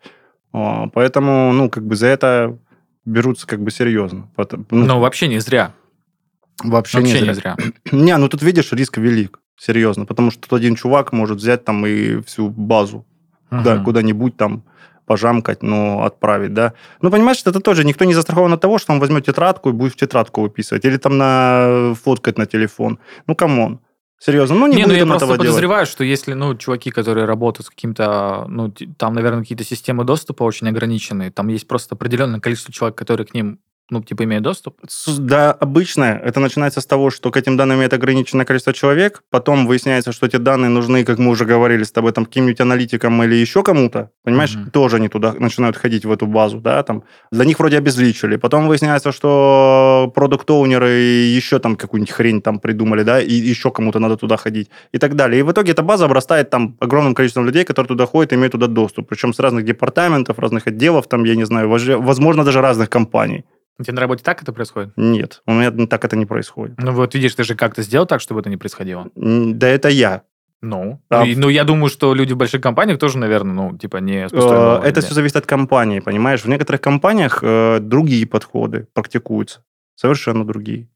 А, 0.53 0.87
Поэтому, 0.93 1.51
ну, 1.51 1.69
как 1.69 1.85
бы 1.85 1.95
за 1.97 2.07
это 2.07 2.57
берутся 3.03 3.45
как 3.45 3.61
бы 3.61 3.71
серьезно. 3.71 4.29
Ну, 4.37 4.65
Ну, 4.71 4.99
вообще 4.99 5.27
не 5.27 5.39
зря. 5.39 5.73
Вообще, 6.63 6.99
Вообще 6.99 7.19
не 7.21 7.27
не 7.27 7.33
зря. 7.33 7.57
зря. 7.57 7.71
Не, 7.91 8.15
ну 8.17 8.29
тут 8.29 8.41
видишь, 8.41 8.71
риск 8.71 8.97
велик, 8.97 9.39
серьезно, 9.59 10.05
потому 10.05 10.31
что 10.31 10.41
тут 10.41 10.53
один 10.53 10.75
чувак 10.75 11.11
может 11.11 11.37
взять 11.39 11.65
там 11.65 11.85
и 11.85 12.21
всю 12.21 12.49
базу 12.49 13.05
куда, 13.49 13.75
Мгм. 13.75 13.83
куда-нибудь 13.83 14.37
там 14.37 14.63
пожамкать, 15.05 15.63
ну, 15.63 16.03
отправить, 16.03 16.53
да. 16.53 16.73
Ну, 17.01 17.11
понимаешь, 17.11 17.41
это 17.45 17.59
тоже 17.59 17.83
никто 17.83 18.05
не 18.05 18.13
застрахован 18.13 18.53
от 18.53 18.61
того, 18.61 18.77
что 18.77 18.93
он 18.93 18.99
возьмет 18.99 19.25
тетрадку 19.25 19.69
и 19.69 19.73
будет 19.73 19.93
в 19.93 19.95
тетрадку 19.95 20.41
выписывать, 20.41 20.85
или 20.85 20.97
там 20.97 21.17
на 21.17 21.93
фоткать 22.03 22.37
на 22.37 22.45
телефон. 22.45 22.99
Ну, 23.27 23.35
come 23.35 23.61
on. 23.61 23.79
Серьезно, 24.17 24.55
ну, 24.55 24.67
не, 24.67 24.77
Не, 24.77 24.81
ну 24.83 24.87
будет 24.87 24.97
я 24.97 25.03
он 25.03 25.09
просто 25.09 25.25
этого 25.25 25.37
делать. 25.37 25.49
подозреваю, 25.49 25.85
что 25.85 26.03
если, 26.03 26.33
ну, 26.33 26.55
чуваки, 26.55 26.89
которые 26.89 27.25
работают 27.25 27.67
с 27.67 27.69
каким-то, 27.69 28.45
ну, 28.47 28.73
там, 28.97 29.13
наверное, 29.13 29.41
какие-то 29.41 29.63
системы 29.65 30.03
доступа 30.05 30.43
очень 30.43 30.67
ограниченные, 30.69 31.31
там 31.31 31.49
есть 31.49 31.67
просто 31.67 31.95
определенное 31.95 32.39
количество 32.39 32.73
человек, 32.73 32.97
которые 32.97 33.27
к 33.27 33.33
ним, 33.33 33.59
ну, 33.91 34.01
типа, 34.01 34.23
имеют 34.23 34.43
доступ. 34.43 34.79
Да, 35.19 35.51
обычно 35.51 36.03
это 36.23 36.39
начинается 36.39 36.81
с 36.81 36.85
того, 36.85 37.11
что 37.11 37.29
к 37.31 37.37
этим 37.37 37.55
данным 37.55 37.77
имеет 37.77 37.93
ограниченное 37.93 38.45
количество 38.45 38.73
человек, 38.73 39.23
потом 39.29 39.67
выясняется, 39.67 40.11
что 40.11 40.25
эти 40.25 40.37
данные 40.37 40.69
нужны, 40.69 41.03
как 41.03 41.19
мы 41.19 41.29
уже 41.31 41.45
говорили 41.45 41.83
с 41.83 41.91
тобой, 41.91 42.11
там, 42.11 42.25
каким-нибудь 42.25 42.59
аналитикам 42.61 43.21
или 43.23 43.35
еще 43.35 43.61
кому-то, 43.61 44.09
понимаешь, 44.23 44.55
Мгм. 44.55 44.71
тоже 44.71 44.95
они 44.95 45.07
туда 45.07 45.33
начинают 45.37 45.77
ходить, 45.77 46.05
в 46.05 46.11
эту 46.11 46.25
базу, 46.25 46.59
да, 46.59 46.81
там, 46.83 47.03
для 47.31 47.45
них 47.45 47.59
вроде 47.59 47.77
обезличили, 47.77 48.37
потом 48.37 48.67
выясняется, 48.67 49.11
что 49.11 50.11
продукт-оунеры 50.15 50.89
и 51.01 51.35
еще 51.37 51.59
там 51.59 51.75
какую-нибудь 51.75 52.11
хрень 52.11 52.41
там 52.41 52.59
придумали, 52.59 53.03
да, 53.03 53.21
и 53.21 53.33
еще 53.33 53.69
кому-то 53.69 53.99
надо 53.99 54.17
туда 54.17 54.37
ходить 54.37 54.69
и 54.93 54.97
так 54.97 55.15
далее. 55.15 55.39
И 55.39 55.43
в 55.43 55.51
итоге 55.51 55.73
эта 55.73 55.83
база 55.83 56.05
обрастает 56.05 56.49
там 56.49 56.75
огромным 56.79 57.13
количеством 57.13 57.45
людей, 57.45 57.63
которые 57.63 57.87
туда 57.87 58.05
ходят 58.07 58.33
и 58.33 58.35
имеют 58.35 58.53
туда 58.53 58.67
доступ, 58.67 59.07
причем 59.09 59.31
с 59.33 59.39
разных 59.39 59.63
департаментов, 59.65 60.39
разных 60.39 60.67
отделов, 60.67 61.07
там, 61.07 61.23
я 61.25 61.35
не 61.35 61.45
знаю, 61.45 61.69
возможно, 61.69 62.43
даже 62.43 62.61
разных 62.61 62.89
компаний. 62.89 63.43
У 63.77 63.83
тебя 63.83 63.95
на 63.95 64.01
работе 64.01 64.23
так 64.23 64.41
это 64.41 64.53
происходит? 64.53 64.93
Нет, 64.95 65.41
у 65.45 65.53
меня 65.53 65.87
так 65.87 66.05
это 66.05 66.15
не 66.15 66.25
происходит. 66.25 66.77
Ну, 66.77 66.91
вот 66.93 67.13
видишь, 67.13 67.35
ты 67.35 67.43
же 67.43 67.55
как-то 67.55 67.81
сделал 67.81 68.05
так, 68.05 68.21
чтобы 68.21 68.39
это 68.39 68.49
не 68.49 68.57
происходило. 68.57 69.09
Да 69.15 69.67
это 69.67 69.89
я. 69.89 70.23
Ну, 70.61 71.01
А 71.09 71.25
ну, 71.25 71.33
ну, 71.35 71.49
я 71.49 71.63
думаю, 71.63 71.89
что 71.89 72.15
люди 72.15 72.33
в 72.33 72.37
больших 72.37 72.61
компаниях 72.61 72.97
тоже, 72.97 73.17
наверное, 73.17 73.53
ну, 73.53 73.77
типа, 73.77 73.97
не 73.97 74.27
Э, 74.83 74.87
Это 74.87 75.01
все 75.01 75.13
зависит 75.13 75.35
от 75.35 75.45
компании, 75.45 75.99
понимаешь? 75.99 76.41
В 76.43 76.47
некоторых 76.47 76.81
компаниях 76.81 77.39
э, 77.43 77.79
другие 77.81 78.25
подходы 78.25 78.87
практикуются. 78.93 79.63
Совершенно 79.95 80.45
другие. 80.45 80.87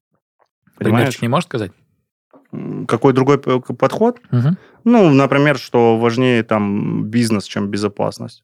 Понимаешь? 0.78 1.06
Примерчик 1.06 1.22
не 1.22 1.28
можешь 1.28 1.46
сказать? 1.48 1.72
Какой 2.88 3.14
другой 3.14 3.38
подход? 3.40 4.20
Ну, 4.86 5.10
например, 5.10 5.58
что 5.58 5.98
важнее 6.00 6.44
там 6.44 7.04
бизнес, 7.06 7.44
чем 7.44 7.68
безопасность. 7.68 8.44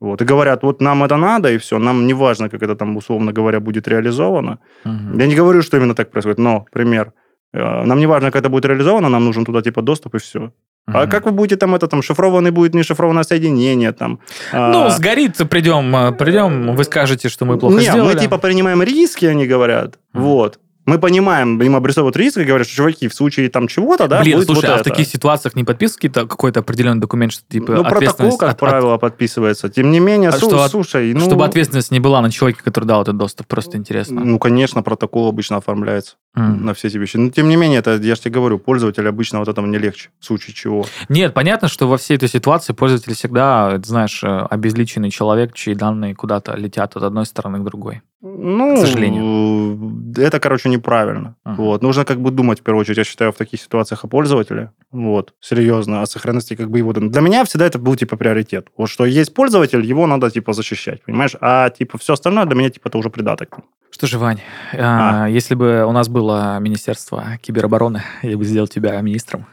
Вот. 0.00 0.22
И 0.22 0.24
говорят, 0.24 0.62
вот 0.62 0.80
нам 0.82 1.02
это 1.04 1.16
надо, 1.16 1.48
и 1.48 1.56
все, 1.58 1.78
нам 1.78 2.06
не 2.06 2.14
важно, 2.14 2.48
как 2.48 2.62
это 2.62 2.74
там, 2.74 2.96
условно 2.96 3.32
говоря, 3.32 3.60
будет 3.60 3.88
реализовано. 3.88 4.58
Мгм. 4.84 5.18
Я 5.20 5.26
не 5.26 5.34
говорю, 5.36 5.62
что 5.62 5.76
именно 5.76 5.94
так 5.94 6.10
происходит, 6.10 6.38
но, 6.38 6.64
пример, 6.72 7.12
э, 7.54 7.84
нам 7.84 7.98
не 7.98 8.06
важно, 8.06 8.30
как 8.30 8.40
это 8.42 8.48
будет 8.48 8.64
реализовано, 8.66 9.08
нам 9.08 9.24
нужен 9.24 9.44
туда 9.44 9.62
типа 9.62 9.82
доступ 9.82 10.14
и 10.14 10.18
все. 10.18 10.50
А 10.86 11.02
Мгм. 11.02 11.10
как 11.10 11.24
вы 11.26 11.30
будете 11.32 11.56
там 11.56 11.74
это 11.74 11.86
там 11.86 12.02
шифрованный 12.02 12.50
будет, 12.50 12.74
не 12.74 12.82
шифрованное 12.82 13.24
соединение 13.24 13.92
там? 13.92 14.18
Ну, 14.52 14.84
а, 14.84 14.90
сгорит, 14.90 15.36
придем, 15.48 16.14
придем, 16.16 16.76
вы 16.76 16.84
скажете, 16.84 17.28
что 17.28 17.46
мы 17.46 17.56
плохо 17.58 17.76
не, 17.76 17.82
сделали. 17.82 18.14
мы 18.14 18.20
типа 18.20 18.38
принимаем 18.38 18.82
риски, 18.82 19.24
они 19.26 19.46
говорят. 19.46 19.98
Мгм. 20.12 20.24
Вот. 20.24 20.58
Мы 20.86 20.98
понимаем, 20.98 21.60
им 21.62 21.76
обрисовывают 21.76 22.16
риски, 22.16 22.40
и 22.40 22.44
говорят, 22.44 22.66
что, 22.66 22.76
чуваки, 22.76 23.08
в 23.08 23.14
случае 23.14 23.48
там 23.48 23.68
чего-то, 23.68 24.06
да, 24.06 24.20
Блин, 24.20 24.36
будет 24.36 24.46
слушай, 24.46 24.60
вот 24.62 24.70
а 24.70 24.76
в 24.78 24.80
это. 24.80 24.90
таких 24.90 25.06
ситуациях 25.08 25.54
не 25.56 25.64
подписывают 25.64 25.96
какие-то- 25.96 26.26
какой-то 26.26 26.60
определенный 26.60 27.00
документ, 27.00 27.32
что 27.32 27.42
типа 27.48 27.72
Ну, 27.72 27.84
протокол, 27.84 28.36
как 28.36 28.50
от- 28.50 28.54
от- 28.56 28.60
правило, 28.60 28.98
подписывается. 28.98 29.68
Тем 29.70 29.90
не 29.90 30.00
менее, 30.00 30.28
А 30.28 30.32
су- 30.32 30.46
что 30.48 30.62
от- 30.62 30.70
слушай, 30.70 31.14
ну... 31.14 31.20
чтобы 31.20 31.44
ответственность 31.46 31.90
не 31.90 32.00
была 32.00 32.20
на 32.20 32.30
человеке, 32.30 32.60
который 32.62 32.84
дал 32.84 33.02
этот 33.02 33.16
доступ, 33.16 33.46
просто 33.46 33.76
интересно. 33.78 34.22
Ну, 34.24 34.38
конечно, 34.38 34.82
протокол 34.82 35.28
обычно 35.28 35.56
оформляется 35.56 36.16
М. 36.36 36.64
на 36.66 36.74
все 36.74 36.88
эти 36.88 36.98
вещи. 36.98 37.16
Но, 37.16 37.30
тем 37.30 37.48
не 37.48 37.56
менее, 37.56 37.78
это, 37.78 37.94
я 37.96 38.14
же 38.14 38.20
тебе 38.20 38.32
говорю, 38.34 38.58
пользователю 38.58 39.08
обычно 39.08 39.38
вот 39.38 39.48
этого 39.48 39.64
не 39.66 39.78
легче, 39.78 40.10
в 40.20 40.24
случае 40.26 40.54
чего. 40.54 40.84
Нет, 41.08 41.32
понятно, 41.32 41.68
что 41.68 41.88
во 41.88 41.96
всей 41.96 42.16
этой 42.16 42.28
ситуации 42.28 42.72
пользователь 42.74 43.14
всегда, 43.14 43.80
знаешь, 43.82 44.22
э, 44.22 44.46
обезличенный 44.50 45.10
человек, 45.10 45.54
чьи 45.54 45.74
данные 45.74 46.14
куда-то 46.14 46.56
летят 46.56 46.96
от 46.96 47.02
одной 47.04 47.24
стороны 47.24 47.60
к 47.60 47.64
другой. 47.64 48.02
Ну, 48.26 48.74
К 48.76 48.78
сожалению. 48.78 50.14
это, 50.16 50.40
короче, 50.40 50.70
неправильно. 50.70 51.36
Ага. 51.44 51.62
Вот. 51.62 51.82
Нужно 51.82 52.06
как 52.06 52.20
бы 52.20 52.30
думать, 52.30 52.60
в 52.60 52.62
первую 52.62 52.80
очередь, 52.80 52.96
я 52.96 53.04
считаю, 53.04 53.32
в 53.32 53.36
таких 53.36 53.60
ситуациях 53.60 54.04
о 54.04 54.08
пользователе. 54.08 54.70
Вот. 54.92 55.34
Серьезно, 55.40 56.00
о 56.00 56.06
сохранности 56.06 56.56
как 56.56 56.70
бы 56.70 56.78
его. 56.78 56.94
Для 56.94 57.20
меня 57.20 57.44
всегда 57.44 57.66
это 57.66 57.78
был, 57.78 57.96
типа, 57.96 58.16
приоритет. 58.16 58.68
Вот 58.78 58.88
что 58.88 59.04
есть 59.04 59.34
пользователь, 59.34 59.84
его 59.84 60.06
надо, 60.06 60.30
типа, 60.30 60.54
защищать, 60.54 61.02
понимаешь? 61.04 61.36
А, 61.42 61.68
типа, 61.68 61.98
все 61.98 62.14
остальное 62.14 62.46
для 62.46 62.54
меня, 62.54 62.70
типа, 62.70 62.88
это 62.88 62.96
уже 62.96 63.10
придаток. 63.10 63.58
Что 63.90 64.06
же, 64.06 64.18
Вань, 64.18 64.40
а, 64.72 65.26
если 65.28 65.54
бы 65.54 65.84
у 65.84 65.92
нас 65.92 66.08
было 66.08 66.58
Министерство 66.60 67.38
киберобороны, 67.42 68.02
я 68.22 68.38
бы 68.38 68.44
сделал 68.44 68.68
тебя 68.68 68.98
министром 69.02 69.46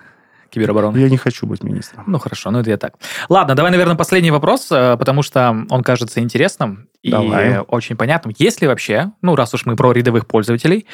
киберобороны. 0.52 0.98
Я 0.98 1.10
не 1.10 1.18
хочу 1.18 1.48
быть 1.48 1.64
министром. 1.64 2.04
Ну 2.08 2.20
хорошо, 2.20 2.52
ну 2.52 2.60
это 2.60 2.70
я 2.70 2.78
так. 2.78 2.94
Ладно, 3.30 3.56
давай, 3.56 3.72
наверное, 3.72 3.96
последний 3.96 4.32
вопрос, 4.32 4.68
э, 4.72 4.98
потому 4.98 5.24
что 5.24 5.66
он 5.70 5.84
кажется 5.84 6.20
интересным 6.20 6.90
и 7.02 7.12
Давай. 7.12 7.60
очень 7.60 7.96
понятным. 7.96 8.36
Есть 8.38 8.62
ли 8.62 8.68
вообще, 8.68 9.12
ну 9.22 9.36
раз 9.36 9.54
уж 9.54 9.66
мы 9.66 9.76
про 9.76 9.92
рядовых 9.92 10.28
пользователей, 10.28 10.86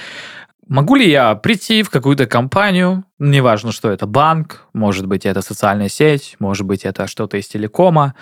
могу 0.67 0.95
ли 0.95 1.09
я 1.09 1.35
прийти 1.35 1.83
в 1.83 1.89
какую-то 1.89 2.25
компанию, 2.25 3.03
неважно, 3.19 3.71
что 3.71 3.89
это 3.89 4.05
банк, 4.05 4.67
может 4.73 5.05
быть, 5.07 5.25
это 5.25 5.41
социальная 5.41 5.89
сеть, 5.89 6.35
может 6.39 6.65
быть, 6.65 6.85
это 6.85 7.07
что-то 7.07 7.37
из 7.37 7.47
телекома, 7.47 8.15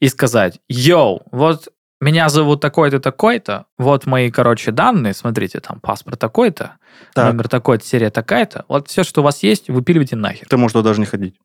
и 0.00 0.08
сказать, 0.08 0.60
йоу, 0.68 1.22
вот 1.30 1.68
меня 2.00 2.28
зовут 2.28 2.60
такой-то, 2.60 2.98
такой-то, 3.00 3.66
вот 3.78 4.06
мои, 4.06 4.30
короче, 4.30 4.70
данные, 4.72 5.14
смотрите, 5.14 5.60
там 5.60 5.80
паспорт 5.80 6.18
такой-то, 6.18 6.76
Так. 7.14 7.26
номер 7.32 7.48
такой-то, 7.48 7.84
серия 7.84 8.10
такая-то, 8.10 8.64
вот 8.68 8.88
все, 8.88 9.04
что 9.04 9.20
у 9.20 9.24
вас 9.24 9.42
есть, 9.42 9.68
выпиливайте 9.68 10.16
нахер. 10.16 10.46
Ты 10.48 10.56
можешь 10.56 10.72
туда 10.72 10.90
даже 10.90 11.00
не 11.00 11.06
ходить. 11.06 11.36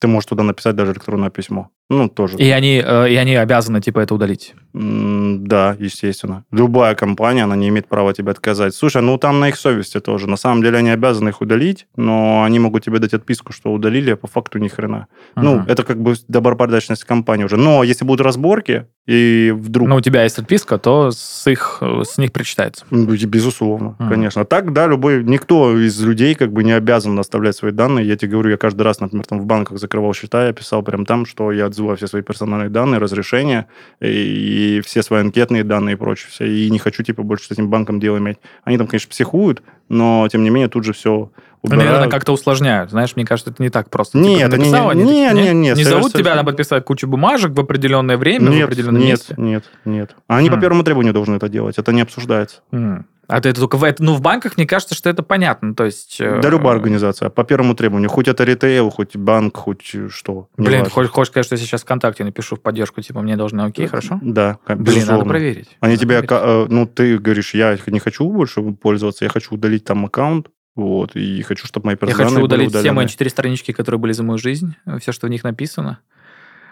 Ты 0.00 0.06
можешь 0.06 0.28
туда 0.28 0.44
написать 0.44 0.76
даже 0.76 0.92
электронное 0.92 1.28
письмо. 1.28 1.70
Ну, 1.90 2.08
тоже. 2.08 2.36
И 2.38 2.48
они, 2.50 2.80
э, 2.84 3.10
и 3.10 3.16
они 3.16 3.34
обязаны, 3.34 3.80
типа, 3.80 3.98
это 3.98 4.14
удалить. 4.14 4.54
М, 4.74 5.44
Да, 5.48 5.74
естественно. 5.80 6.44
Любая 6.52 6.94
компания, 6.94 7.42
она 7.44 7.56
не 7.56 7.68
имеет 7.68 7.88
права 7.88 8.12
тебе 8.12 8.30
отказать. 8.30 8.74
Слушай, 8.76 9.02
ну 9.02 9.18
там 9.18 9.40
на 9.40 9.48
их 9.48 9.56
совести 9.56 9.98
тоже. 9.98 10.28
На 10.28 10.36
самом 10.36 10.62
деле 10.62 10.78
они 10.78 10.90
обязаны 10.90 11.30
их 11.30 11.40
удалить, 11.40 11.88
но 11.96 12.44
они 12.44 12.60
могут 12.60 12.84
тебе 12.84 12.98
дать 13.00 13.14
отписку, 13.14 13.52
что 13.52 13.72
удалили, 13.72 14.12
а 14.12 14.16
по 14.16 14.28
факту 14.28 14.58
ни 14.58 14.68
хрена. 14.68 15.06
Ну, 15.34 15.56
Мгм. 15.56 15.66
это 15.68 15.82
как 15.82 16.00
бы 16.00 16.14
добропорядочность 16.28 17.02
компании 17.04 17.44
уже. 17.44 17.56
Но 17.56 17.82
если 17.82 18.04
будут 18.04 18.20
разборки, 18.24 18.86
и 19.08 19.54
вдруг... 19.56 19.88
Ну, 19.88 19.96
у 19.96 20.00
тебя 20.02 20.24
есть 20.24 20.38
отписка, 20.38 20.76
то 20.76 21.10
с 21.10 21.46
их, 21.50 21.82
с 21.82 22.18
них 22.18 22.30
причитается. 22.30 22.84
Ну, 22.90 23.06
Безусловно, 23.06 23.96
Мгм. 23.98 24.08
конечно. 24.10 24.44
Так, 24.44 24.74
да, 24.74 24.86
любой, 24.86 25.24
никто 25.24 25.74
из 25.78 25.98
людей 26.02 26.34
как 26.34 26.52
бы 26.52 26.62
не 26.62 26.72
обязан 26.72 27.18
оставлять 27.18 27.56
свои 27.56 27.72
данные. 27.72 28.06
Я 28.06 28.16
тебе 28.16 28.32
говорю, 28.32 28.50
я 28.50 28.58
каждый 28.58 28.82
раз, 28.82 29.00
например, 29.00 29.24
там 29.24 29.40
в 29.40 29.46
банках 29.46 29.78
закрывал 29.78 30.12
счета, 30.12 30.48
я 30.48 30.52
писал 30.52 30.82
прям 30.82 31.06
там, 31.06 31.24
что 31.24 31.52
я 31.52 31.64
отзываю 31.64 31.96
все 31.96 32.06
свои 32.06 32.20
персональные 32.20 32.68
данные, 32.68 32.98
разрешения 32.98 33.66
и, 34.02 34.76
и 34.76 34.80
все 34.82 35.02
свои 35.02 35.20
анкетные 35.20 35.64
данные 35.64 35.94
и 35.94 35.96
прочее. 35.96 36.28
Все. 36.30 36.44
И 36.44 36.68
не 36.68 36.78
хочу, 36.78 37.02
типа, 37.02 37.22
больше 37.22 37.46
с 37.46 37.50
этим 37.50 37.70
банком 37.70 38.00
дело 38.00 38.18
иметь. 38.18 38.36
Они 38.64 38.76
там, 38.76 38.86
конечно, 38.88 39.08
психуют, 39.08 39.62
но, 39.88 40.26
тем 40.30 40.42
не 40.42 40.50
менее, 40.50 40.68
тут 40.68 40.84
же 40.84 40.92
все 40.92 41.10
Ну, 41.10 41.30
убирают. 41.62 41.86
наверное, 41.86 42.10
как-то 42.10 42.32
усложняют. 42.32 42.90
Знаешь, 42.90 43.16
мне 43.16 43.24
кажется, 43.24 43.50
это 43.50 43.62
не 43.62 43.70
так 43.70 43.90
просто. 43.90 44.18
Нет, 44.18 44.50
Типа, 44.50 44.56
написал, 44.56 44.92
не- 44.92 45.02
не, 45.02 45.10
не, 45.32 45.32
«Нет, 45.32 45.54
не, 45.54 45.70
Не 45.74 45.84
зовут 45.84 46.12
тебя, 46.12 46.34
надо 46.34 46.44
подписать 46.46 46.84
кучу 46.84 47.06
бумажек 47.08 47.52
в 47.52 47.60
определенное 47.60 48.16
время, 48.16 48.46
в 48.50 48.54
нет, 48.54 48.64
определенном 48.66 49.00
нет, 49.02 49.10
месте. 49.10 49.34
нет, 49.36 49.64
нет, 49.84 50.10
нет. 50.10 50.16
Они 50.28 50.50
по 50.50 50.56
Хм. 50.56 50.60
первому 50.60 50.82
требованию 50.84 51.12
должны 51.14 51.34
это 51.36 51.48
делать. 51.48 51.78
Это 51.78 51.92
не 51.92 52.00
обсуждается. 52.02 52.60
М. 52.72 53.06
А 53.28 53.38
это 53.38 53.52
только 53.54 53.76
в 53.76 53.84
это, 53.84 54.02
ну, 54.02 54.14
в 54.14 54.22
банках, 54.22 54.56
мне 54.56 54.66
кажется, 54.66 54.94
что 54.94 55.10
это 55.10 55.22
понятно. 55.22 55.74
То 55.74 55.84
есть... 55.84 56.16
э, 56.18 56.40
Да 56.42 56.48
любая 56.48 56.74
организация. 56.74 57.28
По 57.28 57.44
первому 57.44 57.74
требованию. 57.74 58.08
Хоть 58.08 58.26
это 58.26 58.42
ритейл, 58.42 58.88
хоть 58.90 59.16
банк, 59.16 59.56
хоть 59.56 59.82
что. 60.08 60.48
Блин, 60.56 60.70
неважно. 60.70 60.84
ты 60.86 60.90
хочешь, 60.90 61.10
хочешь 61.12 61.30
сказать, 61.30 61.44
что 61.46 61.54
я 61.56 61.60
сейчас 61.60 61.82
ВКонтакте 61.82 62.24
напишу 62.24 62.56
в 62.56 62.62
поддержку, 62.62 63.02
типа, 63.02 63.20
мне 63.20 63.36
должны 63.36 63.60
окей, 63.60 63.86
хорошо? 63.86 64.18
Да, 64.22 64.58
Блин, 64.66 64.82
безусловно. 64.82 65.12
надо 65.18 65.28
проверить. 65.28 65.68
Они 65.80 65.92
Надо 65.94 66.00
тебе, 66.04 66.22
проверить. 66.22 66.68
э, 66.70 66.72
ну, 66.72 66.86
ты 66.86 67.18
говоришь, 67.18 67.52
я 67.54 67.76
не 67.86 67.98
хочу 68.00 68.28
больше 68.30 68.62
пользоваться, 68.72 69.24
я 69.26 69.30
хочу 69.30 69.54
удалить 69.54 69.84
там 69.84 70.06
аккаунт, 70.06 70.48
вот, 70.74 71.14
и 71.14 71.42
хочу, 71.42 71.66
чтобы 71.66 71.86
мои 71.86 71.92
Я 71.94 71.96
персональные 71.98 72.24
хочу 72.26 72.34
были 72.36 72.44
удалить 72.46 72.74
все 72.74 72.92
мои 72.92 73.06
четыре 73.08 73.28
странички, 73.28 73.72
которые 73.72 73.98
были 73.98 74.12
за 74.12 74.22
мою 74.22 74.38
жизнь, 74.38 74.74
все, 75.00 75.12
что 75.12 75.26
в 75.26 75.30
них 75.30 75.44
написано. 75.44 75.98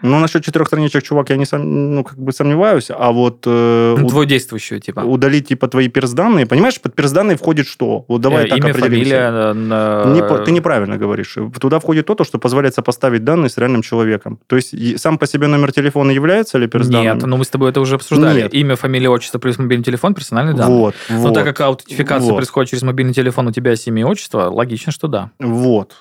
Ну, 0.03 0.19
насчет 0.21 0.45
четырех 0.45 0.67
страничек, 0.69 1.03
чувак, 1.03 1.31
я 1.31 1.37
не 1.37 1.45
сом- 1.45 1.63
ну, 1.65 2.05
как 2.05 2.19
бы 2.19 2.33
сомневаюсь, 2.33 2.91
а 2.91 3.11
вот 3.13 3.45
э, 3.47 3.95
Ну, 3.99 4.09
твой 4.09 4.27
действующий, 4.27 4.79
типа. 4.81 5.01
удалить, 5.01 5.49
типа, 5.49 5.69
твои 5.69 5.89
персданные, 5.89 6.45
понимаешь, 6.47 6.81
под 6.81 6.95
персданные 6.95 7.37
входит 7.37 7.67
что? 7.67 8.05
Вот 8.09 8.21
давай 8.21 8.45
Э, 8.45 8.49
так 8.49 8.59
Имя, 8.59 8.71
определимся. 8.71 9.11
фамилия, 9.11 9.51
э, 9.51 9.53
на- 9.55 10.05
Не 10.39 10.45
ты 10.45 10.53
неправильно 10.53 10.97
говоришь. 10.99 11.37
Туда 11.61 11.79
входит 11.81 12.07
то, 12.07 12.25
что 12.25 12.39
позволяет 12.39 12.75
сопоставить 12.75 13.25
данные 13.25 13.49
с 13.49 13.57
реальным 13.59 13.83
человеком. 13.83 14.39
То 14.47 14.57
есть 14.57 14.75
сам 15.01 15.17
по 15.19 15.27
себе 15.27 15.47
номер 15.47 15.73
телефона 15.73 16.11
является 16.11 16.59
ли 16.59 16.67
персданным? 16.67 17.03
Нет, 17.03 17.27
ну 17.27 17.37
мы 17.37 17.45
с 17.45 17.49
тобой 17.49 17.71
это 17.71 17.81
уже 17.81 17.95
обсуждали. 17.95 18.43
Нет. 18.43 18.55
Имя, 18.55 18.77
фамилия, 18.77 19.09
отчество 19.09 19.39
плюс 19.39 19.59
мобильный 19.59 19.85
телефон, 19.85 20.15
персональные 20.15 20.55
данные. 20.55 20.77
Вот, 20.79 20.95
Но 21.09 21.17
вот, 21.19 21.35
так 21.35 21.45
как 21.45 21.61
аутентификация 21.61 22.31
Вот. 22.31 22.37
происходит 22.37 22.71
через 22.71 22.83
мобильный 22.83 23.15
телефон, 23.15 23.47
у 23.49 23.53
тебя 23.53 23.71
есть 23.73 23.87
имя 23.89 24.03
и 24.03 24.05
отчество, 24.05 24.51
логично, 24.51 24.93
что 24.93 25.09
да. 25.09 25.31
вот. 25.41 25.95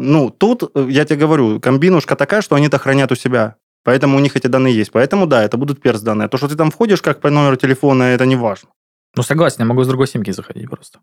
Ну, 0.00 0.30
тут, 0.30 0.70
э, 0.74 0.86
я 0.90 1.04
тебе 1.04 1.20
говорю, 1.20 1.60
комбинушка 1.60 2.16
такая, 2.16 2.42
что 2.42 2.56
они 2.56 2.66
это 2.66 2.78
хранят 2.78 3.12
у 3.12 3.16
себя. 3.16 3.56
Поэтому 3.84 4.16
у 4.16 4.20
них 4.20 4.36
эти 4.36 4.46
данные 4.46 4.74
есть. 4.74 4.92
Поэтому, 4.92 5.26
да, 5.26 5.42
это 5.42 5.56
будут 5.56 5.80
перс 5.80 6.02
данные. 6.02 6.26
А 6.26 6.28
то, 6.28 6.36
что 6.38 6.48
ты 6.48 6.56
там 6.56 6.70
входишь 6.70 7.02
как 7.02 7.20
по 7.20 7.30
номеру 7.30 7.56
телефона, 7.56 8.02
это 8.04 8.26
не 8.26 8.36
важно. 8.36 8.68
Ну, 9.16 9.22
согласен, 9.22 9.56
я 9.60 9.64
могу 9.64 9.82
с 9.82 9.88
другой 9.88 10.06
симки 10.06 10.30
заходить 10.32 10.68
просто. 10.68 11.00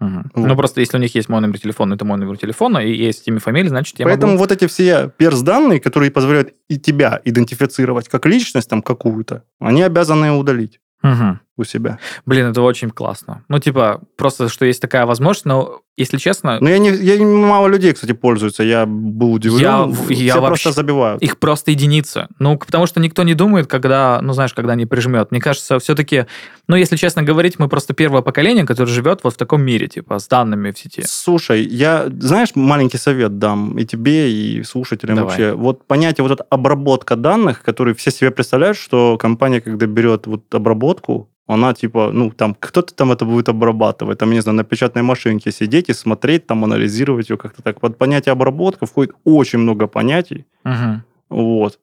Мгм. 0.00 0.30
Вот. 0.34 0.46
Ну, 0.46 0.56
просто 0.56 0.80
если 0.80 0.96
у 0.96 1.00
них 1.00 1.14
есть 1.14 1.28
мой 1.28 1.40
номер 1.40 1.58
телефона, 1.58 1.94
это 1.94 2.04
мой 2.04 2.18
номер 2.18 2.36
телефона, 2.36 2.78
и 2.78 2.92
есть 2.92 3.28
имя, 3.28 3.38
фамилия, 3.38 3.68
значит, 3.68 3.98
я 3.98 4.06
Поэтому 4.06 4.32
могу... 4.32 4.40
вот 4.40 4.52
эти 4.52 4.66
все 4.66 5.10
перс-данные, 5.16 5.80
которые 5.80 6.10
позволяют 6.10 6.52
и 6.68 6.78
тебя 6.78 7.20
идентифицировать 7.24 8.08
как 8.08 8.26
личность 8.26 8.68
там 8.68 8.82
какую-то, 8.82 9.44
они 9.60 9.82
обязаны 9.82 10.32
удалить 10.32 10.80
Мгм. 11.04 11.40
У 11.56 11.64
себя. 11.64 11.98
Блин, 12.26 12.46
это 12.46 12.62
очень 12.62 12.90
классно. 12.90 13.44
Ну, 13.48 13.58
типа, 13.58 14.00
просто, 14.16 14.48
что 14.48 14.64
есть 14.64 14.80
такая 14.82 15.06
возможность, 15.06 15.44
но, 15.44 15.80
если 15.96 16.16
честно, 16.18 16.58
Но 16.60 16.68
я 16.68 16.78
не, 16.78 16.90
я 16.90 17.16
не- 17.16 17.24
мало 17.24 17.68
людей, 17.68 17.92
кстати, 17.92 18.12
пользуются. 18.12 18.64
Я 18.64 18.86
был 18.86 19.32
удивлен. 19.34 19.60
Я 19.60 19.92
Все 20.14 20.14
я 20.24 20.36
просто 20.40 20.72
забивают. 20.72 21.22
их 21.22 21.38
просто 21.38 21.70
единица. 21.70 22.26
Ну, 22.40 22.58
потому 22.58 22.86
что 22.86 22.98
никто 23.00 23.22
не 23.22 23.34
думает, 23.34 23.68
когда, 23.68 24.18
ну, 24.22 24.32
знаешь, 24.32 24.52
когда 24.52 24.74
не 24.74 24.86
прижмет. 24.86 25.30
Мне 25.30 25.40
кажется, 25.40 25.78
все-таки, 25.78 26.26
ну, 26.66 26.74
если 26.74 26.96
честно 26.96 27.22
говорить, 27.22 27.58
мы 27.60 27.68
просто 27.68 27.94
первое 27.94 28.22
поколение, 28.22 28.66
которое 28.66 28.90
живет 28.90 29.20
вот 29.22 29.34
в 29.34 29.36
таком 29.36 29.62
мире, 29.62 29.86
типа, 29.86 30.18
с 30.18 30.26
данными 30.26 30.72
в 30.72 30.78
сети. 30.78 31.02
Слушай, 31.06 31.62
я, 31.62 32.06
знаешь, 32.18 32.48
маленький 32.56 32.98
совет 32.98 33.38
дам 33.38 33.78
и 33.78 33.84
тебе, 33.84 34.32
и 34.32 34.64
слушателям 34.64 35.16
Давай. 35.16 35.30
вообще. 35.30 35.52
Вот 35.52 35.86
понятие 35.86 36.22
вот 36.26 36.32
эта 36.32 36.44
обработка 36.50 37.14
данных, 37.14 37.62
которые 37.62 37.94
все 37.94 38.10
себе 38.10 38.32
представляют, 38.32 38.76
что 38.76 39.16
компания, 39.18 39.60
когда 39.60 39.86
берет 39.86 40.26
вот 40.26 40.52
обработку, 40.52 41.30
она 41.46 41.74
типа, 41.74 42.10
ну, 42.12 42.30
там, 42.30 42.56
кто-то 42.58 42.94
там 42.94 43.12
это 43.12 43.24
будет 43.24 43.48
обрабатывать, 43.48 44.18
там, 44.18 44.30
не 44.30 44.40
знаю, 44.40 44.56
на 44.56 44.64
печатной 44.64 45.02
машинке 45.02 45.52
сидеть 45.52 45.88
и 45.90 45.92
смотреть, 45.94 46.46
там, 46.46 46.64
анализировать 46.64 47.28
ее 47.30 47.36
как-то 47.36 47.62
так. 47.62 47.82
Вот 47.82 47.98
понятие 47.98 48.32
обработка 48.32 48.86
входит 48.86 49.14
очень 49.24 49.58
много 49.58 49.86
понятий, 49.86 50.46
Мгм. 50.64 51.02
вот. 51.28 51.78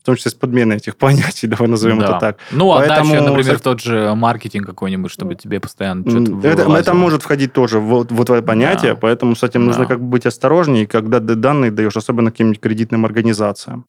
В 0.00 0.04
том 0.04 0.16
числе 0.16 0.32
с 0.32 0.34
подменой 0.34 0.78
этих 0.78 0.96
понятий, 1.36 1.46
давай 1.46 1.68
назовем 1.68 1.98
Да. 1.98 2.04
это 2.06 2.18
так. 2.18 2.36
Ну, 2.50 2.72
отдача, 2.72 3.02
Поэтому, 3.04 3.14
например, 3.28 3.52
за- 3.52 3.58
в 3.58 3.60
тот 3.60 3.80
же 3.80 4.14
маркетинг 4.16 4.66
какой-нибудь, 4.66 5.12
чтобы 5.12 5.34
тебе 5.36 5.60
постоянно 5.60 6.02
что-то 6.10 6.22
Это, 6.22 6.32
вылазило. 6.64 6.76
это 6.76 6.94
может 6.94 7.22
входить 7.22 7.52
тоже 7.52 7.78
в, 7.78 8.06
в 8.10 8.20
это 8.22 8.42
понятие, 8.42 8.94
Да. 8.94 8.98
поэтому 9.00 9.36
с 9.36 9.42
этим 9.44 9.64
нужно 9.66 9.82
Да. 9.82 9.88
как 9.88 10.00
бы 10.00 10.06
быть 10.06 10.26
осторожнее, 10.26 10.86
когда 10.88 11.20
ты 11.20 11.34
данные 11.36 11.70
даешь, 11.70 11.96
особенно 11.96 12.30
каким-нибудь 12.32 12.60
кредитным 12.60 13.04
организациям. 13.04 13.84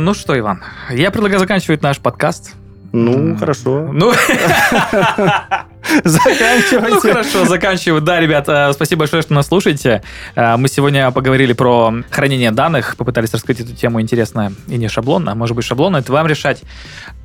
Ну 0.00 0.14
что, 0.14 0.38
Иван, 0.38 0.62
я 0.90 1.10
предлагаю 1.10 1.40
заканчивать 1.40 1.82
наш 1.82 1.98
подкаст. 1.98 2.54
Ну, 2.92 3.36
хорошо. 3.36 3.90
Ну, 3.92 4.12
Заканчивайте. 6.04 6.88
Ну 6.94 7.00
хорошо, 7.00 7.44
заканчиваю. 7.46 8.00
Да, 8.00 8.20
ребят, 8.20 8.44
спасибо 8.74 9.00
большое, 9.00 9.22
что 9.22 9.34
нас 9.34 9.48
слушаете. 9.48 10.02
Э, 10.36 10.56
Мы 10.56 10.68
сегодня 10.68 11.10
поговорили 11.10 11.52
про 11.52 11.92
хранение 12.10 12.52
данных, 12.52 12.96
попытались 12.96 13.32
раскрыть 13.32 13.60
эту 13.60 13.74
тему 13.74 14.00
интересно 14.00 14.52
и 14.68 14.76
не 14.76 14.88
шаблонно. 14.88 15.34
Может 15.34 15.56
быть, 15.56 15.64
шаблонно, 15.64 15.96
это 15.98 16.12
вам 16.12 16.28
решать. 16.28 16.62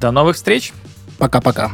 До 0.02 0.12
новых 0.12 0.36
встреч. 0.36 0.74
Пока-пока. 1.20 1.72